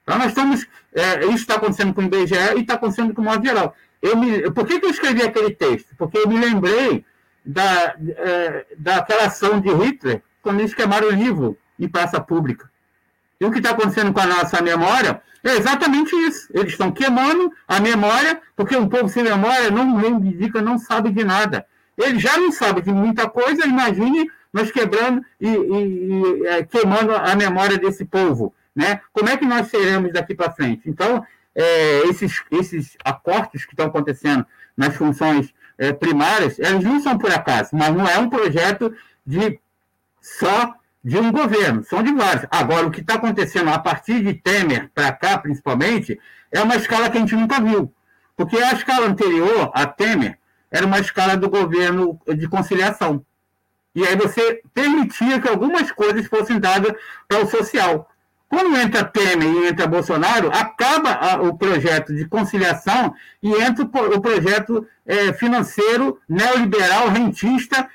Então, 0.04 0.18
nós 0.18 0.28
estamos. 0.28 0.64
É, 0.94 1.24
isso 1.24 1.38
está 1.38 1.56
acontecendo 1.56 1.92
com 1.92 2.02
o 2.02 2.04
IBGE 2.04 2.36
e 2.56 2.60
está 2.60 2.74
acontecendo 2.74 3.12
com 3.12 3.20
o 3.20 3.24
modo 3.24 3.44
geral. 3.44 3.74
Eu 4.00 4.16
me, 4.16 4.48
por 4.52 4.64
que, 4.64 4.78
que 4.78 4.86
eu 4.86 4.90
escrevi 4.90 5.22
aquele 5.22 5.50
texto? 5.50 5.96
Porque 5.96 6.18
eu 6.18 6.28
me 6.28 6.38
lembrei 6.38 7.04
da, 7.44 7.96
é, 8.16 8.66
daquela 8.78 9.24
ação 9.24 9.60
de 9.60 9.70
Hitler 9.70 10.22
quando 10.40 10.60
eles 10.60 10.74
queimaram 10.74 11.08
o 11.08 11.10
livro 11.10 11.58
em 11.80 11.88
praça 11.88 12.20
pública. 12.20 12.70
E 13.40 13.44
o 13.44 13.50
que 13.50 13.58
está 13.58 13.70
acontecendo 13.70 14.12
com 14.12 14.20
a 14.20 14.26
nossa 14.26 14.62
memória 14.62 15.22
é 15.42 15.56
exatamente 15.56 16.14
isso. 16.16 16.48
Eles 16.54 16.72
estão 16.72 16.90
queimando 16.90 17.52
a 17.68 17.80
memória, 17.80 18.40
porque 18.56 18.76
um 18.76 18.88
povo 18.88 19.08
sem 19.08 19.22
memória 19.22 19.70
não 19.70 19.96
reivindica, 19.96 20.62
não 20.62 20.78
sabe 20.78 21.10
de 21.10 21.24
nada. 21.24 21.66
Ele 21.96 22.18
já 22.18 22.36
não 22.36 22.50
sabe 22.50 22.80
de 22.80 22.90
muita 22.90 23.28
coisa, 23.28 23.66
imagine 23.66 24.30
nós 24.52 24.70
quebrando 24.70 25.24
e, 25.40 25.48
e, 25.48 26.42
e 26.42 26.46
é, 26.46 26.62
queimando 26.64 27.14
a 27.14 27.34
memória 27.34 27.76
desse 27.76 28.04
povo. 28.04 28.54
Né? 28.74 29.00
Como 29.12 29.28
é 29.28 29.36
que 29.36 29.44
nós 29.44 29.68
seremos 29.68 30.12
daqui 30.12 30.34
para 30.34 30.50
frente? 30.50 30.88
Então, 30.88 31.24
é, 31.54 32.08
esses, 32.08 32.42
esses 32.50 32.96
acortes 33.04 33.64
que 33.64 33.72
estão 33.72 33.86
acontecendo 33.86 34.44
nas 34.76 34.96
funções 34.96 35.52
é, 35.78 35.92
primárias, 35.92 36.58
eles 36.58 36.82
não 36.82 37.00
são 37.00 37.18
por 37.18 37.30
acaso, 37.30 37.70
mas 37.72 37.94
não 37.94 38.06
é 38.06 38.18
um 38.18 38.30
projeto 38.30 38.92
de 39.26 39.58
só 40.20 40.74
de 41.04 41.18
um 41.18 41.30
governo, 41.30 41.84
são 41.84 42.02
de 42.02 42.12
vários. 42.12 42.46
Agora, 42.50 42.86
o 42.86 42.90
que 42.90 43.00
está 43.00 43.14
acontecendo 43.14 43.68
a 43.68 43.78
partir 43.78 44.24
de 44.24 44.32
Temer 44.32 44.90
para 44.94 45.12
cá, 45.12 45.36
principalmente, 45.36 46.18
é 46.50 46.62
uma 46.62 46.76
escala 46.76 47.10
que 47.10 47.18
a 47.18 47.20
gente 47.20 47.36
nunca 47.36 47.60
viu. 47.60 47.92
Porque 48.34 48.56
a 48.56 48.72
escala 48.72 49.06
anterior, 49.06 49.70
a 49.74 49.86
Temer, 49.86 50.38
era 50.70 50.86
uma 50.86 50.98
escala 50.98 51.36
do 51.36 51.50
governo 51.50 52.18
de 52.26 52.48
conciliação. 52.48 53.24
E 53.94 54.04
aí 54.04 54.16
você 54.16 54.62
permitia 54.72 55.40
que 55.40 55.48
algumas 55.48 55.92
coisas 55.92 56.26
fossem 56.26 56.58
dadas 56.58 56.94
para 57.28 57.44
o 57.44 57.46
social. 57.48 58.10
Quando 58.54 58.76
entra 58.76 59.02
Temer 59.02 59.48
e 59.48 59.66
entra 59.66 59.84
Bolsonaro, 59.84 60.48
acaba 60.54 61.42
o 61.42 61.58
projeto 61.58 62.14
de 62.14 62.24
conciliação 62.24 63.12
e 63.42 63.52
entra 63.52 63.84
o 63.84 64.20
projeto 64.20 64.86
é, 65.04 65.32
financeiro 65.32 66.20
neoliberal, 66.28 67.08
rentista, 67.08 67.88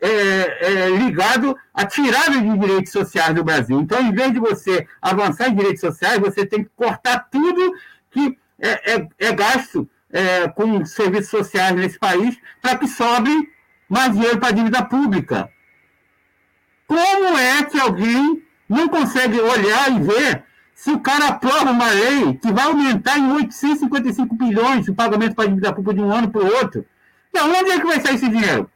é, 0.00 0.08
é, 0.08 0.88
ligado 0.88 1.54
à 1.74 1.84
tirada 1.84 2.40
de 2.40 2.58
direitos 2.58 2.92
sociais 2.92 3.34
do 3.34 3.44
Brasil. 3.44 3.78
Então, 3.78 4.00
em 4.00 4.10
vez 4.10 4.32
de 4.32 4.40
você 4.40 4.86
avançar 5.02 5.50
em 5.50 5.54
direitos 5.54 5.82
sociais, 5.82 6.18
você 6.18 6.46
tem 6.46 6.64
que 6.64 6.70
cortar 6.74 7.28
tudo 7.30 7.74
que 8.10 8.38
é, 8.58 8.94
é, 8.94 9.08
é 9.18 9.32
gasto 9.34 9.86
é, 10.10 10.48
com 10.48 10.82
serviços 10.86 11.28
sociais 11.28 11.76
nesse 11.76 11.98
país 11.98 12.38
para 12.62 12.78
que 12.78 12.88
sobre 12.88 13.30
mais 13.86 14.12
dinheiro 14.12 14.38
para 14.38 14.48
a 14.48 14.52
dívida 14.52 14.82
pública. 14.82 15.50
Como 16.86 17.36
é 17.36 17.64
que 17.64 17.78
alguém 17.78 18.45
não 18.68 18.88
consegue 18.88 19.40
olhar 19.40 19.90
e 19.92 20.00
ver 20.00 20.44
se 20.74 20.90
o 20.90 21.00
cara 21.00 21.28
aprova 21.28 21.70
uma 21.70 21.88
lei 21.90 22.34
que 22.34 22.52
vai 22.52 22.64
aumentar 22.66 23.18
em 23.18 23.32
855 23.32 24.34
bilhões 24.34 24.88
o 24.88 24.94
pagamento 24.94 25.34
para 25.34 25.44
a 25.44 25.48
dívida 25.48 25.72
pública 25.72 25.94
de 25.94 26.00
um 26.02 26.12
ano 26.12 26.30
para 26.30 26.42
o 26.42 26.54
outro? 26.56 26.84
De 27.32 27.40
onde 27.40 27.70
é 27.70 27.80
que 27.80 27.86
vai 27.86 28.00
sair 28.00 28.14
esse 28.16 28.28
dinheiro? 28.28 28.70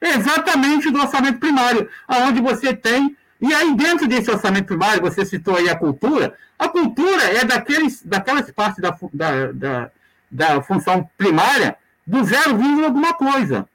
Exatamente 0.00 0.90
do 0.90 1.00
orçamento 1.00 1.38
primário, 1.38 1.88
aonde 2.06 2.40
você 2.40 2.74
tem. 2.74 3.16
E 3.40 3.52
aí, 3.52 3.74
dentro 3.74 4.06
desse 4.06 4.30
orçamento 4.30 4.66
primário, 4.66 5.02
você 5.02 5.24
citou 5.24 5.56
aí 5.56 5.68
a 5.68 5.76
cultura, 5.76 6.34
a 6.58 6.68
cultura 6.68 7.22
é 7.24 7.44
daqueles, 7.44 8.02
daquelas 8.02 8.50
partes 8.50 8.80
da, 8.80 8.96
da, 9.12 9.52
da, 9.52 9.90
da 10.30 10.62
função 10.62 11.08
primária 11.16 11.76
do 12.06 12.24
zero 12.24 12.58
alguma 12.84 13.14
coisa. 13.14 13.66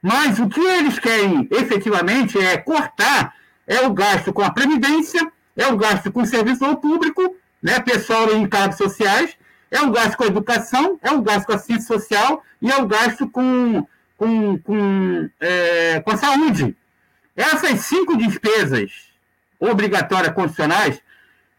Mas 0.00 0.38
o 0.38 0.48
que 0.48 0.60
eles 0.60 0.98
querem 0.98 1.48
efetivamente 1.50 2.38
é 2.38 2.56
cortar 2.56 3.34
é 3.66 3.80
o 3.86 3.92
gasto 3.92 4.32
com 4.32 4.42
a 4.42 4.50
Previdência, 4.50 5.30
é 5.56 5.66
o 5.66 5.76
gasto 5.76 6.10
com 6.10 6.22
o 6.22 6.26
serviço 6.26 6.76
público, 6.76 7.36
né, 7.62 7.78
pessoal 7.80 8.32
em 8.32 8.46
cargos 8.48 8.76
sociais, 8.76 9.36
é 9.70 9.80
o 9.80 9.90
gasto 9.90 10.16
com 10.16 10.24
a 10.24 10.28
educação, 10.28 10.98
é 11.02 11.10
o 11.10 11.22
gasto 11.22 11.46
com 11.46 11.52
a 11.54 11.58
ciência 11.58 11.86
social 11.86 12.42
e 12.60 12.70
é 12.70 12.76
o 12.76 12.86
gasto 12.86 13.28
com, 13.28 13.86
com, 14.16 14.58
com, 14.58 15.30
é, 15.40 16.00
com 16.00 16.10
a 16.10 16.16
saúde. 16.16 16.76
Essas 17.34 17.80
cinco 17.80 18.16
despesas 18.16 18.90
obrigatórias 19.58 20.34
condicionais, 20.34 21.00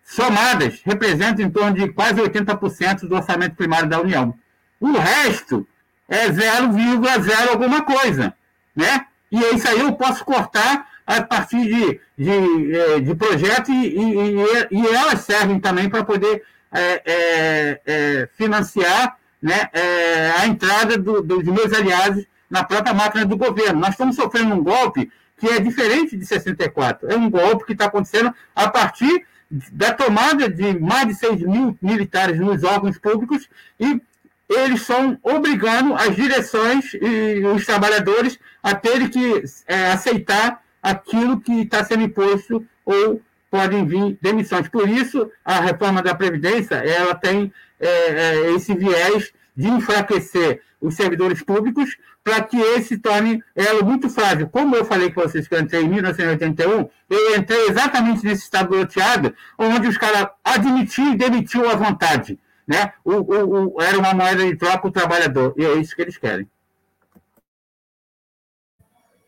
somadas, 0.03 0.81
representam 0.83 1.45
em 1.45 1.49
torno 1.49 1.73
de 1.73 1.91
quase 1.93 2.21
80% 2.21 3.07
do 3.07 3.15
orçamento 3.15 3.55
primário 3.55 3.89
da 3.89 3.99
União. 3.99 4.37
O 4.79 4.91
resto 4.91 5.65
é 6.07 6.27
0,0 6.27 7.49
alguma 7.49 7.81
coisa, 7.81 8.33
né? 8.75 9.05
E 9.31 9.39
isso 9.55 9.67
aí 9.67 9.79
eu 9.79 9.93
posso 9.93 10.23
cortar 10.23 10.87
a 11.05 11.21
partir 11.21 11.65
de, 11.65 11.99
de, 12.17 12.75
é, 12.75 12.99
de 12.99 13.15
projetos 13.15 13.69
e, 13.69 13.97
e, 13.97 14.37
e, 14.71 14.87
elas 14.87 15.21
servem 15.21 15.59
também 15.59 15.89
para 15.89 16.03
poder 16.03 16.43
é, 16.71 17.01
é, 17.05 17.81
é, 17.85 18.29
financiar 18.35 19.17
né, 19.41 19.69
é, 19.73 20.31
a 20.37 20.47
entrada 20.47 20.97
do, 20.97 21.21
dos 21.21 21.43
meus 21.43 21.73
aliados 21.73 22.25
na 22.49 22.63
própria 22.63 22.93
máquina 22.93 23.25
do 23.25 23.37
governo. 23.37 23.79
Nós 23.79 23.91
estamos 23.91 24.15
sofrendo 24.15 24.55
um 24.55 24.63
golpe 24.63 25.11
que 25.37 25.47
é 25.47 25.59
diferente 25.59 26.15
de 26.15 26.25
64. 26.25 27.11
É 27.11 27.15
um 27.15 27.29
golpe 27.29 27.65
que 27.65 27.73
está 27.73 27.85
acontecendo 27.85 28.33
a 28.55 28.69
partir 28.69 29.25
da 29.71 29.93
tomada 29.93 30.49
de 30.49 30.79
mais 30.79 31.07
de 31.07 31.15
6 31.15 31.41
mil 31.41 31.77
militares 31.81 32.39
nos 32.39 32.63
órgãos 32.63 32.97
públicos 32.97 33.47
e 33.79 34.01
eles 34.49 34.81
estão 34.81 35.17
obrigando 35.21 35.93
as 35.93 36.15
direções 36.15 36.93
e 36.93 37.45
os 37.45 37.65
trabalhadores 37.65 38.39
a 38.61 38.73
terem 38.73 39.09
que 39.09 39.43
é, 39.67 39.91
aceitar 39.91 40.62
aquilo 40.83 41.39
que 41.39 41.61
está 41.61 41.81
sendo 41.83 42.03
imposto 42.03 42.67
ou 42.85 43.21
podem 43.49 43.85
vir 43.85 44.17
demissões. 44.21 44.67
Por 44.67 44.89
isso, 44.89 45.31
a 45.45 45.61
reforma 45.61 46.01
da 46.01 46.13
Previdência 46.13 46.75
ela 46.75 47.15
tem 47.15 47.53
é, 47.79 47.87
é, 47.87 48.51
esse 48.51 48.75
viés 48.75 49.31
de 49.55 49.67
enfraquecer 49.67 50.61
os 50.81 50.95
servidores 50.95 51.41
públicos 51.41 51.95
para 52.23 52.41
que 52.41 52.57
esse 52.57 52.97
torne 52.97 53.43
ela 53.55 53.83
muito 53.83 54.09
frágil. 54.09 54.49
Como 54.49 54.75
eu 54.75 54.83
falei 54.83 55.11
com 55.11 55.21
vocês 55.21 55.47
que 55.47 55.55
eu 55.55 55.59
entrei 55.59 55.83
em 55.83 55.87
1981, 55.87 56.89
eu 57.09 57.35
entrei 57.37 57.67
exatamente 57.69 58.25
nesse 58.25 58.43
estado 58.43 58.69
bloqueado, 58.69 59.33
onde 59.57 59.87
os 59.87 59.97
caras 59.97 60.27
admitiam 60.43 61.13
e 61.13 61.17
demitiam 61.17 61.69
à 61.69 61.75
vontade. 61.75 62.39
Né? 62.67 62.91
O, 63.03 63.13
o, 63.13 63.75
o, 63.75 63.81
era 63.81 63.97
uma 63.97 64.13
moeda 64.13 64.45
de 64.45 64.55
troca 64.55 64.87
o 64.87 64.91
trabalhador, 64.91 65.53
e 65.57 65.65
é 65.65 65.73
isso 65.75 65.95
que 65.95 66.01
eles 66.01 66.17
querem. 66.17 66.47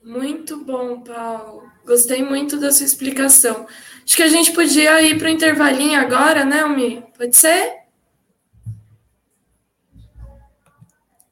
Muito 0.06 0.64
bom, 0.64 1.02
Paulo. 1.02 1.64
Gostei 1.84 2.24
muito 2.24 2.60
da 2.60 2.72
sua 2.72 2.86
explicação. 2.86 3.66
Acho 4.06 4.16
que 4.16 4.22
a 4.22 4.28
gente 4.28 4.52
podia 4.52 5.02
ir 5.02 5.18
para 5.18 5.26
o 5.26 5.32
intervalinho 5.32 6.00
agora, 6.00 6.46
né, 6.46 6.60
Almi? 6.60 7.04
Pode 7.18 7.36
ser? 7.36 7.74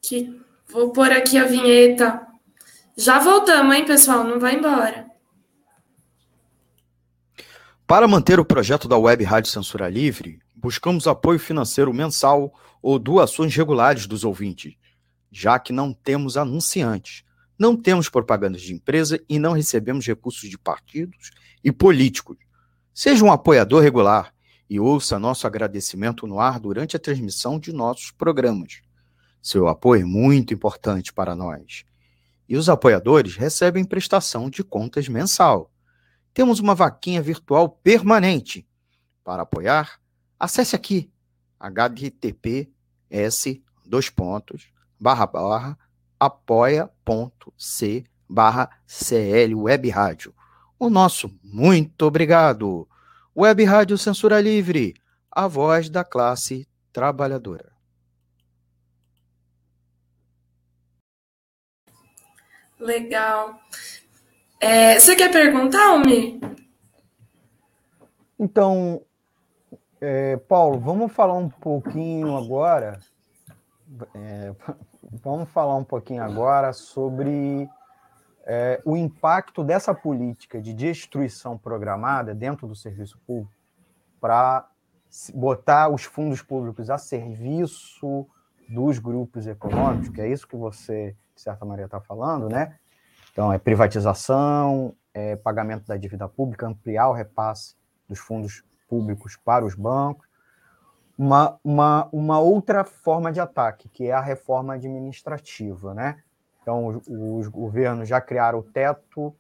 Que 0.02 0.42
vou 0.68 0.90
pôr 0.92 1.12
aqui 1.12 1.38
a 1.38 1.46
vinheta. 1.46 2.26
Já 2.98 3.20
voltamos, 3.20 3.76
hein, 3.76 3.86
pessoal? 3.86 4.24
Não 4.24 4.40
vai 4.40 4.56
embora. 4.56 5.06
Para 7.86 8.08
manter 8.08 8.40
o 8.40 8.46
projeto 8.46 8.88
da 8.88 8.98
Web 8.98 9.24
Rádio 9.24 9.52
Censura 9.52 9.88
Livre, 9.88 10.40
buscamos 10.56 11.08
apoio 11.08 11.38
financeiro 11.38 11.94
mensal 11.94 12.52
ou 12.82 12.98
doações 12.98 13.56
regulares 13.56 14.08
dos 14.08 14.24
ouvintes, 14.24 14.74
já 15.32 15.60
que 15.60 15.72
não 15.72 15.94
temos 15.94 16.38
anunciantes 16.38 17.24
não 17.58 17.76
temos 17.76 18.10
propagandas 18.10 18.62
de 18.62 18.74
empresa 18.74 19.20
e 19.30 19.38
não 19.38 19.54
recebemos 19.54 20.06
recursos 20.06 20.50
de 20.50 20.58
partidos 20.58 21.32
e 21.64 21.72
políticos. 21.72 22.38
Seja 22.94 23.24
um 23.24 23.32
apoiador 23.32 23.82
regular 23.82 24.34
e 24.70 24.80
ouça 24.80 25.20
nosso 25.20 25.46
agradecimento 25.46 26.26
no 26.26 26.40
ar 26.40 26.60
durante 26.60 26.96
a 26.96 27.00
transmissão 27.00 27.60
de 27.60 27.72
nossos 27.72 28.12
programas. 28.12 28.82
Seu 29.42 29.68
apoio 29.68 30.02
é 30.02 30.06
muito 30.06 30.54
importante 30.54 31.14
para 31.14 31.36
nós. 31.36 31.86
E 32.48 32.56
os 32.56 32.70
apoiadores 32.70 33.36
recebem 33.36 33.84
prestação 33.84 34.50
de 34.50 34.64
contas 34.64 35.08
mensal. 35.08 35.72
Temos 36.34 36.60
uma 36.60 36.74
vaquinha 36.74 37.22
virtual 37.22 37.70
permanente. 37.70 38.68
Para 39.24 39.44
apoiar, 39.44 40.00
acesse 40.40 40.76
aqui 40.76 41.12
https 41.60 42.68
dois 43.86 44.10
pontos 44.10 44.70
barra 45.00 45.28
barra 45.28 45.78
apoia.c 46.26 48.06
barra 48.30 48.70
CL 48.88 49.56
Web 49.56 49.90
Rádio. 49.90 50.34
O 50.80 50.90
nosso 50.90 51.32
muito 51.44 52.06
obrigado. 52.06 52.88
Web 53.36 53.64
Rádio 53.64 53.98
Censura 53.98 54.40
Livre, 54.40 54.94
a 55.32 55.48
voz 55.48 55.90
da 55.90 56.04
classe 56.04 56.68
trabalhadora. 56.92 57.74
Legal. 62.80 63.60
É, 64.60 65.00
você 65.00 65.16
quer 65.16 65.32
perguntar, 65.32 65.90
Almi? 65.90 66.40
Então, 68.40 69.02
é, 70.00 70.38
Paulo, 70.38 70.80
vamos 70.80 71.12
falar 71.12 71.34
um 71.34 71.50
pouquinho 71.50 72.36
agora. 72.38 73.00
É, 74.14 74.54
Vamos 75.22 75.50
falar 75.50 75.76
um 75.76 75.84
pouquinho 75.84 76.24
agora 76.24 76.74
sobre 76.74 77.70
é, 78.46 78.82
o 78.84 78.98
impacto 78.98 79.64
dessa 79.64 79.94
política 79.94 80.60
de 80.60 80.74
destruição 80.74 81.56
programada 81.56 82.34
dentro 82.34 82.68
do 82.68 82.76
serviço 82.76 83.20
público 83.28 83.54
para 84.20 84.68
botar 85.36 85.90
os 85.90 86.04
fundos 86.04 86.42
públicos 86.42 86.90
a 86.90 86.98
serviço 86.98 88.28
dos 88.68 88.98
grupos 88.98 89.46
econômicos, 89.46 90.10
que 90.10 90.20
é 90.20 90.28
isso 90.28 90.48
que 90.48 90.56
você, 90.56 91.16
de 91.36 91.42
certa 91.42 91.64
maneira, 91.64 91.86
está 91.86 92.02
falando, 92.02 92.50
né? 92.50 92.80
Então, 93.32 93.54
é 93.54 93.60
privatização, 93.60 94.96
é 95.14 95.36
pagamento 95.36 95.86
da 95.86 95.96
dívida 95.96 96.28
pública, 96.28 96.66
ampliar 96.66 97.10
o 97.10 97.14
repasse 97.14 97.76
dos 98.08 98.18
fundos 98.18 98.64
públicos 98.88 99.38
para 99.38 99.64
os 99.64 99.76
bancos, 99.76 100.28
uma, 101.18 101.60
uma, 101.64 102.10
uma 102.12 102.40
outra 102.40 102.84
forma 102.84 103.32
de 103.32 103.40
ataque, 103.40 103.88
que 103.90 104.08
é 104.08 104.12
a 104.12 104.22
reforma 104.22 104.74
administrativa, 104.74 105.94
né? 105.94 106.22
Então, 106.62 106.88
os, 106.88 107.02
os 107.08 107.48
governos 107.48 108.08
já 108.08 108.22
criaram 108.22 108.60
o 108.60 108.64
teto, 108.64 109.36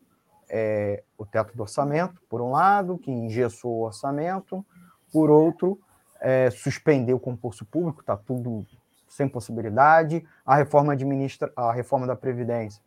é, 0.49 1.03
o 1.17 1.25
teto 1.25 1.55
do 1.55 1.61
orçamento, 1.61 2.21
por 2.29 2.41
um 2.41 2.51
lado, 2.51 2.97
que 2.97 3.09
engessou 3.09 3.71
o 3.71 3.85
orçamento, 3.85 4.63
por 5.11 5.29
outro, 5.29 5.79
é, 6.19 6.49
suspendeu 6.51 7.17
o 7.17 7.19
concurso 7.19 7.65
público, 7.65 8.01
está 8.01 8.15
tudo 8.15 8.65
sem 9.07 9.27
possibilidade. 9.27 10.25
A 10.45 10.55
reforma, 10.55 10.93
administra, 10.93 11.51
a 11.55 11.71
reforma 11.71 12.05
da 12.05 12.15
Previdência 12.15 12.81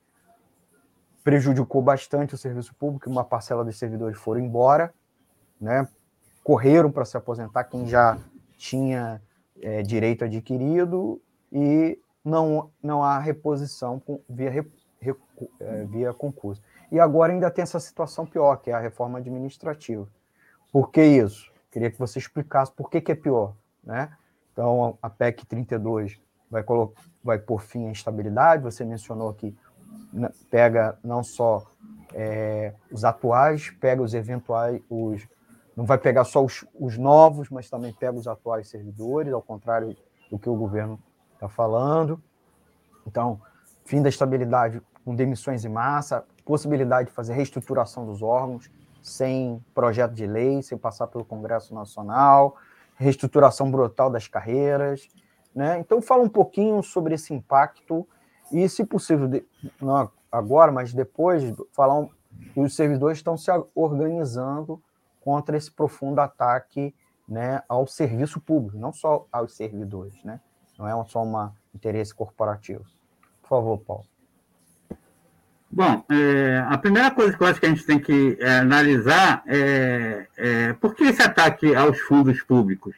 prejudicou 1.25 1.83
bastante 1.83 2.35
o 2.35 2.39
serviço 2.39 2.73
público, 2.77 3.11
uma 3.11 3.25
parcela 3.25 3.65
dos 3.65 3.77
servidores 3.77 4.17
foram 4.17 4.41
embora, 4.41 4.95
né? 5.61 5.89
correram 6.45 6.93
para 6.93 7.05
se 7.05 7.17
aposentar, 7.17 7.65
quem 7.65 7.85
já 7.85 8.17
tinha 8.57 9.21
é, 9.61 9.83
direito 9.83 10.25
adquirido 10.25 11.21
e 11.53 11.99
não, 12.25 12.71
não 12.83 13.03
há 13.03 13.19
reposição 13.19 14.03
via, 14.29 14.67
é, 15.61 15.85
via 15.85 16.13
concurso. 16.13 16.63
E 16.91 16.99
agora 16.99 17.33
ainda 17.33 17.51
tem 17.51 17.63
essa 17.63 17.81
situação 17.81 18.27
pior, 18.27 18.57
que 18.57 18.71
é 18.71 18.75
a 18.75 18.81
reforma 18.81 19.19
administrativa. 19.19 20.07
Por 20.73 20.91
que 20.91 21.05
isso? 21.05 21.51
Queria 21.71 21.91
que 21.91 21.99
você 21.99 22.19
explicasse 22.19 22.73
por 22.73 22.91
que, 22.91 23.01
que 23.01 23.13
é 23.13 23.15
pior. 23.15 23.55
Né? 23.85 24.11
Então, 24.53 24.99
a 25.03 25.11
PEC 25.11 25.47
32 25.47 26.19
vai, 26.51 26.65
vai 27.23 27.39
pôr 27.39 27.61
fim 27.61 27.87
à 27.87 27.91
instabilidade, 27.91 28.63
você 28.63 28.85
mencionou 28.85 29.33
que 29.35 29.57
né, 30.13 30.31
pega 30.51 30.99
não 31.03 31.23
só 31.23 31.67
é, 32.15 32.73
os 32.91 33.05
atuais, 33.05 33.71
pega 33.81 34.03
os 34.03 34.15
eventuais, 34.15 34.81
os 34.89 35.27
não 35.77 35.85
vai 35.85 35.99
pegar 35.99 36.25
só 36.25 36.43
os, 36.43 36.65
os 36.75 36.97
novos, 36.97 37.51
mas 37.51 37.69
também 37.69 37.93
pega 37.93 38.17
os 38.19 38.27
atuais 38.27 38.69
servidores, 38.69 39.33
ao 39.33 39.43
contrário 39.43 39.95
do 40.31 40.39
que 40.39 40.49
o 40.49 40.55
governo 40.55 40.99
está 41.35 41.49
falando. 41.49 42.21
Então, 43.07 43.41
fim 43.85 44.01
da 44.01 44.09
estabilidade 44.09 44.81
com 45.05 45.15
demissões 45.15 45.65
em 45.65 45.69
massa, 45.69 46.25
possibilidade 46.45 47.11
de 47.11 47.15
fazer 47.15 47.35
reestruturação 47.35 48.07
dos 48.07 48.23
órgãos 48.23 48.71
sem 49.03 49.65
projeto 49.73 50.15
de 50.15 50.27
lei, 50.27 50.61
sem 50.63 50.77
passar 50.77 51.07
pelo 51.07 51.25
Congresso 51.25 51.73
Nacional, 51.73 52.57
reestruturação 52.97 53.71
brutal 53.71 54.11
das 54.11 54.27
carreiras. 54.27 55.09
Né? 55.55 55.79
Então, 55.79 56.03
fala 56.03 56.25
um 56.25 56.29
pouquinho 56.29 56.83
sobre 56.83 57.15
esse 57.15 57.33
impacto 57.33 58.07
e, 58.51 58.69
se 58.69 58.85
possível, 58.85 59.29
de, 59.29 59.45
não 59.81 60.11
agora, 60.33 60.73
mas 60.73 60.93
depois, 60.93 61.45
falar 61.73 62.01
um, 62.01 62.11
os 62.57 62.75
servidores 62.75 63.19
estão 63.19 63.37
se 63.37 63.51
organizando 63.75 64.83
contra 65.27 65.57
esse 65.57 65.73
profundo 65.73 66.21
ataque 66.21 66.95
né, 67.29 67.61
ao 67.69 67.85
serviço 67.85 68.41
público, 68.41 68.79
não 68.79 68.93
só 68.93 69.27
aos 69.33 69.57
servidores, 69.57 70.15
né? 70.23 70.39
Não 70.79 70.87
é 70.87 71.05
só 71.05 71.25
um 71.25 71.51
interesse 71.75 72.15
corporativo. 72.15 72.85
Por 73.43 73.49
favor, 73.49 73.79
Paulo. 73.79 74.05
Bom, 75.69 76.05
é, 76.09 76.65
a 76.69 76.79
primeira 76.79 77.11
coisa 77.11 77.37
que 77.37 77.43
eu 77.43 77.47
acho 77.49 77.59
que 77.59 77.67
a 77.67 77.69
gente 77.69 77.85
tem 77.85 77.99
que 77.99 78.39
é, 78.41 78.59
analisar 78.59 79.43
é, 79.49 80.29
é, 80.37 80.73
por 80.75 80.95
que 80.95 81.03
esse 81.03 81.23
ataque 81.23 81.75
aos 81.75 81.99
fundos 82.03 82.41
públicos. 82.43 82.95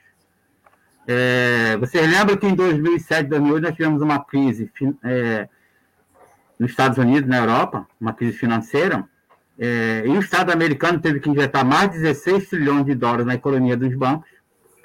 É, 1.06 1.78
vocês 1.78 2.06
lembram 2.10 2.36
que 2.36 2.46
em 2.46 2.54
2007, 2.54 3.26
2008, 3.30 3.62
nós 3.62 3.74
tivemos 3.74 4.02
uma 4.02 4.22
crise 4.22 4.70
é, 5.02 5.48
nos 6.58 6.72
Estados 6.72 6.98
Unidos, 6.98 7.26
na 7.26 7.38
Europa, 7.38 7.88
uma 7.98 8.12
crise 8.12 8.36
financeira, 8.36 9.08
é, 9.58 10.04
e 10.06 10.10
o 10.10 10.20
Estado 10.20 10.52
americano 10.52 11.00
teve 11.00 11.20
que 11.20 11.28
injetar 11.28 11.64
mais 11.64 11.90
de 11.90 11.98
16 11.98 12.48
trilhões 12.48 12.86
de 12.86 12.94
dólares 12.94 13.26
na 13.26 13.34
economia 13.34 13.76
dos 13.76 13.94
bancos, 13.94 14.28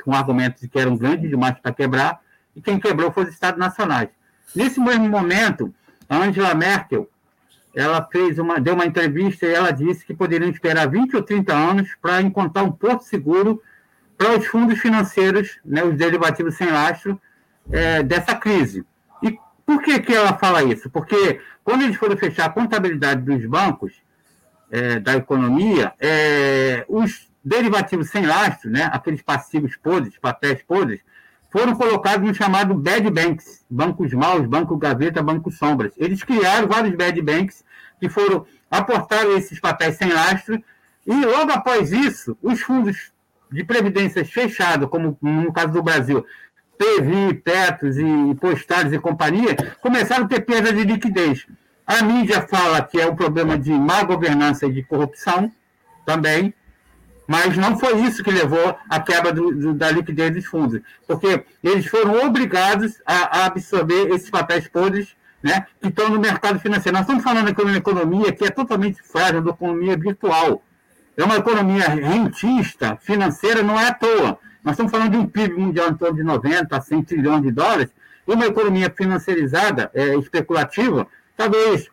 com 0.04 0.14
argumentos 0.14 0.62
de 0.62 0.68
que 0.68 0.80
eram 0.80 0.98
grandes 0.98 1.30
demais 1.30 1.58
para 1.60 1.72
quebrar, 1.72 2.20
e 2.56 2.62
quem 2.62 2.80
quebrou 2.80 3.12
foi 3.12 3.24
os 3.24 3.30
Estados 3.30 3.60
Nacionais. 3.60 4.10
Nesse 4.56 4.80
mesmo 4.80 5.08
momento, 5.08 5.74
a 6.10 6.18
Angela 6.18 6.54
Merkel 6.54 7.10
ela 7.74 8.08
fez 8.12 8.38
uma, 8.38 8.60
deu 8.60 8.76
uma 8.76 8.86
entrevista 8.86 9.46
e 9.46 9.54
ela 9.54 9.72
disse 9.72 10.06
que 10.06 10.14
poderiam 10.14 10.50
esperar 10.50 10.88
20 10.88 11.16
ou 11.16 11.24
30 11.24 11.54
anos 11.54 11.90
para 12.00 12.22
encontrar 12.22 12.64
um 12.64 12.72
porto 12.72 13.04
seguro 13.04 13.62
para 14.16 14.38
os 14.38 14.46
fundos 14.46 14.80
financeiros, 14.80 15.60
né, 15.66 15.84
os 15.84 15.96
derivativos 15.96 16.56
sem 16.56 16.70
lastro, 16.70 17.20
é, 17.72 18.04
dessa 18.04 18.36
crise. 18.36 18.86
E 19.24 19.38
por 19.66 19.82
que, 19.82 20.00
que 20.00 20.14
ela 20.14 20.38
fala 20.38 20.64
isso? 20.64 20.90
Porque 20.90 21.40
quando 21.64 21.82
eles 21.82 21.96
foram 21.96 22.16
fechar 22.16 22.46
a 22.46 22.50
contabilidade 22.50 23.22
dos 23.22 23.44
bancos, 23.48 24.03
é, 24.74 25.00
da 25.00 25.16
economia, 25.16 25.94
é, 26.00 26.84
os 26.90 27.30
derivativos 27.46 28.10
sem 28.10 28.26
lastro, 28.26 28.72
né, 28.72 28.90
aqueles 28.92 29.22
passivos 29.22 29.76
podres, 29.76 30.18
papéis 30.18 30.64
podres, 30.64 31.00
foram 31.52 31.76
colocados 31.76 32.28
no 32.28 32.34
chamado 32.34 32.74
bad 32.74 33.08
banks, 33.12 33.64
bancos 33.70 34.12
maus, 34.14 34.48
banco 34.48 34.76
gaveta, 34.76 35.22
banco 35.22 35.52
sombras. 35.52 35.94
Eles 35.96 36.24
criaram 36.24 36.68
vários 36.68 36.96
bad 36.96 37.22
banks 37.22 37.64
que 38.00 38.10
foram 38.10 38.48
aportaram 38.72 39.38
esses 39.38 39.60
papéis 39.60 39.96
sem 39.96 40.12
lastro, 40.12 40.60
e 41.06 41.14
logo 41.14 41.52
após 41.52 41.92
isso, 41.92 42.36
os 42.42 42.60
fundos 42.60 43.12
de 43.52 43.64
previdências 43.64 44.32
fechados, 44.32 44.90
como 44.90 45.16
no 45.22 45.54
caso 45.54 45.74
do 45.74 45.84
Brasil, 45.84 46.26
PVI, 46.80 47.36
Petros 47.36 48.00
e 48.00 48.36
Postares 48.42 48.92
e 48.92 48.98
companhia, 48.98 49.56
começaram 49.80 50.26
a 50.26 50.28
ter 50.28 50.40
perda 50.40 50.74
de 50.74 50.84
liquidez. 50.84 51.46
A 51.86 52.02
mídia 52.02 52.42
fala 52.42 52.82
que 52.82 53.00
é 53.00 53.06
um 53.06 53.16
problema 53.16 53.58
de 53.58 53.72
má 53.72 54.04
governança 54.04 54.66
e 54.66 54.72
de 54.72 54.84
corrupção 54.84 55.52
também, 56.06 56.54
mas 57.28 57.58
não 57.58 57.78
foi 57.78 58.02
isso 58.02 58.24
que 58.24 58.32
levou 58.32 58.78
à 58.90 59.00
quebra 59.00 59.32
do, 59.32 59.54
do, 59.54 59.74
da 59.74 59.92
liquidez 59.92 60.34
dos 60.34 60.46
fundos, 60.46 60.82
porque 61.08 61.44
eles 61.64 61.86
foram 61.86 62.26
obrigados 62.26 63.02
a, 63.06 63.40
a, 63.40 63.46
absorver 63.46 64.10
esses 64.14 64.30
papéis 64.30 64.68
podres 64.68 65.16
né, 65.42 65.66
que 65.82 65.90
estão 65.90 66.10
no 66.10 66.20
mercado 66.20 66.60
financeiro. 66.60 66.98
Nós 66.98 67.06
estamos 67.06 67.24
falando 67.24 67.50
aqui 67.50 67.62
de 67.62 67.70
uma 67.70 67.78
economia 67.78 68.32
que 68.32 68.46
é 68.46 68.50
totalmente 68.50 69.02
frágil, 69.02 69.42
uma 69.42 69.52
economia 69.52 69.98
virtual. 69.98 70.64
É 71.16 71.24
uma 71.24 71.36
economia 71.36 71.88
rentista, 71.90 72.98
financeira, 73.02 73.62
não 73.62 73.80
é 73.80 73.88
à 73.88 73.94
toa. 73.94 74.40
Nós 74.64 74.74
estamos 74.74 74.92
falando 74.92 75.12
de 75.12 75.18
um 75.18 75.28
PIB 75.28 75.56
mundial 75.56 75.90
em 75.90 75.96
torno 75.96 76.16
de 76.16 76.24
90 76.24 76.76
a 76.76 76.82
100 76.82 77.04
trilhões 77.04 77.42
de 77.42 77.52
dólares, 77.52 77.90
e 78.26 78.32
uma 78.32 78.46
economia 78.46 78.90
financiarizada, 78.90 79.92
é, 79.94 80.16
especulativa, 80.16 81.08
talvez 81.36 81.90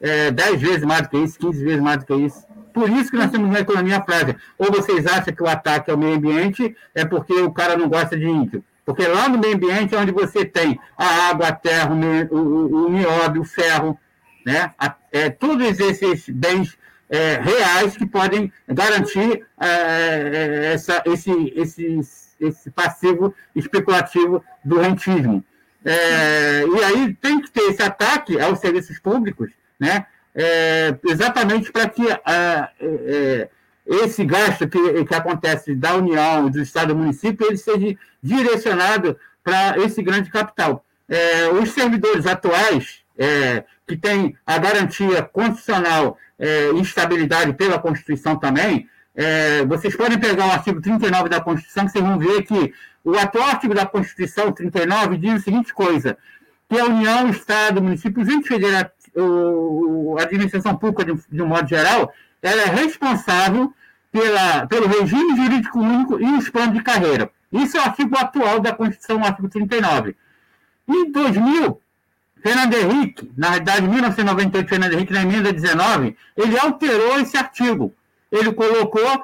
é, 0.00 0.30
10 0.30 0.60
vezes 0.60 0.84
mais 0.84 1.02
do 1.02 1.08
que 1.08 1.18
isso, 1.18 1.38
15 1.38 1.64
vezes 1.64 1.80
mais 1.80 1.98
do 1.98 2.06
que 2.06 2.14
isso. 2.14 2.44
Por 2.72 2.90
isso 2.90 3.10
que 3.10 3.16
nós 3.16 3.30
temos 3.30 3.48
uma 3.48 3.60
economia 3.60 4.02
frágil. 4.02 4.34
Ou 4.58 4.70
vocês 4.70 5.06
acham 5.06 5.32
que 5.32 5.42
o 5.42 5.48
ataque 5.48 5.90
ao 5.90 5.96
meio 5.96 6.16
ambiente 6.16 6.76
é 6.94 7.04
porque 7.04 7.32
o 7.32 7.52
cara 7.52 7.76
não 7.76 7.88
gosta 7.88 8.16
de 8.16 8.26
índio? 8.26 8.64
Porque 8.84 9.06
lá 9.06 9.28
no 9.28 9.38
meio 9.38 9.54
ambiente 9.54 9.94
é 9.94 9.98
onde 9.98 10.12
você 10.12 10.44
tem 10.44 10.78
a 10.98 11.30
água, 11.30 11.48
a 11.48 11.52
terra, 11.52 11.90
o, 11.94 12.36
o, 12.36 12.86
o 12.86 12.90
nióbio, 12.90 13.42
o 13.42 13.44
ferro, 13.44 13.98
né? 14.44 14.72
é, 15.10 15.30
todos 15.30 15.78
esses 15.80 16.28
bens 16.28 16.76
é, 17.08 17.40
reais 17.40 17.96
que 17.96 18.04
podem 18.04 18.52
garantir 18.68 19.46
é, 19.60 19.66
é, 19.68 20.72
essa, 20.74 21.02
esse, 21.06 21.52
esse, 21.56 22.00
esse 22.40 22.70
passivo 22.70 23.34
especulativo 23.54 24.44
do 24.64 24.80
rentismo. 24.80 25.42
É, 25.84 26.64
e 26.66 26.84
aí 26.84 27.14
tem 27.14 27.40
que 27.40 27.50
ter 27.50 27.62
esse 27.70 27.82
ataque 27.82 28.40
aos 28.40 28.58
serviços 28.58 28.98
públicos, 28.98 29.50
né? 29.78 30.06
É, 30.34 30.96
exatamente 31.04 31.70
para 31.70 31.88
que 31.88 32.02
é, 32.10 32.18
é, 32.80 33.48
esse 33.86 34.24
gasto 34.24 34.66
que, 34.66 35.04
que 35.04 35.14
acontece 35.14 35.74
da 35.74 35.94
União, 35.94 36.50
do 36.50 36.60
Estado 36.60 36.90
e 36.90 36.94
do 36.94 36.98
município, 36.98 37.46
ele 37.46 37.56
seja 37.56 37.96
direcionado 38.20 39.16
para 39.44 39.78
esse 39.78 40.02
grande 40.02 40.30
capital. 40.30 40.84
É, 41.08 41.48
os 41.50 41.70
servidores 41.70 42.26
atuais, 42.26 43.04
é, 43.16 43.62
que 43.86 43.96
têm 43.96 44.36
a 44.44 44.58
garantia 44.58 45.22
constitucional 45.22 46.18
e 46.36 46.80
estabilidade 46.80 47.52
pela 47.52 47.78
Constituição 47.78 48.36
também, 48.36 48.88
vocês 49.68 49.94
podem 49.94 50.18
pegar 50.18 50.48
o 50.48 50.50
artigo 50.50 50.80
39 50.80 51.28
da 51.28 51.40
Constituição, 51.40 51.86
que 51.86 51.92
vocês 51.92 52.04
vão 52.04 52.18
ver 52.18 52.42
que 52.42 52.74
o 53.04 53.16
atual 53.16 53.48
artigo 53.48 53.74
da 53.74 53.86
Constituição 53.86 54.50
39 54.50 55.18
diz 55.18 55.34
a 55.34 55.40
seguinte 55.40 55.72
coisa, 55.74 56.16
que 56.68 56.78
a 56.78 56.86
União, 56.86 57.28
Estado, 57.28 57.82
município, 57.82 58.22
entes 58.22 58.48
federativos, 58.48 58.94
o, 59.16 60.16
a 60.18 60.22
administração 60.22 60.76
pública, 60.76 61.04
de, 61.04 61.20
de 61.30 61.42
um 61.42 61.46
modo 61.46 61.68
geral, 61.68 62.12
ela 62.42 62.62
é 62.62 62.66
responsável 62.66 63.72
pela, 64.10 64.66
pelo 64.66 64.86
regime 64.86 65.36
jurídico 65.36 65.78
único 65.78 66.20
e 66.20 66.36
os 66.36 66.48
planos 66.48 66.74
de 66.74 66.82
carreira. 66.82 67.30
Isso 67.52 67.76
é 67.76 67.80
o 67.80 67.84
artigo 67.84 68.16
atual 68.18 68.60
da 68.60 68.72
Constituição, 68.72 69.20
o 69.20 69.24
artigo 69.24 69.48
39. 69.48 70.16
Em 70.88 71.10
2000, 71.10 71.80
Fernando 72.42 72.74
Henrique, 72.74 73.32
na 73.36 73.50
realidade, 73.50 73.86
em 73.86 73.88
1998, 73.88 74.68
Fernando 74.68 74.92
Henrique, 74.92 75.12
na 75.12 75.22
emenda 75.22 75.52
19, 75.52 76.16
ele 76.36 76.58
alterou 76.58 77.18
esse 77.20 77.36
artigo. 77.36 77.94
Ele 78.30 78.52
colocou, 78.52 79.22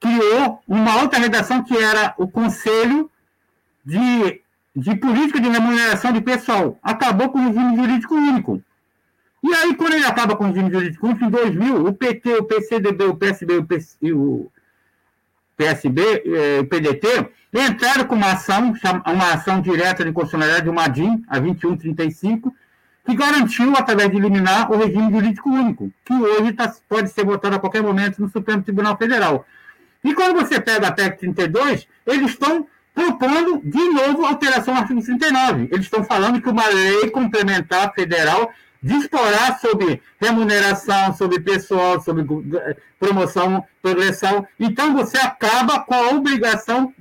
criou 0.00 0.60
uma 0.66 1.02
outra 1.02 1.18
redação 1.18 1.62
que 1.62 1.76
era 1.76 2.14
o 2.16 2.28
Conselho 2.28 3.10
de, 3.84 4.40
de 4.74 4.94
Política 4.96 5.40
de 5.40 5.48
Remuneração 5.48 6.12
de 6.12 6.20
Pessoal. 6.20 6.78
Acabou 6.82 7.30
com 7.30 7.38
o 7.38 7.52
regime 7.52 7.76
jurídico 7.76 8.14
único. 8.14 8.62
E 9.42 9.54
aí, 9.54 9.74
quando 9.74 9.94
ele 9.94 10.04
acaba 10.04 10.36
com 10.36 10.44
o 10.44 10.46
regime 10.48 10.70
jurídico 10.70 11.06
em 11.06 11.30
2000, 11.30 11.86
o 11.86 11.92
PT, 11.92 12.34
o 12.34 12.44
PCDB, 12.44 13.04
o 13.04 13.16
PSB 13.16 13.56
o 13.56 13.64
PC, 13.64 13.96
e 14.02 14.12
o 14.12 14.50
PSB, 15.56 16.22
eh, 16.24 16.60
o 16.60 16.66
PDT, 16.66 17.30
entraram 17.52 18.04
com 18.04 18.14
uma 18.14 18.32
ação, 18.32 18.74
uma 19.06 19.32
ação 19.32 19.60
direta 19.60 20.04
de 20.04 20.12
constitucionalidade, 20.12 20.68
uma 20.68 20.88
DIN, 20.88 21.24
a 21.28 21.38
2135, 21.38 22.54
que 23.06 23.14
garantiu, 23.14 23.74
através 23.76 24.10
de 24.10 24.16
eliminar, 24.16 24.70
o 24.70 24.76
regime 24.76 25.10
jurídico 25.10 25.48
único, 25.48 25.90
que 26.04 26.12
hoje 26.12 26.52
tá, 26.52 26.72
pode 26.88 27.08
ser 27.08 27.24
votado 27.24 27.56
a 27.56 27.58
qualquer 27.58 27.82
momento 27.82 28.20
no 28.20 28.28
Supremo 28.28 28.62
Tribunal 28.62 28.96
Federal. 28.96 29.46
E 30.04 30.14
quando 30.14 30.38
você 30.38 30.60
pega 30.60 30.88
a 30.88 30.92
PEC 30.92 31.18
32, 31.18 31.86
eles 32.06 32.30
estão 32.30 32.66
propondo, 32.94 33.60
de 33.64 33.90
novo, 33.90 34.24
alteração 34.24 34.74
ao 34.74 34.80
artigo 34.82 35.02
39. 35.02 35.68
Eles 35.70 35.86
estão 35.86 36.04
falando 36.04 36.40
que 36.40 36.48
uma 36.48 36.66
lei 36.66 37.10
complementar 37.10 37.92
federal 37.94 38.52
de 38.82 38.94
explorar 38.94 39.58
sobre 39.58 40.00
remuneração, 40.20 41.14
sobre 41.14 41.40
pessoal, 41.40 42.00
sobre 42.00 42.24
promoção, 42.98 43.64
progressão. 43.82 44.46
Então, 44.58 44.94
você 44.94 45.18
acaba 45.18 45.80
com 45.80 45.94
a 45.94 46.10
obrigação 46.10 46.92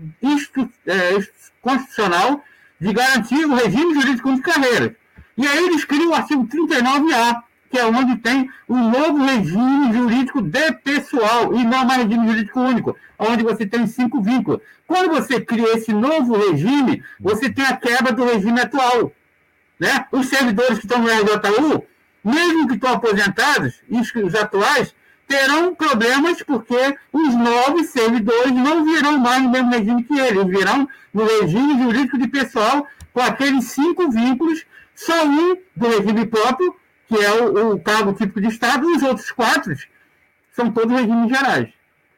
é, 0.86 1.18
constitucional 1.62 2.44
de 2.80 2.94
garantir 2.94 3.46
o 3.46 3.56
regime 3.56 3.94
jurídico 3.94 4.34
de 4.34 4.42
carreira. 4.42 4.96
E 5.38 5.48
aí 5.48 5.66
eles 5.66 5.86
criam 5.86 6.10
o 6.10 6.16
artigo 6.16 6.48
39A, 6.48 7.44
que 7.70 7.78
é 7.78 7.86
onde 7.86 8.18
tem 8.18 8.50
um 8.68 8.90
novo 8.90 9.24
regime 9.24 9.94
jurídico 9.94 10.42
de 10.42 10.72
pessoal, 10.74 11.54
e 11.54 11.64
não 11.64 11.86
mais 11.86 12.04
regime 12.04 12.28
jurídico 12.28 12.60
único, 12.60 12.96
onde 13.18 13.44
você 13.44 13.66
tem 13.66 13.86
cinco 13.88 14.22
vínculos. 14.22 14.62
Quando 14.86 15.10
você 15.10 15.40
cria 15.42 15.76
esse 15.76 15.94
novo 15.94 16.38
regime, 16.38 17.04
você 17.20 17.50
tem 17.50 17.66
a 17.66 17.76
quebra 17.76 18.12
do 18.14 18.26
regime 18.26 18.62
atual. 18.62 19.12
Né? 19.80 20.06
Os 20.12 20.28
servidores 20.28 20.80
que 20.80 20.86
estão 20.86 21.02
no 21.02 21.08
RJU, 21.08 21.84
mesmo 22.24 22.68
que 22.68 22.76
estão 22.76 22.94
aposentados, 22.94 23.82
os 23.90 24.36
atuais, 24.36 24.96
terão 25.28 25.76
problemas 25.76 26.42
porque 26.42 26.96
os 27.12 27.36
novos 27.36 27.88
servidores 27.88 28.54
não 28.54 28.86
virão 28.86 29.20
mais 29.20 29.44
no 29.44 29.50
mesmo 29.50 29.72
regime 29.72 30.04
que 30.04 30.18
eles, 30.18 30.46
virão 30.46 30.88
no 31.14 31.26
regime 31.26 31.84
jurídico 31.84 32.18
de 32.18 32.28
pessoal 32.30 32.88
com 33.14 33.22
aqueles 33.22 33.66
cinco 33.66 34.10
vínculos, 34.10 34.66
só 34.96 35.26
um 35.26 35.58
do 35.76 35.88
regime 35.88 36.26
próprio, 36.26 36.76
que 37.08 37.16
é 37.16 37.32
o, 37.32 37.74
o 37.74 37.80
cargo 37.80 38.14
típico 38.14 38.42
de 38.42 38.48
Estado, 38.48 38.90
e 38.90 38.96
os 38.96 39.04
outros 39.04 39.32
quatro 39.32 39.76
são 40.54 40.72
todos 40.72 40.92
regimes 40.92 41.30
gerais, 41.30 41.70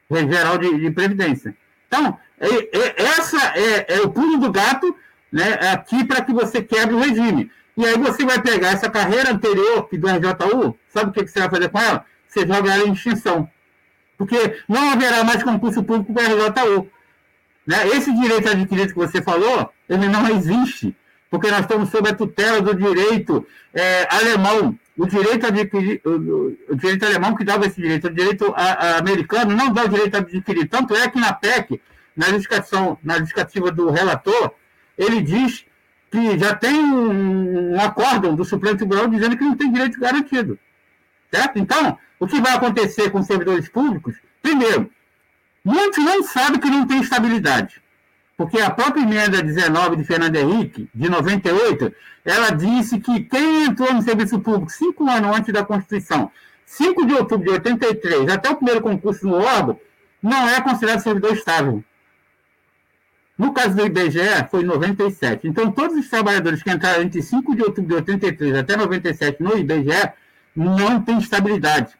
geral 0.09 0.57
de, 0.57 0.79
de 0.79 0.91
previdência. 0.91 1.55
Então, 1.87 2.17
é, 2.39 2.47
é, 2.47 3.03
essa 3.03 3.37
é, 3.55 3.95
é 3.95 4.01
o 4.01 4.09
pulo 4.09 4.37
do 4.37 4.51
gato 4.51 4.95
né, 5.31 5.53
aqui 5.73 6.05
para 6.05 6.23
que 6.23 6.33
você 6.33 6.61
quebre 6.61 6.95
o 6.95 6.99
regime. 6.99 7.51
E 7.75 7.85
aí 7.85 7.97
você 7.97 8.25
vai 8.25 8.41
pegar 8.41 8.69
essa 8.69 8.89
carreira 8.89 9.31
anterior 9.31 9.87
que 9.87 9.97
do 9.97 10.07
RJU, 10.07 10.77
sabe 10.89 11.09
o 11.09 11.13
que, 11.13 11.23
que 11.23 11.31
você 11.31 11.39
vai 11.39 11.49
fazer 11.49 11.69
com 11.69 11.79
ela? 11.79 12.05
Você 12.27 12.45
joga 12.45 12.73
ela 12.73 12.87
em 12.87 12.93
extinção. 12.93 13.49
Porque 14.17 14.61
não 14.67 14.91
haverá 14.91 15.23
mais 15.23 15.43
concurso 15.43 15.83
público 15.83 16.13
para 16.13 16.27
RJU. 16.27 16.89
Né? 17.65 17.87
Esse 17.89 18.13
direito 18.13 18.49
adquirido 18.49 18.89
que 18.93 18.99
você 18.99 19.21
falou, 19.21 19.71
ele 19.87 20.07
não 20.07 20.27
existe, 20.29 20.95
porque 21.29 21.49
nós 21.51 21.61
estamos 21.61 21.89
sob 21.89 22.09
a 22.09 22.15
tutela 22.15 22.61
do 22.61 22.73
direito 22.73 23.45
é, 23.73 24.07
alemão. 24.09 24.77
O 24.97 25.05
direito, 25.05 25.45
adquirido, 25.45 26.57
o, 26.69 26.75
direito 26.75 27.05
alemão 27.05 27.35
que 27.35 27.43
dava 27.43 27.65
esse 27.65 27.79
direito, 27.79 28.07
o 28.07 28.13
direito 28.13 28.53
a, 28.55 28.63
a 28.63 28.97
americano 28.97 29.55
não 29.55 29.71
dá 29.71 29.85
o 29.85 29.89
direito 29.89 30.17
adquirido. 30.17 30.67
Tanto 30.67 30.93
é 30.95 31.07
que 31.07 31.19
na 31.19 31.31
PEC, 31.31 31.79
na 32.15 32.27
justificação, 32.27 32.97
na 33.03 33.17
justificativa 33.19 33.71
do 33.71 33.89
relator, 33.89 34.51
ele 34.97 35.21
diz 35.21 35.65
que 36.11 36.37
já 36.37 36.55
tem 36.55 36.75
um, 36.75 37.75
um 37.75 37.79
acórdão 37.79 38.35
do 38.35 38.43
Supremo 38.43 38.75
Tribunal 38.75 39.07
dizendo 39.07 39.37
que 39.37 39.43
não 39.43 39.55
tem 39.55 39.71
direito 39.71 39.99
garantido. 39.99 40.59
Certo? 41.31 41.59
Então, 41.59 41.97
o 42.19 42.27
que 42.27 42.41
vai 42.41 42.53
acontecer 42.53 43.09
com 43.11 43.19
os 43.19 43.27
servidores 43.27 43.69
públicos? 43.69 44.15
Primeiro, 44.41 44.91
muitos 45.63 46.03
não 46.03 46.23
sabem 46.23 46.59
que 46.59 46.69
não 46.69 46.85
tem 46.87 47.01
estabilidade. 47.01 47.81
Porque 48.39 48.57
a 48.61 48.69
própria 48.69 49.01
emenda 49.01 49.43
19 49.43 49.97
de 49.97 50.05
Fernando 50.05 50.37
Henrique, 50.37 50.89
de 50.95 51.09
98, 51.09 51.93
ela 52.23 52.51
disse 52.51 52.97
que 52.97 53.19
quem 53.25 53.65
entrou 53.65 53.93
no 53.93 54.01
serviço 54.01 54.39
público 54.39 54.71
cinco 54.71 55.09
anos 55.09 55.37
antes 55.37 55.53
da 55.53 55.65
Constituição, 55.65 56.31
5 56.65 57.05
de 57.05 57.15
outubro 57.15 57.43
de 57.43 57.51
83, 57.51 58.29
até 58.29 58.49
o 58.49 58.55
primeiro 58.55 58.79
concurso 58.79 59.27
no 59.27 59.35
órgão, 59.35 59.77
não 60.23 60.47
é 60.47 60.61
considerado 60.61 61.01
servidor 61.01 61.33
estável. 61.33 61.83
No 63.37 63.51
caso 63.51 63.75
do 63.75 63.85
IBGE, 63.85 64.47
foi 64.49 64.63
97. 64.63 65.45
Então, 65.45 65.69
todos 65.69 65.97
os 65.97 66.09
trabalhadores 66.09 66.63
que 66.63 66.71
entraram 66.71 67.03
entre 67.03 67.21
5 67.21 67.53
de 67.53 67.61
outubro 67.61 67.89
de 67.89 67.95
83 67.95 68.55
até 68.55 68.77
97 68.77 69.43
no 69.43 69.57
IBGE 69.57 70.13
não 70.55 71.01
têm 71.01 71.17
estabilidade. 71.17 71.91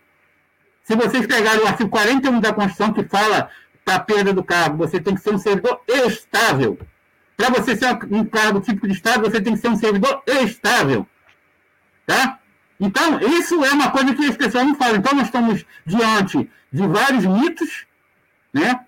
Se 0.84 0.96
vocês 0.96 1.28
pegarem 1.28 1.66
o 1.66 1.68
artigo 1.68 1.90
41 1.90 2.40
da 2.40 2.54
Constituição, 2.54 2.94
que 2.94 3.04
fala 3.04 3.50
para 3.90 3.96
a 3.96 4.00
perda 4.00 4.32
do 4.32 4.44
cargo, 4.44 4.78
você 4.78 5.00
tem 5.00 5.16
que 5.16 5.22
ser 5.22 5.34
um 5.34 5.40
servidor 5.40 5.82
estável. 5.88 6.78
Para 7.36 7.50
você 7.50 7.76
ser 7.76 7.98
um 8.12 8.24
cargo 8.24 8.62
típico 8.62 8.88
de 8.88 8.94
Estado, 8.94 9.28
você 9.28 9.42
tem 9.42 9.54
que 9.54 9.60
ser 9.60 9.70
um 9.70 9.76
servidor 9.76 10.22
estável. 10.28 11.08
Tá? 12.06 12.38
Então, 12.80 13.20
isso 13.20 13.64
é 13.66 13.72
uma 13.72 13.90
coisa 13.90 14.14
que 14.14 14.26
as 14.26 14.38
pessoas 14.38 14.68
não 14.68 14.76
falam. 14.76 14.98
Então, 14.98 15.16
nós 15.16 15.26
estamos 15.26 15.66
diante 15.86 16.50
de 16.72 16.88
vários 16.88 17.26
mitos, 17.26 17.88
né? 18.54 18.80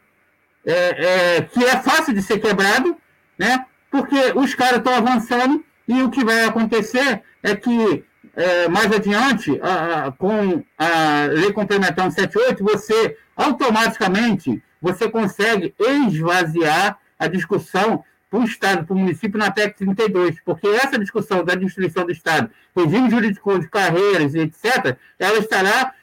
É, 0.63 1.37
é, 1.37 1.41
que 1.41 1.63
é 1.63 1.77
fácil 1.77 2.13
de 2.13 2.21
ser 2.21 2.37
quebrado, 2.37 2.95
né? 3.39 3.65
Porque 3.89 4.33
os 4.35 4.53
caras 4.53 4.77
estão 4.77 4.93
avançando 4.93 5.65
e 5.87 6.03
o 6.03 6.11
que 6.11 6.23
vai 6.23 6.45
acontecer 6.45 7.23
é 7.41 7.55
que 7.55 8.05
é, 8.35 8.67
mais 8.67 8.91
adiante, 8.91 9.59
a, 9.63 10.05
a, 10.05 10.11
com 10.11 10.63
a 10.77 11.25
Lei 11.31 11.51
Complementar 11.51 12.11
178, 12.11 12.63
você 12.63 13.17
automaticamente 13.35 14.61
você 14.81 15.09
consegue 15.09 15.73
esvaziar 15.79 16.97
a 17.19 17.27
discussão 17.27 18.03
para 18.29 18.39
o 18.39 18.43
Estado, 18.43 18.85
para 18.85 18.93
o 18.93 18.97
município 18.97 19.37
na 19.37 19.51
PEC 19.51 19.77
32, 19.77 20.37
porque 20.43 20.67
essa 20.67 20.97
discussão 20.97 21.43
da 21.43 21.53
destruição 21.53 22.05
do 22.05 22.11
Estado, 22.11 22.49
regime 22.75 23.09
jurídico 23.09 23.59
de 23.59 23.67
carreiras, 23.67 24.33
etc., 24.33 24.97
ela 25.19 25.37
estará, 25.37 25.93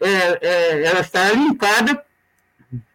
é, 0.00 0.38
é, 0.40 0.84
ela 0.84 1.00
estará 1.00 1.32
linkada 1.32 2.04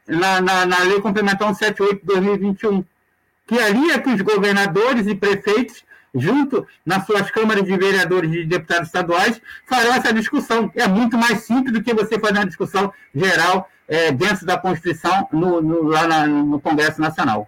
na, 0.08 0.40
na, 0.40 0.66
na 0.66 0.80
Lei 0.84 1.02
Complementar 1.02 1.54
178 1.54 2.02
de 2.02 2.06
2021, 2.06 2.86
que 3.48 3.60
ali 3.60 3.92
é 3.92 4.00
que 4.00 4.10
os 4.10 4.22
governadores 4.22 5.08
e 5.08 5.16
prefeitos 5.16 5.84
junto 6.14 6.66
nas 6.86 7.06
suas 7.06 7.30
câmaras 7.32 7.64
de 7.64 7.78
vereadores 7.78 8.32
e 8.34 8.46
deputados 8.46 8.88
estaduais, 8.88 9.42
farão 9.66 9.94
essa 9.94 10.14
discussão. 10.14 10.72
É 10.76 10.88
muito 10.88 11.18
mais 11.18 11.44
simples 11.44 11.74
do 11.74 11.84
que 11.84 11.94
você 11.94 12.20
fazer 12.20 12.40
uma 12.40 12.46
discussão 12.46 12.92
geral 13.14 13.70
é, 13.88 14.12
dentro 14.12 14.46
da 14.46 14.58
Constituição 14.58 15.28
no, 15.32 15.62
no, 15.62 15.84
lá 15.84 16.08
na, 16.08 16.28
no 16.28 16.60
Congresso 16.60 17.00
Nacional. 17.00 17.48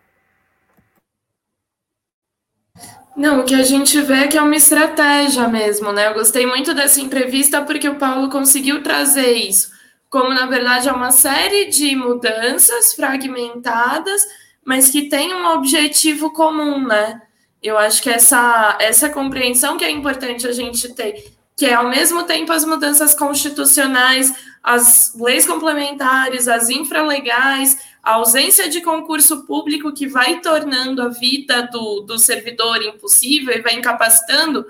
Não, 3.15 3.41
o 3.41 3.43
que 3.43 3.53
a 3.53 3.63
gente 3.63 3.99
vê 4.01 4.13
é 4.13 4.27
que 4.27 4.37
é 4.37 4.41
uma 4.41 4.55
estratégia 4.55 5.45
mesmo, 5.49 5.91
né? 5.91 6.07
Eu 6.07 6.13
gostei 6.13 6.45
muito 6.45 6.73
dessa 6.73 7.01
entrevista 7.01 7.61
porque 7.61 7.89
o 7.89 7.95
Paulo 7.95 8.29
conseguiu 8.29 8.81
trazer 8.81 9.33
isso, 9.33 9.71
como 10.09 10.29
na 10.29 10.45
verdade 10.45 10.87
é 10.87 10.91
uma 10.93 11.11
série 11.11 11.65
de 11.65 11.97
mudanças 11.97 12.93
fragmentadas, 12.93 14.25
mas 14.63 14.89
que 14.89 15.09
tem 15.09 15.35
um 15.35 15.47
objetivo 15.47 16.31
comum, 16.31 16.87
né? 16.87 17.21
Eu 17.61 17.77
acho 17.77 18.01
que 18.01 18.09
essa, 18.09 18.77
essa 18.79 19.09
compreensão 19.09 19.77
que 19.77 19.83
é 19.83 19.91
importante 19.91 20.47
a 20.47 20.53
gente 20.53 20.93
ter, 20.95 21.25
que 21.59 21.65
é 21.65 21.73
ao 21.73 21.89
mesmo 21.89 22.23
tempo 22.23 22.53
as 22.53 22.63
mudanças 22.63 23.13
constitucionais, 23.13 24.33
as 24.63 25.13
leis 25.13 25.45
complementares, 25.45 26.47
as 26.47 26.69
infralegais, 26.69 27.77
a 28.01 28.13
ausência 28.13 28.69
de 28.69 28.79
concurso 28.79 29.45
público 29.45 29.91
que 29.91 30.07
vai 30.07 30.39
tornando 30.39 31.01
a 31.01 31.09
vida 31.09 31.63
do, 31.63 31.99
do 31.99 32.17
servidor 32.17 32.81
impossível 32.81 33.53
e 33.53 33.61
vai 33.61 33.73
incapacitando 33.73 34.65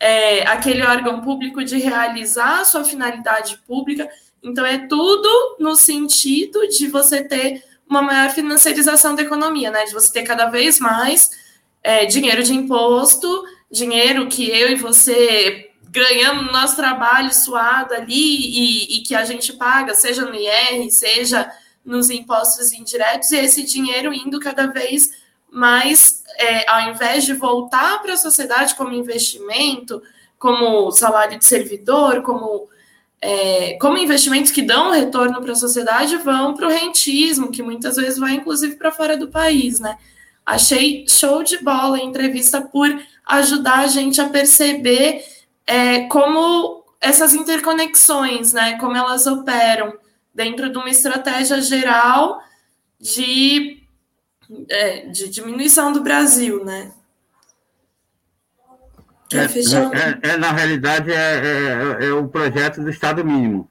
é, 0.00 0.48
aquele 0.48 0.82
órgão 0.82 1.20
público 1.20 1.62
de 1.62 1.76
realizar 1.76 2.60
a 2.60 2.64
sua 2.64 2.84
finalidade 2.84 3.60
pública. 3.66 4.08
Então, 4.42 4.64
é 4.64 4.78
tudo 4.78 5.28
no 5.60 5.76
sentido 5.76 6.66
de 6.68 6.88
você 6.88 7.22
ter 7.22 7.62
uma 7.86 8.00
maior 8.00 8.30
financiarização 8.30 9.14
da 9.14 9.20
economia, 9.20 9.70
né? 9.70 9.84
De 9.84 9.92
você 9.92 10.10
ter 10.10 10.22
cada 10.22 10.46
vez 10.46 10.80
mais 10.80 11.32
é, 11.82 12.06
dinheiro 12.06 12.42
de 12.42 12.54
imposto, 12.54 13.44
dinheiro 13.70 14.26
que 14.26 14.48
eu 14.48 14.70
e 14.70 14.74
você 14.76 15.69
ganhamos 15.90 16.46
no 16.46 16.52
nosso 16.52 16.76
trabalho 16.76 17.34
suado 17.34 17.94
ali 17.94 18.14
e, 18.14 18.96
e, 18.96 19.02
que 19.02 19.14
a 19.14 19.24
gente 19.24 19.52
paga, 19.54 19.94
seja 19.94 20.24
no 20.24 20.34
IR, 20.34 20.90
seja 20.90 21.50
nos 21.84 22.10
impostos 22.10 22.72
indiretos, 22.72 23.32
e 23.32 23.36
esse 23.36 23.64
dinheiro 23.64 24.14
indo 24.14 24.38
cada 24.38 24.66
vez 24.66 25.10
mais, 25.50 26.22
é, 26.38 26.70
ao 26.70 26.90
invés 26.90 27.24
de 27.24 27.32
voltar 27.34 28.00
para 28.00 28.12
a 28.12 28.16
sociedade 28.16 28.76
como 28.76 28.92
investimento, 28.92 30.00
como 30.38 30.92
salário 30.92 31.38
de 31.38 31.44
servidor, 31.44 32.22
como, 32.22 32.68
é, 33.20 33.76
como 33.80 33.98
investimentos 33.98 34.52
que 34.52 34.62
dão 34.62 34.92
retorno 34.92 35.42
para 35.42 35.52
a 35.52 35.56
sociedade, 35.56 36.16
vão 36.18 36.54
para 36.54 36.68
o 36.68 36.70
rentismo, 36.70 37.50
que 37.50 37.62
muitas 37.62 37.96
vezes 37.96 38.18
vai 38.18 38.34
inclusive 38.34 38.76
para 38.76 38.92
fora 38.92 39.16
do 39.16 39.28
país, 39.28 39.80
né? 39.80 39.98
Achei 40.46 41.04
show 41.08 41.42
de 41.42 41.58
bola 41.58 41.96
a 41.96 42.02
entrevista 42.02 42.60
por 42.60 42.88
ajudar 43.26 43.80
a 43.80 43.86
gente 43.86 44.20
a 44.20 44.28
perceber 44.28 45.24
é, 45.66 46.06
como 46.06 46.84
essas 47.00 47.34
interconexões, 47.34 48.52
né, 48.52 48.78
como 48.78 48.96
elas 48.96 49.26
operam 49.26 49.94
dentro 50.34 50.70
de 50.70 50.78
uma 50.78 50.90
estratégia 50.90 51.60
geral 51.60 52.42
de, 52.98 53.82
é, 54.68 55.06
de 55.06 55.28
diminuição 55.28 55.92
do 55.92 56.02
Brasil, 56.02 56.64
né? 56.64 56.92
É, 59.32 60.28
é, 60.28 60.32
é, 60.32 60.36
na 60.36 60.50
realidade, 60.50 61.12
é, 61.12 61.98
é, 62.00 62.12
o 62.12 62.26
projeto 62.26 62.82
do 62.82 62.90
Estado 62.90 63.24
mínimo. 63.24 63.70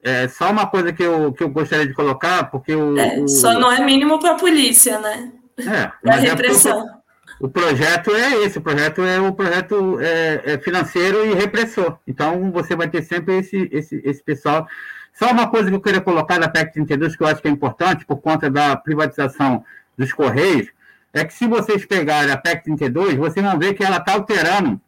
É 0.00 0.28
só 0.28 0.50
uma 0.50 0.66
coisa 0.66 0.92
que 0.92 1.02
eu, 1.02 1.32
que 1.32 1.42
eu 1.42 1.48
gostaria 1.48 1.86
de 1.86 1.94
colocar, 1.94 2.50
porque 2.50 2.74
o, 2.74 2.94
o... 3.22 3.28
Só 3.28 3.54
não 3.54 3.70
é 3.70 3.84
mínimo 3.84 4.18
para 4.20 4.32
a 4.32 4.36
polícia, 4.36 5.00
né? 5.00 5.32
É, 5.58 5.90
da 6.06 6.14
repressão. 6.16 7.01
O 7.42 7.48
projeto 7.48 8.14
é 8.14 8.44
esse, 8.44 8.58
o 8.58 8.62
projeto 8.62 9.02
é 9.02 9.20
o 9.20 9.32
projeto 9.32 9.98
é, 9.98 10.52
é 10.52 10.58
financeiro 10.58 11.26
e 11.26 11.34
repressor. 11.34 11.98
Então, 12.06 12.52
você 12.52 12.76
vai 12.76 12.88
ter 12.88 13.02
sempre 13.02 13.38
esse, 13.38 13.68
esse, 13.72 14.00
esse 14.04 14.22
pessoal. 14.22 14.64
Só 15.12 15.32
uma 15.32 15.50
coisa 15.50 15.68
que 15.68 15.74
eu 15.74 15.80
queria 15.80 16.00
colocar 16.00 16.38
na 16.38 16.48
PEC 16.48 16.72
32, 16.72 17.16
que 17.16 17.22
eu 17.24 17.26
acho 17.26 17.42
que 17.42 17.48
é 17.48 17.50
importante, 17.50 18.06
por 18.06 18.18
conta 18.18 18.48
da 18.48 18.76
privatização 18.76 19.64
dos 19.98 20.12
Correios, 20.12 20.68
é 21.12 21.24
que 21.24 21.34
se 21.34 21.48
vocês 21.48 21.84
pegarem 21.84 22.30
a 22.30 22.36
PEC 22.36 22.62
32, 22.62 23.16
vocês 23.16 23.44
vão 23.44 23.58
ver 23.58 23.74
que 23.74 23.82
ela 23.82 23.96
está 23.96 24.12
alterando, 24.12 24.80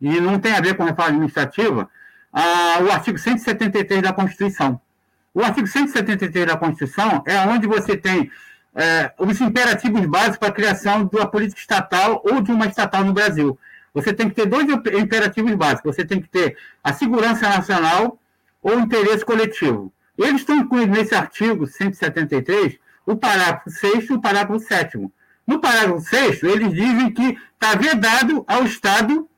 e 0.00 0.20
não 0.20 0.38
tem 0.38 0.52
a 0.52 0.60
ver 0.60 0.76
com 0.76 0.84
reforma 0.84 1.10
administrativa, 1.10 1.90
a, 2.32 2.80
o 2.80 2.92
artigo 2.92 3.18
173 3.18 4.02
da 4.02 4.12
Constituição. 4.12 4.80
O 5.34 5.42
artigo 5.42 5.66
173 5.66 6.46
da 6.46 6.56
Constituição 6.56 7.24
é 7.26 7.40
onde 7.40 7.66
você 7.66 7.96
tem 7.96 8.30
é, 8.78 9.12
os 9.18 9.40
imperativos 9.40 10.06
básicos 10.06 10.38
para 10.38 10.48
a 10.50 10.52
criação 10.52 11.04
de 11.04 11.16
uma 11.16 11.28
política 11.28 11.60
estatal 11.60 12.22
ou 12.24 12.40
de 12.40 12.52
uma 12.52 12.66
estatal 12.66 13.04
no 13.04 13.12
Brasil. 13.12 13.58
Você 13.92 14.12
tem 14.12 14.28
que 14.28 14.36
ter 14.36 14.46
dois 14.46 14.66
imperativos 14.94 15.52
básicos. 15.56 15.96
Você 15.96 16.04
tem 16.04 16.20
que 16.20 16.28
ter 16.28 16.56
a 16.84 16.92
segurança 16.92 17.48
nacional 17.48 18.16
ou 18.62 18.76
o 18.76 18.80
interesse 18.80 19.24
coletivo. 19.24 19.92
Eles 20.16 20.42
estão 20.42 20.56
incluindo 20.56 20.92
nesse 20.92 21.12
artigo 21.12 21.66
173 21.66 22.78
o 23.04 23.16
parágrafo 23.16 23.68
6 23.68 24.10
e 24.10 24.12
o 24.12 24.20
parágrafo 24.20 24.60
7. 24.60 25.10
No 25.44 25.60
parágrafo 25.60 26.00
6, 26.00 26.42
eles 26.44 26.72
dizem 26.72 27.12
que 27.12 27.36
está 27.54 27.74
vedado 27.74 28.44
ao 28.46 28.64
Estado 28.64 29.28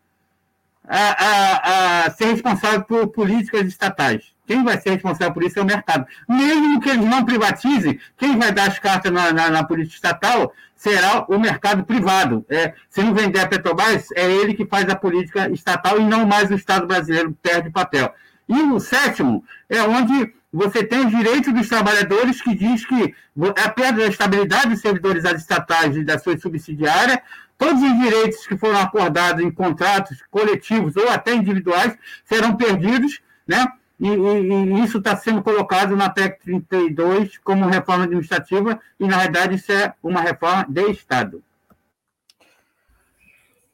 a, 0.87 0.99
a, 0.99 2.07
a 2.07 2.11
ser 2.11 2.27
responsável 2.27 2.83
por 2.83 3.09
políticas 3.09 3.67
estatais. 3.67 4.35
Quem 4.51 4.65
vai 4.65 4.81
ser 4.81 4.91
responsável 4.91 5.33
por 5.33 5.45
isso 5.45 5.61
é 5.61 5.63
o 5.63 5.65
mercado. 5.65 6.05
Mesmo 6.29 6.81
que 6.81 6.89
eles 6.89 7.07
não 7.07 7.25
privatizem, 7.25 8.01
quem 8.19 8.37
vai 8.37 8.51
dar 8.51 8.67
as 8.67 8.81
cartas 8.81 9.13
na, 9.13 9.33
na, 9.33 9.49
na 9.49 9.63
política 9.63 9.95
estatal 9.95 10.53
será 10.75 11.25
o 11.29 11.39
mercado 11.39 11.85
privado. 11.85 12.45
É, 12.49 12.75
se 12.89 13.01
não 13.01 13.15
vender 13.15 13.39
a 13.39 13.47
Petrobras, 13.47 14.09
é 14.17 14.29
ele 14.29 14.55
que 14.55 14.67
faz 14.67 14.89
a 14.89 14.97
política 14.97 15.49
estatal 15.51 16.01
e 16.01 16.05
não 16.05 16.27
mais 16.27 16.51
o 16.51 16.55
Estado 16.55 16.85
brasileiro 16.85 17.33
perde 17.41 17.71
papel. 17.71 18.13
E 18.49 18.61
o 18.61 18.81
sétimo 18.81 19.45
é 19.69 19.85
onde 19.85 20.35
você 20.53 20.83
tem 20.83 21.07
os 21.07 21.17
direitos 21.17 21.55
dos 21.55 21.69
trabalhadores, 21.69 22.43
que 22.43 22.53
diz 22.53 22.85
que 22.85 23.15
a 23.57 23.69
perda 23.69 24.01
da 24.01 24.09
estabilidade 24.09 24.71
dos 24.71 24.81
servidores 24.81 25.23
estatais 25.25 25.97
e 25.97 26.03
da 26.03 26.19
sua 26.19 26.37
subsidiária, 26.37 27.23
todos 27.57 27.81
os 27.81 27.99
direitos 28.01 28.45
que 28.49 28.57
foram 28.57 28.81
acordados 28.81 29.45
em 29.45 29.51
contratos 29.53 30.19
coletivos 30.29 30.97
ou 30.97 31.09
até 31.09 31.35
individuais 31.35 31.97
serão 32.25 32.57
perdidos, 32.57 33.21
né? 33.47 33.65
E, 34.01 34.09
e, 34.09 34.53
e 34.53 34.83
isso 34.83 34.99
está 34.99 35.15
sendo 35.15 35.43
colocado 35.43 35.95
na 35.95 36.09
PEC 36.09 36.41
32 36.41 37.37
como 37.39 37.67
reforma 37.67 38.05
administrativa, 38.05 38.81
e 38.99 39.07
na 39.07 39.19
verdade 39.19 39.57
isso 39.57 39.71
é 39.71 39.95
uma 40.03 40.23
reforma 40.23 40.67
de 40.69 40.91
Estado. 40.91 41.45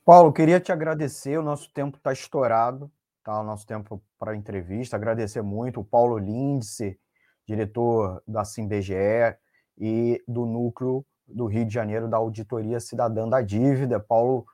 Paulo, 0.04 0.32
queria 0.32 0.60
te 0.60 0.72
agradecer, 0.72 1.38
o 1.38 1.42
nosso 1.42 1.70
tempo 1.72 1.96
está 1.96 2.12
estourado, 2.12 2.90
tá? 3.22 3.40
O 3.40 3.44
nosso 3.44 3.66
tempo 3.66 4.02
para 4.18 4.36
entrevista, 4.36 4.96
agradecer 4.96 5.42
muito 5.42 5.80
o 5.80 5.84
Paulo 5.84 6.18
Lindsay, 6.18 6.98
diretor 7.46 8.20
da 8.26 8.44
SimBGE 8.44 9.36
e 9.78 10.22
do 10.26 10.44
núcleo 10.44 11.04
do 11.26 11.46
Rio 11.46 11.64
de 11.64 11.74
Janeiro 11.74 12.08
da 12.08 12.16
Auditoria 12.16 12.80
Cidadã 12.80 13.28
da 13.28 13.40
Dívida. 13.40 14.00
Paulo, 14.00 14.46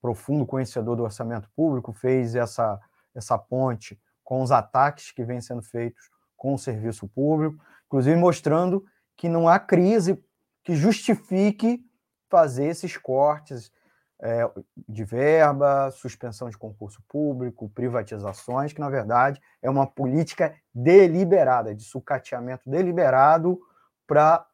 profundo 0.00 0.46
conhecedor 0.46 0.96
do 0.96 1.02
orçamento 1.02 1.48
público, 1.54 1.92
fez 1.92 2.34
essa, 2.34 2.80
essa 3.14 3.36
ponte 3.38 3.98
com 4.30 4.42
os 4.42 4.52
ataques 4.52 5.10
que 5.10 5.24
vêm 5.24 5.40
sendo 5.40 5.60
feitos 5.60 6.08
com 6.36 6.54
o 6.54 6.58
serviço 6.58 7.08
público, 7.08 7.60
inclusive 7.86 8.16
mostrando 8.16 8.86
que 9.16 9.28
não 9.28 9.48
há 9.48 9.58
crise 9.58 10.24
que 10.62 10.76
justifique 10.76 11.84
fazer 12.28 12.66
esses 12.66 12.96
cortes 12.96 13.72
é, 14.20 14.48
de 14.88 15.02
verba, 15.02 15.90
suspensão 15.90 16.48
de 16.48 16.56
concurso 16.56 17.02
público, 17.08 17.68
privatizações, 17.70 18.72
que 18.72 18.78
na 18.78 18.88
verdade 18.88 19.42
é 19.60 19.68
uma 19.68 19.84
política 19.84 20.54
deliberada, 20.72 21.74
de 21.74 21.82
sucateamento 21.82 22.70
deliberado 22.70 23.60
para 24.06 24.46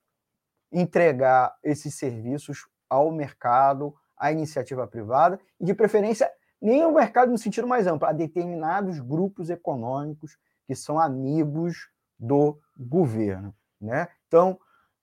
entregar 0.73 1.55
esses 1.63 1.95
serviços 1.99 2.67
ao 2.89 3.13
mercado, 3.13 3.95
à 4.17 4.33
iniciativa 4.33 4.87
privada 4.87 5.39
e, 5.61 5.67
de 5.67 5.75
preferência, 5.75 6.33
nem 6.61 6.85
o 6.85 6.93
mercado 6.93 7.31
no 7.31 7.39
sentido 7.39 7.67
mais 7.67 7.87
amplo, 7.87 8.09
a 8.09 8.13
determinados 8.13 9.01
grupos 9.01 9.51
econômicos 9.51 10.37
que 10.67 10.75
são 10.75 10.99
amigos 10.99 11.89
do 12.19 12.59
governo. 12.77 13.55
Né? 13.81 14.09
Então, 14.27 14.59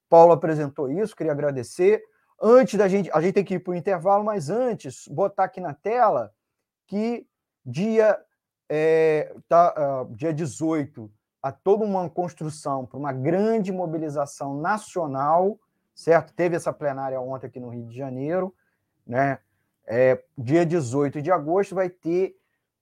Paulo 0.10 0.34
apresentou 0.34 0.92
isso, 0.92 1.16
queria 1.16 1.32
agradecer. 1.32 2.04
Antes 2.42 2.78
da 2.78 2.88
gente, 2.88 3.10
a 3.14 3.22
gente 3.22 3.34
tem 3.34 3.46
que 3.46 3.56
ir 3.56 3.60
para 3.60 3.72
o 3.72 3.76
intervalo, 3.76 4.24
mas 4.24 4.50
antes, 4.50 5.08
botar 5.08 5.46
aqui 5.46 5.62
na 5.62 5.74
tela 5.74 6.34
que 6.88 7.26
dia, 7.66 8.20
é, 8.70 9.34
tá, 9.48 10.04
uh, 10.04 10.16
dia 10.16 10.34
18 10.34 11.10
há 11.42 11.52
toda 11.52 11.84
uma 11.84 12.10
construção 12.10 12.86
para 12.86 12.98
uma 12.98 13.12
grande 13.12 13.72
mobilização 13.72 14.56
nacional, 14.60 15.60
certo? 15.94 16.34
Teve 16.34 16.56
essa 16.56 16.72
plenária 16.72 17.20
ontem 17.20 17.48
aqui 17.48 17.60
no 17.60 17.70
Rio 17.70 17.86
de 17.86 17.98
Janeiro, 17.98 18.56
né? 19.06 19.40
É, 19.86 20.24
dia 20.38 20.66
18 20.66 21.22
de 21.22 21.32
agosto 21.32 21.76
vai 21.76 21.90
ter 21.90 22.36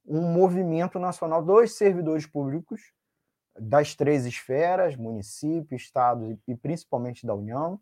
um 0.06 0.22
movimento 0.22 1.00
nacional 1.00 1.44
dos 1.44 1.76
servidores 1.76 2.26
públicos 2.26 2.82
das 3.60 3.96
três 3.96 4.26
esferas, 4.26 4.96
município, 4.96 5.76
estado 5.76 6.40
e 6.48 6.56
principalmente 6.56 7.26
da 7.26 7.34
União, 7.34 7.80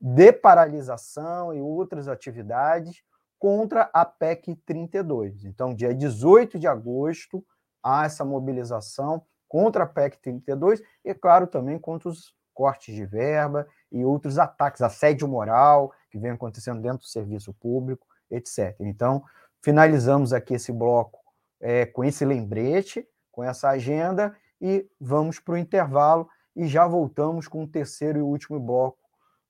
de 0.00 0.32
paralisação 0.32 1.52
e 1.52 1.60
outras 1.60 2.08
atividades 2.08 3.02
contra 3.38 3.90
a 3.92 4.04
PEC 4.04 4.56
32. 4.66 5.44
Então, 5.44 5.74
dia 5.74 5.94
18 5.94 6.58
de 6.58 6.66
agosto, 6.66 7.44
há 7.82 8.04
essa 8.04 8.24
mobilização 8.24 9.24
contra 9.48 9.84
a 9.84 9.86
PEC 9.86 10.18
32 10.18 10.82
e, 11.04 11.14
claro, 11.14 11.46
também 11.46 11.78
contra 11.78 12.08
os 12.08 12.34
cortes 12.52 12.94
de 12.94 13.04
verba 13.04 13.66
e 13.90 14.04
outros 14.04 14.38
ataques, 14.38 14.82
assédio 14.82 15.28
moral 15.28 15.92
que 16.10 16.18
vem 16.18 16.32
acontecendo 16.32 16.82
dentro 16.82 16.98
do 16.98 17.06
serviço 17.06 17.54
público, 17.54 18.06
etc. 18.30 18.76
Então, 18.80 19.22
finalizamos 19.62 20.32
aqui 20.32 20.54
esse 20.54 20.72
bloco 20.72 21.18
é, 21.60 21.86
com 21.86 22.04
esse 22.04 22.24
lembrete, 22.24 23.06
com 23.30 23.42
essa 23.42 23.70
agenda 23.70 24.36
e 24.60 24.88
vamos 25.00 25.38
para 25.38 25.54
o 25.54 25.58
intervalo 25.58 26.28
e 26.54 26.66
já 26.66 26.86
voltamos 26.86 27.46
com 27.46 27.62
o 27.62 27.68
terceiro 27.68 28.18
e 28.18 28.22
último 28.22 28.58
bloco 28.58 28.98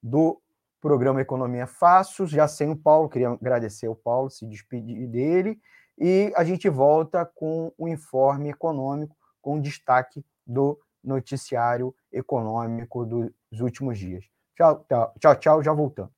do 0.03 0.41
programa 0.81 1.21
Economia 1.21 1.67
Fácil, 1.67 2.27
já 2.27 2.47
sem 2.47 2.71
o 2.71 2.77
Paulo, 2.77 3.09
queria 3.09 3.31
agradecer 3.31 3.87
ao 3.87 3.97
Paulo, 3.97 4.31
se 4.31 4.47
despedir 4.47 5.09
dele, 5.09 5.59
e 5.99 6.33
a 6.37 6.45
gente 6.45 6.69
volta 6.69 7.27
com 7.27 7.73
o 7.77 7.89
informe 7.89 8.51
econômico, 8.51 9.17
com 9.43 9.61
destaque 9.61 10.25
do 10.47 10.79
noticiário 11.03 11.95
econômico 12.13 13.05
dos 13.05 13.61
últimos 13.61 13.99
dias. 13.99 14.25
Tchau, 14.57 14.87
tchau, 15.19 15.37
tchau, 15.37 15.63
já 15.63 15.73
voltamos. 15.73 16.18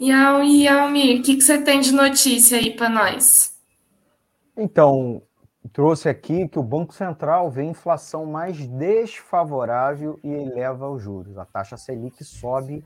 Yao, 0.00 0.36
Almir, 0.36 1.18
o 1.18 1.22
que, 1.22 1.34
que 1.34 1.40
você 1.40 1.60
tem 1.60 1.80
de 1.80 1.90
notícia 1.90 2.56
aí 2.56 2.76
para 2.76 2.88
nós? 2.88 3.58
Então, 4.56 5.20
trouxe 5.72 6.08
aqui 6.08 6.46
que 6.46 6.58
o 6.58 6.62
Banco 6.62 6.94
Central 6.94 7.50
vê 7.50 7.64
inflação 7.64 8.24
mais 8.24 8.64
desfavorável 8.68 10.16
e 10.22 10.28
eleva 10.28 10.88
os 10.88 11.02
juros. 11.02 11.36
A 11.36 11.44
taxa 11.44 11.76
Selic 11.76 12.22
sobe 12.22 12.84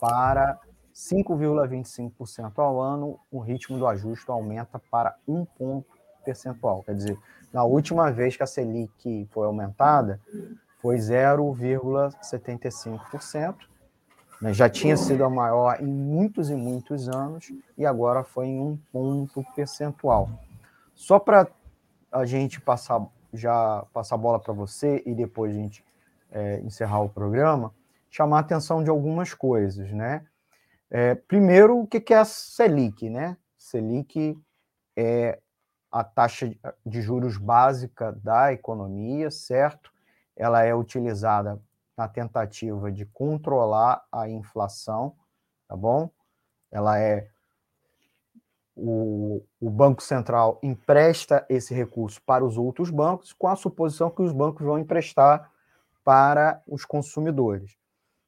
para 0.00 0.58
5,25% 0.92 2.58
ao 2.58 2.80
ano, 2.80 3.20
o 3.30 3.38
ritmo 3.38 3.78
do 3.78 3.86
ajuste 3.86 4.28
aumenta 4.28 4.80
para 4.90 5.14
1 5.28 5.44
ponto 5.44 5.86
percentual. 6.24 6.82
Quer 6.82 6.96
dizer, 6.96 7.16
na 7.52 7.62
última 7.62 8.10
vez 8.10 8.36
que 8.36 8.42
a 8.42 8.46
Selic 8.46 9.28
foi 9.30 9.46
aumentada, 9.46 10.20
foi 10.82 10.96
0,75%. 10.96 13.54
Né? 14.40 14.52
Já 14.52 14.68
tinha 14.68 14.96
sido 14.96 15.24
a 15.24 15.30
maior 15.30 15.80
em 15.80 15.86
muitos 15.86 16.50
e 16.50 16.54
muitos 16.54 17.08
anos 17.08 17.52
e 17.76 17.84
agora 17.84 18.22
foi 18.22 18.46
em 18.46 18.60
um 18.60 18.78
ponto 18.92 19.44
percentual. 19.54 20.28
Só 20.94 21.18
para 21.18 21.48
a 22.10 22.24
gente 22.24 22.60
passar 22.60 23.06
já 23.32 23.84
passar 23.92 24.14
a 24.14 24.18
bola 24.18 24.40
para 24.40 24.54
você 24.54 25.02
e 25.04 25.14
depois 25.14 25.52
a 25.52 25.58
gente 25.58 25.84
é, 26.30 26.60
encerrar 26.60 27.00
o 27.00 27.08
programa, 27.08 27.74
chamar 28.10 28.38
a 28.38 28.40
atenção 28.40 28.82
de 28.82 28.90
algumas 28.90 29.34
coisas, 29.34 29.92
né? 29.92 30.24
É, 30.90 31.14
primeiro, 31.14 31.78
o 31.78 31.86
que 31.86 32.12
é 32.12 32.16
a 32.16 32.24
Selic, 32.24 33.10
né? 33.10 33.36
Selic 33.58 34.38
é 34.96 35.38
a 35.90 36.02
taxa 36.02 36.50
de 36.84 37.02
juros 37.02 37.36
básica 37.36 38.12
da 38.12 38.52
economia, 38.52 39.30
certo? 39.30 39.90
Ela 40.36 40.62
é 40.62 40.74
utilizada 40.74 41.60
na 41.98 42.06
tentativa 42.06 42.92
de 42.92 43.04
controlar 43.04 44.06
a 44.12 44.28
inflação, 44.28 45.16
tá 45.66 45.76
bom? 45.76 46.08
Ela 46.70 47.00
é 47.00 47.28
o, 48.76 49.42
o, 49.60 49.68
Banco 49.68 50.00
Central 50.00 50.60
empresta 50.62 51.44
esse 51.48 51.74
recurso 51.74 52.22
para 52.22 52.44
os 52.44 52.56
outros 52.56 52.90
bancos, 52.90 53.32
com 53.32 53.48
a 53.48 53.56
suposição 53.56 54.08
que 54.08 54.22
os 54.22 54.32
bancos 54.32 54.64
vão 54.64 54.78
emprestar 54.78 55.50
para 56.04 56.62
os 56.68 56.84
consumidores. 56.84 57.76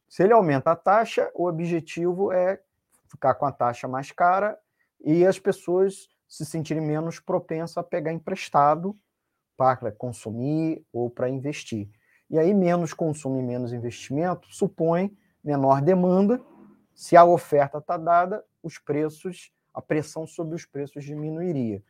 Se 0.08 0.24
ele 0.24 0.32
aumenta 0.32 0.72
a 0.72 0.76
taxa, 0.76 1.30
o 1.32 1.46
objetivo 1.46 2.32
é 2.32 2.60
ficar 3.06 3.34
com 3.34 3.46
a 3.46 3.52
taxa 3.52 3.86
mais 3.86 4.10
cara 4.10 4.58
e 5.00 5.24
as 5.24 5.38
pessoas 5.38 6.08
se 6.26 6.44
sentirem 6.44 6.82
menos 6.82 7.20
propensas 7.20 7.76
a 7.78 7.84
pegar 7.84 8.12
emprestado 8.12 8.98
para 9.56 9.92
consumir 9.92 10.84
ou 10.92 11.08
para 11.08 11.28
investir. 11.28 11.88
E 12.30 12.38
aí, 12.38 12.54
menos 12.54 12.94
consumo 12.94 13.38
e 13.38 13.42
menos 13.42 13.72
investimento 13.72 14.46
supõe 14.54 15.16
menor 15.42 15.82
demanda. 15.82 16.40
Se 16.94 17.16
a 17.16 17.24
oferta 17.24 17.78
está 17.78 17.96
dada, 17.96 18.44
os 18.62 18.78
preços 18.78 19.52
a 19.72 19.80
pressão 19.80 20.26
sobre 20.26 20.54
os 20.54 20.64
preços 20.64 21.04
diminuiria. 21.04 21.82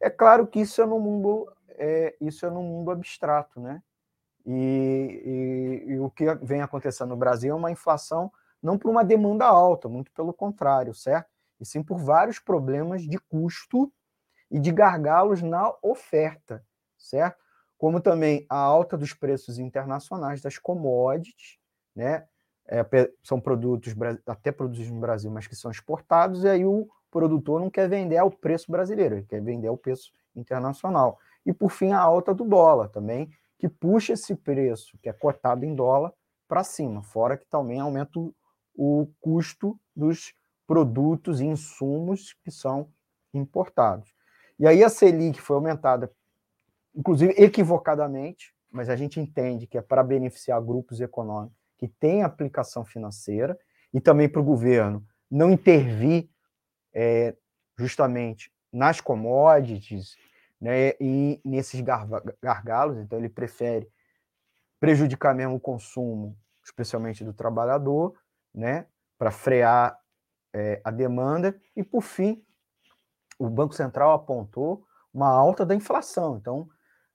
É 0.00 0.10
claro 0.10 0.46
que 0.46 0.60
isso 0.60 0.80
é 0.80 0.86
no 0.86 0.98
mundo, 0.98 1.52
é, 1.70 2.16
isso 2.20 2.46
é 2.46 2.50
no 2.50 2.62
mundo 2.62 2.90
abstrato, 2.90 3.60
né? 3.60 3.82
E, 4.44 5.82
e, 5.86 5.92
e, 5.92 5.98
o 5.98 6.08
que 6.08 6.24
vem 6.36 6.62
acontecendo 6.62 7.08
no 7.08 7.16
Brasil 7.16 7.52
é 7.52 7.56
uma 7.56 7.70
inflação 7.70 8.30
não 8.62 8.78
por 8.78 8.90
uma 8.90 9.04
demanda 9.04 9.44
alta, 9.44 9.88
muito 9.88 10.12
pelo 10.12 10.32
contrário, 10.32 10.94
certo? 10.94 11.28
E 11.58 11.66
sim 11.66 11.82
por 11.82 11.98
vários 11.98 12.38
problemas 12.38 13.02
de 13.02 13.18
custo 13.18 13.92
e 14.50 14.60
de 14.60 14.70
gargalos 14.70 15.42
na 15.42 15.72
oferta, 15.82 16.64
certo? 16.96 17.44
Como 17.78 18.00
também 18.00 18.46
a 18.48 18.56
alta 18.56 18.96
dos 18.96 19.12
preços 19.12 19.58
internacionais 19.58 20.40
das 20.40 20.58
commodities, 20.58 21.58
né? 21.94 22.26
É, 22.68 22.84
são 23.22 23.40
produtos 23.40 23.94
até 24.26 24.50
produzidos 24.50 24.90
no 24.90 24.98
Brasil, 24.98 25.30
mas 25.30 25.46
que 25.46 25.54
são 25.54 25.70
exportados, 25.70 26.42
e 26.42 26.48
aí 26.48 26.64
o, 26.64 26.88
produtor 27.16 27.60
não 27.60 27.70
quer 27.70 27.88
vender 27.88 28.18
ao 28.18 28.30
preço 28.30 28.70
brasileiro, 28.70 29.14
ele 29.14 29.26
quer 29.26 29.40
vender 29.40 29.68
ao 29.68 29.76
preço 29.78 30.12
internacional. 30.34 31.18
E, 31.46 31.52
por 31.52 31.70
fim, 31.70 31.92
a 31.92 31.98
alta 31.98 32.34
do 32.34 32.44
dólar 32.44 32.88
também, 32.90 33.30
que 33.58 33.70
puxa 33.70 34.12
esse 34.12 34.34
preço, 34.34 34.98
que 34.98 35.08
é 35.08 35.14
cotado 35.14 35.64
em 35.64 35.74
dólar, 35.74 36.12
para 36.46 36.62
cima, 36.62 37.02
fora 37.02 37.38
que 37.38 37.46
também 37.46 37.80
aumenta 37.80 38.18
o, 38.18 38.34
o 38.76 39.08
custo 39.18 39.80
dos 39.94 40.34
produtos 40.66 41.40
e 41.40 41.46
insumos 41.46 42.36
que 42.44 42.50
são 42.50 42.88
importados. 43.32 44.14
E 44.58 44.66
aí 44.66 44.84
a 44.84 44.88
Selic 44.90 45.40
foi 45.40 45.56
aumentada, 45.56 46.12
inclusive 46.96 47.34
equivocadamente, 47.36 48.54
mas 48.72 48.88
a 48.88 48.96
gente 48.96 49.20
entende 49.20 49.66
que 49.66 49.78
é 49.78 49.82
para 49.82 50.02
beneficiar 50.02 50.60
grupos 50.62 51.00
econômicos 51.00 51.56
que 51.78 51.86
têm 51.86 52.22
aplicação 52.22 52.84
financeira 52.84 53.58
e 53.92 54.00
também 54.00 54.28
para 54.28 54.40
o 54.40 54.44
governo 54.44 55.06
não 55.30 55.50
intervir 55.50 56.28
é, 56.94 57.36
justamente 57.78 58.50
nas 58.72 59.00
commodities 59.00 60.16
né, 60.60 60.92
e 61.00 61.40
nesses 61.44 61.80
gargalos, 62.42 62.98
então 62.98 63.18
ele 63.18 63.28
prefere 63.28 63.88
prejudicar 64.80 65.34
mesmo 65.34 65.56
o 65.56 65.60
consumo, 65.60 66.36
especialmente 66.64 67.24
do 67.24 67.32
trabalhador, 67.32 68.14
né, 68.54 68.86
para 69.18 69.30
frear 69.30 69.98
é, 70.54 70.80
a 70.82 70.90
demanda, 70.90 71.58
e 71.74 71.82
por 71.82 72.02
fim, 72.02 72.42
o 73.38 73.48
Banco 73.50 73.74
Central 73.74 74.12
apontou 74.12 74.86
uma 75.12 75.28
alta 75.28 75.64
da 75.64 75.74
inflação. 75.74 76.36
Então, 76.36 76.68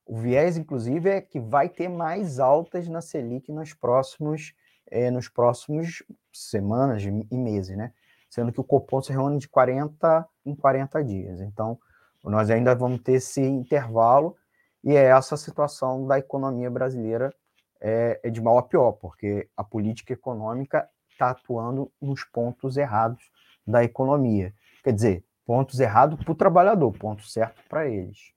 o 0.05 0.17
viés, 0.17 0.57
inclusive, 0.57 1.09
é 1.09 1.21
que 1.21 1.39
vai 1.39 1.69
ter 1.69 1.89
mais 1.89 2.39
altas 2.39 2.87
na 2.87 3.01
Selic 3.01 3.51
nos 3.51 3.73
próximos, 3.73 4.53
é, 4.89 5.09
nos 5.09 5.29
próximos 5.29 6.03
semanas 6.33 7.03
e 7.03 7.37
meses, 7.37 7.77
né? 7.77 7.93
Sendo 8.29 8.51
que 8.51 8.59
o 8.59 8.63
Copom 8.63 9.01
se 9.01 9.11
reúne 9.11 9.37
de 9.37 9.47
40 9.47 10.27
em 10.45 10.55
40 10.55 11.03
dias. 11.03 11.41
Então, 11.41 11.77
nós 12.23 12.49
ainda 12.49 12.73
vamos 12.75 13.01
ter 13.01 13.13
esse 13.13 13.41
intervalo 13.41 14.35
e 14.83 14.95
é 14.95 15.05
essa 15.05 15.37
situação 15.37 16.07
da 16.07 16.17
economia 16.17 16.69
brasileira 16.69 17.33
é, 17.79 18.19
é 18.23 18.29
de 18.29 18.41
mal 18.41 18.57
a 18.57 18.63
pior, 18.63 18.93
porque 18.93 19.49
a 19.57 19.63
política 19.63 20.13
econômica 20.13 20.87
está 21.09 21.31
atuando 21.31 21.91
nos 22.01 22.23
pontos 22.23 22.77
errados 22.77 23.29
da 23.65 23.83
economia. 23.83 24.53
Quer 24.83 24.93
dizer, 24.93 25.25
pontos 25.45 25.79
errados 25.79 26.23
para 26.23 26.31
o 26.31 26.35
trabalhador, 26.35 26.91
ponto 26.93 27.23
certo 27.27 27.61
para 27.67 27.87
eles. 27.87 28.33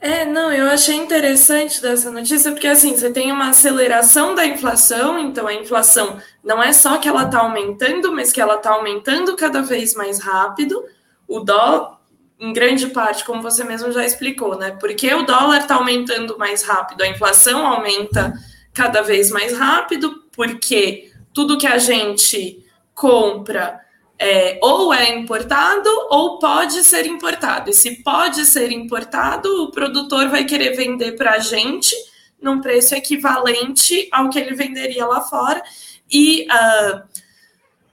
É, 0.00 0.24
não, 0.24 0.52
eu 0.52 0.70
achei 0.70 0.94
interessante 0.94 1.82
dessa 1.82 2.10
notícia, 2.10 2.52
porque 2.52 2.68
assim, 2.68 2.96
você 2.96 3.10
tem 3.10 3.32
uma 3.32 3.48
aceleração 3.48 4.32
da 4.32 4.46
inflação, 4.46 5.18
então 5.18 5.46
a 5.48 5.54
inflação 5.54 6.18
não 6.44 6.62
é 6.62 6.72
só 6.72 6.98
que 6.98 7.08
ela 7.08 7.24
está 7.24 7.40
aumentando, 7.40 8.12
mas 8.12 8.30
que 8.30 8.40
ela 8.40 8.56
está 8.56 8.70
aumentando 8.70 9.36
cada 9.36 9.60
vez 9.60 9.94
mais 9.94 10.20
rápido. 10.20 10.84
O 11.26 11.40
dólar, 11.40 11.98
em 12.38 12.52
grande 12.52 12.86
parte, 12.88 13.24
como 13.24 13.42
você 13.42 13.64
mesmo 13.64 13.90
já 13.90 14.04
explicou, 14.04 14.56
né? 14.56 14.70
Porque 14.78 15.12
o 15.12 15.24
dólar 15.24 15.62
está 15.62 15.74
aumentando 15.74 16.38
mais 16.38 16.62
rápido, 16.62 17.02
a 17.02 17.08
inflação 17.08 17.66
aumenta 17.66 18.32
cada 18.72 19.02
vez 19.02 19.32
mais 19.32 19.52
rápido, 19.52 20.22
porque 20.30 21.10
tudo 21.34 21.58
que 21.58 21.66
a 21.66 21.78
gente 21.78 22.64
compra 22.94 23.80
é, 24.18 24.58
ou 24.60 24.92
é 24.92 25.14
importado 25.14 25.88
ou 26.10 26.38
pode 26.38 26.82
ser 26.82 27.06
importado. 27.06 27.70
E 27.70 27.74
se 27.74 28.02
pode 28.02 28.44
ser 28.44 28.72
importado, 28.72 29.48
o 29.64 29.70
produtor 29.70 30.28
vai 30.28 30.44
querer 30.44 30.74
vender 30.74 31.12
para 31.12 31.34
a 31.34 31.38
gente 31.38 31.94
num 32.40 32.60
preço 32.60 32.94
equivalente 32.94 34.08
ao 34.10 34.28
que 34.28 34.38
ele 34.38 34.54
venderia 34.54 35.06
lá 35.06 35.20
fora. 35.20 35.62
E 36.10 36.46
uh, 36.46 37.02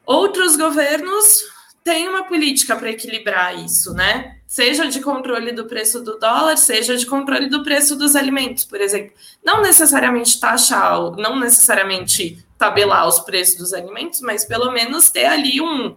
outros 0.06 0.56
governos 0.56 1.40
têm 1.84 2.08
uma 2.08 2.24
política 2.24 2.76
para 2.76 2.90
equilibrar 2.90 3.64
isso, 3.64 3.94
né? 3.94 4.38
Seja 4.48 4.88
de 4.88 5.02
controle 5.02 5.52
do 5.52 5.66
preço 5.66 6.02
do 6.02 6.18
dólar, 6.18 6.58
seja 6.58 6.96
de 6.98 7.06
controle 7.06 7.48
do 7.50 7.64
preço 7.64 7.96
dos 7.96 8.16
alimentos, 8.16 8.66
por 8.66 8.82
exemplo. 8.82 9.12
Não 9.44 9.62
necessariamente 9.62 10.40
taxar, 10.40 11.12
não 11.18 11.38
necessariamente 11.40 12.44
tabelar 12.58 13.08
os 13.08 13.20
preços 13.20 13.58
dos 13.58 13.74
alimentos, 13.74 14.22
mas 14.22 14.46
pelo 14.46 14.72
menos 14.72 15.10
ter 15.10 15.26
ali 15.26 15.62
um, 15.62 15.96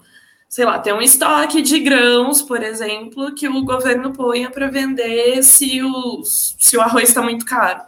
sei 0.48 0.64
lá, 0.64 0.78
ter 0.78 0.94
um 0.94 1.02
estoque 1.02 1.60
de 1.60 1.78
grãos, 1.78 2.40
por 2.40 2.62
exemplo, 2.62 3.34
que 3.34 3.48
o 3.48 3.64
governo 3.64 4.12
ponha 4.12 4.50
para 4.50 4.68
vender 4.68 5.42
se 5.42 5.82
o, 5.82 6.22
se 6.24 6.76
o 6.76 6.80
arroz 6.80 7.10
está 7.10 7.22
muito 7.22 7.44
caro. 7.44 7.82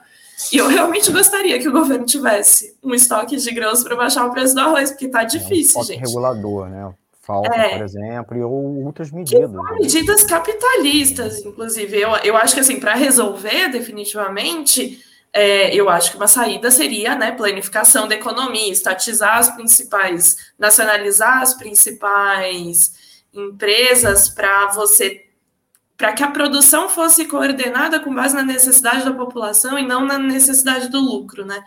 E 0.52 0.56
eu 0.56 0.68
realmente 0.68 1.10
gostaria 1.10 1.58
que 1.58 1.68
o 1.68 1.72
governo 1.72 2.04
tivesse 2.04 2.74
um 2.82 2.94
estoque 2.94 3.36
de 3.36 3.50
grãos 3.52 3.82
para 3.82 3.96
baixar 3.96 4.26
o 4.26 4.32
preço 4.32 4.54
do 4.54 4.60
arroz, 4.60 4.90
porque 4.90 5.06
está 5.06 5.24
difícil, 5.24 5.80
é 5.80 5.82
um 5.82 5.86
gente. 5.86 6.00
regulador, 6.00 6.68
né? 6.68 6.92
Falta, 7.22 7.54
é, 7.54 7.76
por 7.76 7.84
exemplo, 7.84 8.48
ou 8.48 8.84
outras 8.86 9.10
medidas. 9.10 9.50
Né? 9.52 9.76
medidas 9.78 10.24
capitalistas, 10.24 11.44
inclusive. 11.44 12.00
Eu, 12.00 12.10
eu 12.24 12.36
acho 12.36 12.54
que, 12.54 12.60
assim, 12.60 12.80
para 12.80 12.94
resolver 12.94 13.68
definitivamente, 13.68 14.98
é, 15.32 15.74
eu 15.74 15.88
acho 15.88 16.10
que 16.10 16.16
uma 16.16 16.26
saída 16.28 16.70
seria 16.70 17.14
né, 17.14 17.32
planificação 17.32 18.08
da 18.08 18.14
economia, 18.14 18.72
estatizar 18.72 19.38
as 19.38 19.50
principais, 19.50 20.36
nacionalizar 20.58 21.42
as 21.42 21.54
principais 21.54 22.92
empresas 23.32 24.28
para 24.28 24.68
você 24.72 25.26
para 26.00 26.14
que 26.14 26.24
a 26.24 26.30
produção 26.30 26.88
fosse 26.88 27.26
coordenada 27.26 28.00
com 28.00 28.14
base 28.14 28.34
na 28.34 28.42
necessidade 28.42 29.04
da 29.04 29.12
população 29.12 29.78
e 29.78 29.86
não 29.86 30.06
na 30.06 30.18
necessidade 30.18 30.88
do 30.88 30.98
lucro, 30.98 31.44
né? 31.44 31.62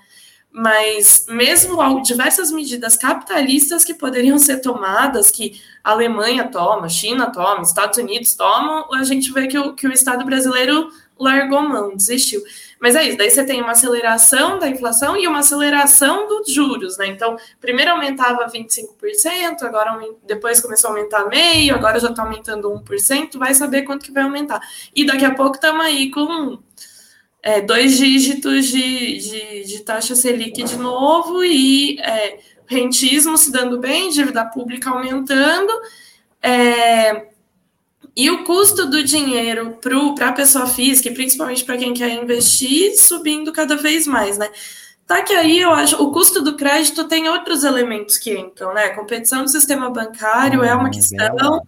Mas 0.51 1.27
mesmo 1.29 2.01
diversas 2.01 2.51
medidas 2.51 2.97
capitalistas 2.97 3.83
que 3.83 3.93
poderiam 3.93 4.39
ser 4.39 4.59
tomadas, 4.59 5.29
que 5.29 5.61
a 5.83 5.91
Alemanha 5.91 6.47
toma, 6.47 6.89
China 6.89 7.31
toma, 7.31 7.61
Estados 7.61 7.99
Unidos 7.99 8.33
tomam, 8.33 8.91
a 8.95 9.03
gente 9.03 9.31
vê 9.31 9.45
que 9.47 9.57
o, 9.57 9.73
que 9.73 9.87
o 9.87 9.93
Estado 9.93 10.25
brasileiro 10.25 10.89
largou 11.19 11.61
mão, 11.61 11.95
desistiu. 11.95 12.41
Mas 12.83 12.97
é 12.97 13.07
isso, 13.07 13.17
daí 13.17 13.29
você 13.29 13.45
tem 13.45 13.61
uma 13.61 13.71
aceleração 13.71 14.59
da 14.59 14.67
inflação 14.67 15.15
e 15.15 15.25
uma 15.25 15.39
aceleração 15.39 16.27
dos 16.27 16.51
juros, 16.53 16.97
né? 16.97 17.07
Então, 17.07 17.37
primeiro 17.61 17.91
aumentava 17.91 18.45
25%, 18.45 19.63
agora 19.63 19.97
depois 20.27 20.59
começou 20.59 20.89
a 20.89 20.91
aumentar 20.91 21.25
meio, 21.29 21.75
agora 21.75 21.97
já 21.97 22.09
está 22.09 22.23
aumentando 22.23 22.69
1%, 22.69 23.37
vai 23.37 23.53
saber 23.53 23.83
quanto 23.83 24.03
que 24.03 24.11
vai 24.11 24.23
aumentar. 24.23 24.59
E 24.93 25.05
daqui 25.05 25.23
a 25.23 25.33
pouco 25.33 25.55
estamos 25.55 25.79
aí 25.79 26.11
com 26.11 26.59
é, 27.41 27.61
dois 27.61 27.95
dígitos 27.97 28.65
de, 28.65 29.17
de, 29.17 29.63
de, 29.63 29.79
taxa 29.79 30.13
Selic 30.13 30.61
de 30.61 30.75
novo 30.75 31.41
e 31.41 31.97
é, 32.01 32.39
rentismo 32.67 33.37
se 33.37 33.49
dando 33.49 33.79
bem, 33.79 34.09
dívida 34.09 34.43
pública 34.43 34.89
aumentando. 34.89 35.71
É, 36.41 37.27
e 38.15 38.29
o 38.29 38.43
custo 38.43 38.85
do 38.85 39.03
dinheiro 39.03 39.77
para 40.15 40.29
a 40.29 40.33
pessoa 40.33 40.67
física, 40.67 41.09
e 41.09 41.13
principalmente 41.13 41.65
para 41.65 41.77
quem 41.77 41.93
quer 41.93 42.11
investir, 42.11 42.95
subindo 42.95 43.51
cada 43.51 43.75
vez 43.75 44.05
mais, 44.05 44.37
né? 44.37 44.49
Tá 45.05 45.21
que 45.21 45.33
aí 45.33 45.59
eu 45.59 45.71
acho 45.71 46.01
o 46.01 46.11
custo 46.11 46.41
do 46.41 46.55
crédito 46.55 47.07
tem 47.07 47.27
outros 47.27 47.63
elementos 47.63 48.17
que 48.17 48.37
entram, 48.37 48.73
né? 48.73 48.89
competição 48.89 49.43
do 49.43 49.49
sistema 49.49 49.89
bancário 49.89 50.61
hum, 50.61 50.63
é 50.63 50.73
uma 50.73 50.89
questão, 50.89 51.61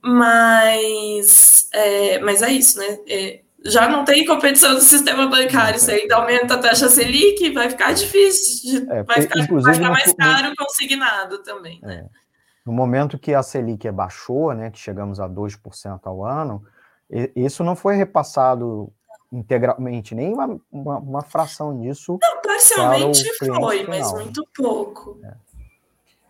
mas 0.00 1.68
é, 1.72 2.18
mas 2.20 2.40
é 2.40 2.52
isso, 2.52 2.78
né? 2.78 2.98
É, 3.06 3.40
já 3.64 3.88
não 3.88 4.04
tem 4.04 4.24
competição 4.24 4.74
do 4.74 4.80
sistema 4.80 5.26
bancário, 5.26 5.78
você 5.78 5.92
ainda 5.92 6.16
aumenta 6.16 6.54
a 6.54 6.58
taxa 6.58 6.88
Selic, 6.88 7.50
vai 7.50 7.68
ficar 7.68 7.92
difícil, 7.92 8.80
de, 8.80 8.92
é, 8.92 9.02
vai, 9.02 9.22
ficar, 9.22 9.46
vai, 9.46 9.74
ficar, 9.74 9.90
mais 9.90 10.12
caro 10.14 10.52
consignado 10.56 11.42
também. 11.42 11.80
Né? 11.82 12.06
É. 12.06 12.21
No 12.64 12.72
momento 12.72 13.18
que 13.18 13.34
a 13.34 13.42
Selic 13.42 13.90
baixou, 13.90 14.54
né, 14.54 14.70
que 14.70 14.78
chegamos 14.78 15.18
a 15.18 15.28
2% 15.28 16.00
ao 16.04 16.24
ano, 16.24 16.64
isso 17.34 17.64
não 17.64 17.74
foi 17.74 17.96
repassado 17.96 18.92
integralmente, 19.32 20.14
nem 20.14 20.32
uma, 20.32 20.60
uma, 20.70 20.98
uma 20.98 21.22
fração 21.22 21.78
disso. 21.80 22.18
Não, 22.22 22.42
parcialmente 22.42 23.24
foi, 23.38 23.48
final. 23.48 23.70
mas 23.88 24.12
muito 24.12 24.46
pouco. 24.54 25.18
É. 25.24 25.34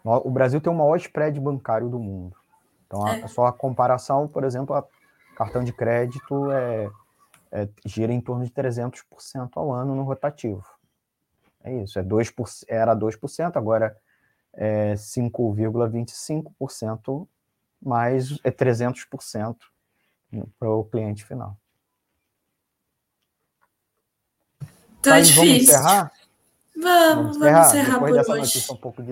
O 0.04 0.30
Brasil 0.30 0.60
tem 0.60 0.72
o 0.72 0.76
maior 0.76 0.96
spread 0.96 1.38
bancário 1.40 1.88
do 1.88 1.98
mundo. 1.98 2.36
Então, 2.86 3.06
é. 3.06 3.22
a, 3.22 3.28
só 3.28 3.46
a 3.46 3.52
comparação, 3.52 4.26
por 4.26 4.44
exemplo, 4.44 4.74
a 4.74 4.84
cartão 5.36 5.62
de 5.62 5.72
crédito 5.72 6.50
é, 6.50 6.90
é, 7.50 7.68
gira 7.84 8.12
em 8.12 8.20
torno 8.20 8.44
de 8.44 8.50
300% 8.50 9.50
ao 9.54 9.72
ano 9.72 9.94
no 9.94 10.02
rotativo. 10.02 10.64
É 11.64 11.72
isso, 11.82 11.98
é 11.98 12.02
2%, 12.02 12.64
era 12.68 12.94
2%, 12.94 13.56
agora 13.56 13.96
é 14.54 14.94
5,25% 14.94 17.26
mais 17.80 18.38
é 18.44 18.50
300% 18.50 19.56
para 20.58 20.70
o 20.70 20.84
cliente 20.84 21.24
final. 21.24 21.56
Tá 25.02 25.14
Aí, 25.14 25.22
difícil. 25.22 25.44
Vamos 25.44 25.62
encerrar? 25.62 26.12
Vamos, 26.76 27.36
vamos 27.36 27.36
encerrar, 27.36 27.58
vamos 27.58 27.68
encerrar 27.68 27.92
Depois 27.94 28.14
dessa 28.14 28.32
hoje. 28.32 28.40
notícia 28.40 28.74
um 28.74 28.76
pouco 28.76 29.02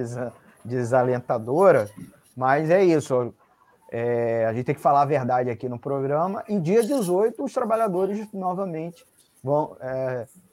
desalentadora, 0.65 1.91
mas 2.37 2.71
é 2.71 2.85
isso. 2.85 3.35
É, 3.91 4.47
a 4.47 4.55
gente 4.55 4.67
tem 4.67 4.75
que 4.75 4.81
falar 4.81 5.03
a 5.03 5.07
verdade 5.07 5.51
aqui 5.51 5.69
no 5.69 5.79
programa. 5.79 6.45
Em 6.49 6.61
dia 6.61 6.83
18, 6.83 7.43
os 7.43 7.53
trabalhadores 7.53 8.33
novamente 8.33 9.05
vão 9.43 9.77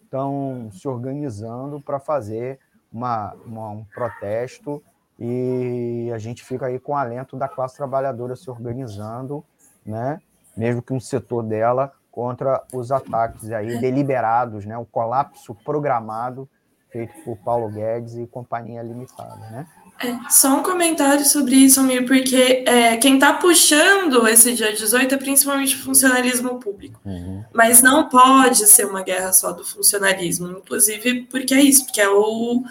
estão 0.03 0.69
é, 0.69 0.71
se 0.75 0.87
organizando 0.87 1.79
para 1.79 1.99
fazer 1.99 2.59
uma, 2.91 3.33
uma, 3.45 3.69
um 3.69 3.83
protesto 3.83 4.83
e 5.19 6.11
a 6.13 6.17
gente 6.17 6.43
fica 6.43 6.67
aí 6.67 6.79
com 6.79 6.91
o 6.91 6.95
alento 6.95 7.35
da 7.35 7.47
classe 7.47 7.75
trabalhadora 7.75 8.35
se 8.35 8.49
organizando, 8.49 9.43
né? 9.85 10.21
mesmo 10.55 10.81
que 10.81 10.93
um 10.93 10.99
setor 10.99 11.43
dela 11.43 11.91
contra 12.11 12.63
os 12.73 12.91
ataques 12.91 13.51
aí 13.51 13.79
deliberados, 13.79 14.65
né? 14.65 14.77
o 14.77 14.85
colapso 14.85 15.53
programado 15.53 16.49
feito 16.89 17.13
por 17.23 17.37
Paulo 17.37 17.69
Guedes 17.69 18.15
e 18.15 18.25
companhia 18.27 18.81
limitada. 18.81 19.35
Né? 19.35 19.67
É, 19.99 20.15
só 20.29 20.57
um 20.57 20.63
comentário 20.63 21.25
sobre 21.25 21.55
isso, 21.55 21.79
Amir, 21.79 22.05
porque 22.05 22.63
é, 22.67 22.97
quem 22.97 23.15
está 23.15 23.33
puxando 23.33 24.27
esse 24.27 24.53
dia 24.53 24.71
18 24.71 25.15
é 25.15 25.17
principalmente 25.17 25.75
o 25.75 25.79
funcionalismo 25.79 26.59
público. 26.59 26.99
Uhum. 27.03 27.43
Mas 27.51 27.81
não 27.81 28.07
pode 28.07 28.67
ser 28.67 28.85
uma 28.85 29.01
guerra 29.01 29.33
só 29.33 29.51
do 29.51 29.65
funcionalismo, 29.65 30.51
inclusive 30.51 31.23
porque 31.29 31.53
é 31.53 31.61
isso, 31.61 31.85
porque 31.85 32.01
é 32.01 32.09
o 32.09 32.63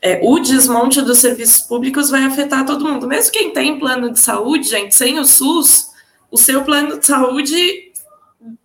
é, 0.00 0.20
o 0.22 0.38
desmonte 0.38 1.02
dos 1.02 1.18
serviços 1.18 1.62
públicos 1.62 2.10
vai 2.10 2.22
afetar 2.24 2.64
todo 2.64 2.86
mundo. 2.86 3.08
Mesmo 3.08 3.32
quem 3.32 3.52
tem 3.52 3.78
plano 3.78 4.12
de 4.12 4.20
saúde, 4.20 4.68
gente, 4.68 4.94
sem 4.94 5.18
o 5.18 5.24
SUS, 5.24 5.90
o 6.30 6.38
seu 6.38 6.62
plano 6.64 6.98
de 6.98 7.06
saúde 7.06 7.92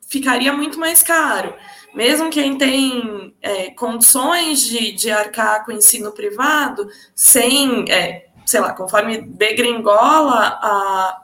ficaria 0.07 0.53
muito 0.53 0.79
mais 0.79 1.01
caro. 1.01 1.53
Mesmo 1.93 2.29
quem 2.29 2.57
tem 2.57 3.35
é, 3.41 3.71
condições 3.71 4.61
de, 4.61 4.93
de 4.93 5.11
arcar 5.11 5.65
com 5.65 5.71
o 5.71 5.75
ensino 5.75 6.11
privado, 6.11 6.87
sem, 7.13 7.91
é, 7.91 8.29
sei 8.45 8.61
lá, 8.61 8.73
conforme 8.73 9.21
degringola 9.21 10.59
a, 10.61 11.23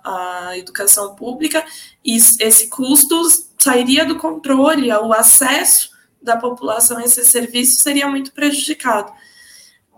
a 0.50 0.58
educação 0.58 1.16
pública, 1.16 1.64
esse 2.04 2.70
custo 2.70 3.16
sairia 3.58 4.06
do 4.06 4.18
controle, 4.18 4.92
o 4.92 5.14
acesso 5.14 5.92
da 6.22 6.36
população 6.36 6.98
a 6.98 7.04
esse 7.04 7.24
serviço 7.26 7.82
seria 7.82 8.08
muito 8.08 8.34
prejudicado. 8.34 9.12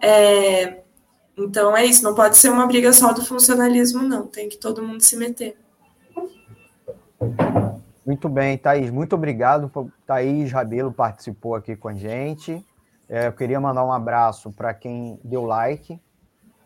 É, 0.02 0.82
então 1.38 1.76
é 1.76 1.86
isso, 1.86 2.04
não 2.04 2.14
pode 2.14 2.38
ser 2.38 2.50
uma 2.50 2.68
briga 2.68 2.94
só 2.94 3.12
do 3.12 3.26
funcionalismo, 3.26 4.04
não, 4.04 4.28
tem 4.28 4.48
que 4.48 4.58
todo 4.58 4.84
mundo 4.84 5.02
se 5.02 5.16
meter. 5.16 5.58
Muito 8.10 8.28
bem, 8.28 8.58
Thaís, 8.58 8.90
muito 8.90 9.14
obrigado. 9.14 9.72
Thaís 10.08 10.52
Rabelo 10.52 10.92
participou 10.92 11.54
aqui 11.54 11.76
com 11.76 11.90
a 11.90 11.94
gente. 11.94 12.66
É, 13.08 13.28
eu 13.28 13.34
queria 13.34 13.62
mandar 13.62 13.86
um 13.86 13.92
abraço 13.92 14.52
para 14.52 14.74
quem 14.74 15.20
deu 15.24 15.46
like. 15.46 16.02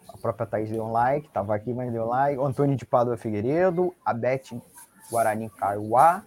A 0.08 0.16
própria 0.16 0.48
Thaís 0.48 0.70
deu 0.70 0.86
um 0.86 0.94
like, 0.94 1.28
estava 1.28 1.54
aqui, 1.54 1.74
mas 1.74 1.92
deu 1.92 2.06
like. 2.06 2.40
O 2.40 2.46
Antônio 2.46 2.78
de 2.78 2.86
Padua 2.86 3.18
Figueiredo, 3.18 3.94
a 4.06 4.14
Beth 4.14 4.58
Guarani 5.12 5.50
Caiuá 5.50 6.24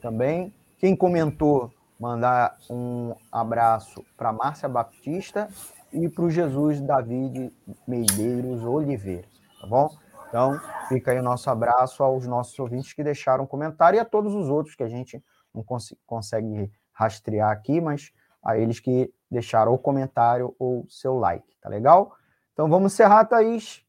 também. 0.00 0.54
Quem 0.78 0.94
comentou, 0.94 1.72
mandar 1.98 2.56
um 2.70 3.16
abraço 3.32 4.04
para 4.16 4.32
Márcia 4.32 4.68
Baptista 4.68 5.48
e 5.92 6.08
para 6.08 6.24
o 6.24 6.30
Jesus 6.30 6.80
David 6.80 7.52
Medeiros 7.84 8.62
Oliveira, 8.62 9.26
tá 9.60 9.66
bom? 9.66 9.90
Então, 10.32 10.58
fica 10.88 11.10
aí 11.10 11.18
o 11.18 11.22
nosso 11.22 11.50
abraço 11.50 12.02
aos 12.02 12.26
nossos 12.26 12.58
ouvintes 12.58 12.94
que 12.94 13.04
deixaram 13.04 13.46
comentário 13.46 13.98
e 13.98 14.00
a 14.00 14.04
todos 14.04 14.34
os 14.34 14.48
outros 14.48 14.74
que 14.74 14.82
a 14.82 14.88
gente 14.88 15.22
não 15.52 15.62
cons 15.62 15.94
consegue 16.06 16.72
rastrear 16.90 17.50
aqui, 17.50 17.82
mas 17.82 18.14
a 18.42 18.56
eles 18.56 18.80
que 18.80 19.12
deixaram 19.30 19.74
o 19.74 19.78
comentário 19.78 20.56
ou 20.58 20.86
seu 20.88 21.18
like, 21.18 21.54
tá 21.60 21.68
legal? 21.68 22.16
Então 22.54 22.66
vamos 22.66 22.94
encerrar, 22.94 23.26
Thaís. 23.26 23.84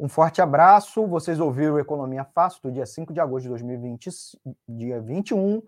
Um 0.00 0.08
forte 0.08 0.40
abraço. 0.40 1.06
Vocês 1.06 1.40
ouviram 1.40 1.78
Economia 1.78 2.24
Fácil 2.24 2.62
do 2.62 2.72
dia 2.72 2.86
5 2.86 3.12
de 3.12 3.20
agosto 3.20 3.42
de 3.42 3.50
2020, 3.50 4.08
dia 4.66 4.98
21. 4.98 5.62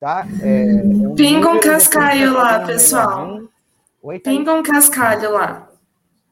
tá? 0.01 0.26
É, 0.43 0.70
é 0.70 0.82
um 0.82 1.14
Pinga 1.14 1.51
um 1.51 1.61
cascaio 1.61 2.32
lá, 2.32 2.66
pessoal. 2.66 3.41
Oi, 4.03 4.18
Pinga 4.18 4.55
um 4.55 4.62
cascalho 4.62 5.32
lá. 5.32 5.68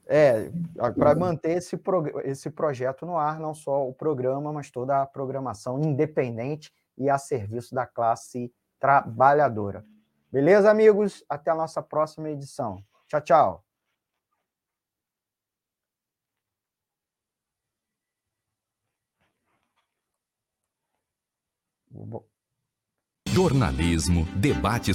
É, 0.08 0.50
para 0.96 1.14
manter 1.16 1.56
esse, 1.56 1.76
pro, 1.76 2.20
esse 2.20 2.48
projeto 2.48 3.04
no 3.04 3.16
ar, 3.18 3.40
não 3.40 3.52
só 3.52 3.88
o 3.88 3.92
programa, 3.92 4.52
mas 4.52 4.70
toda 4.70 5.02
a 5.02 5.06
programação 5.06 5.80
independente 5.82 6.72
e 6.96 7.10
a 7.10 7.18
serviço 7.18 7.74
da 7.74 7.86
classe 7.86 8.52
trabalhadora. 8.78 9.84
Beleza, 10.30 10.70
amigos? 10.70 11.24
Até 11.28 11.50
a 11.50 11.54
nossa 11.54 11.82
próxima 11.82 12.30
edição. 12.30 12.82
Tchau, 13.08 13.20
tchau. 13.20 13.64
Jornalismo, 23.28 24.24
debate 24.36 24.94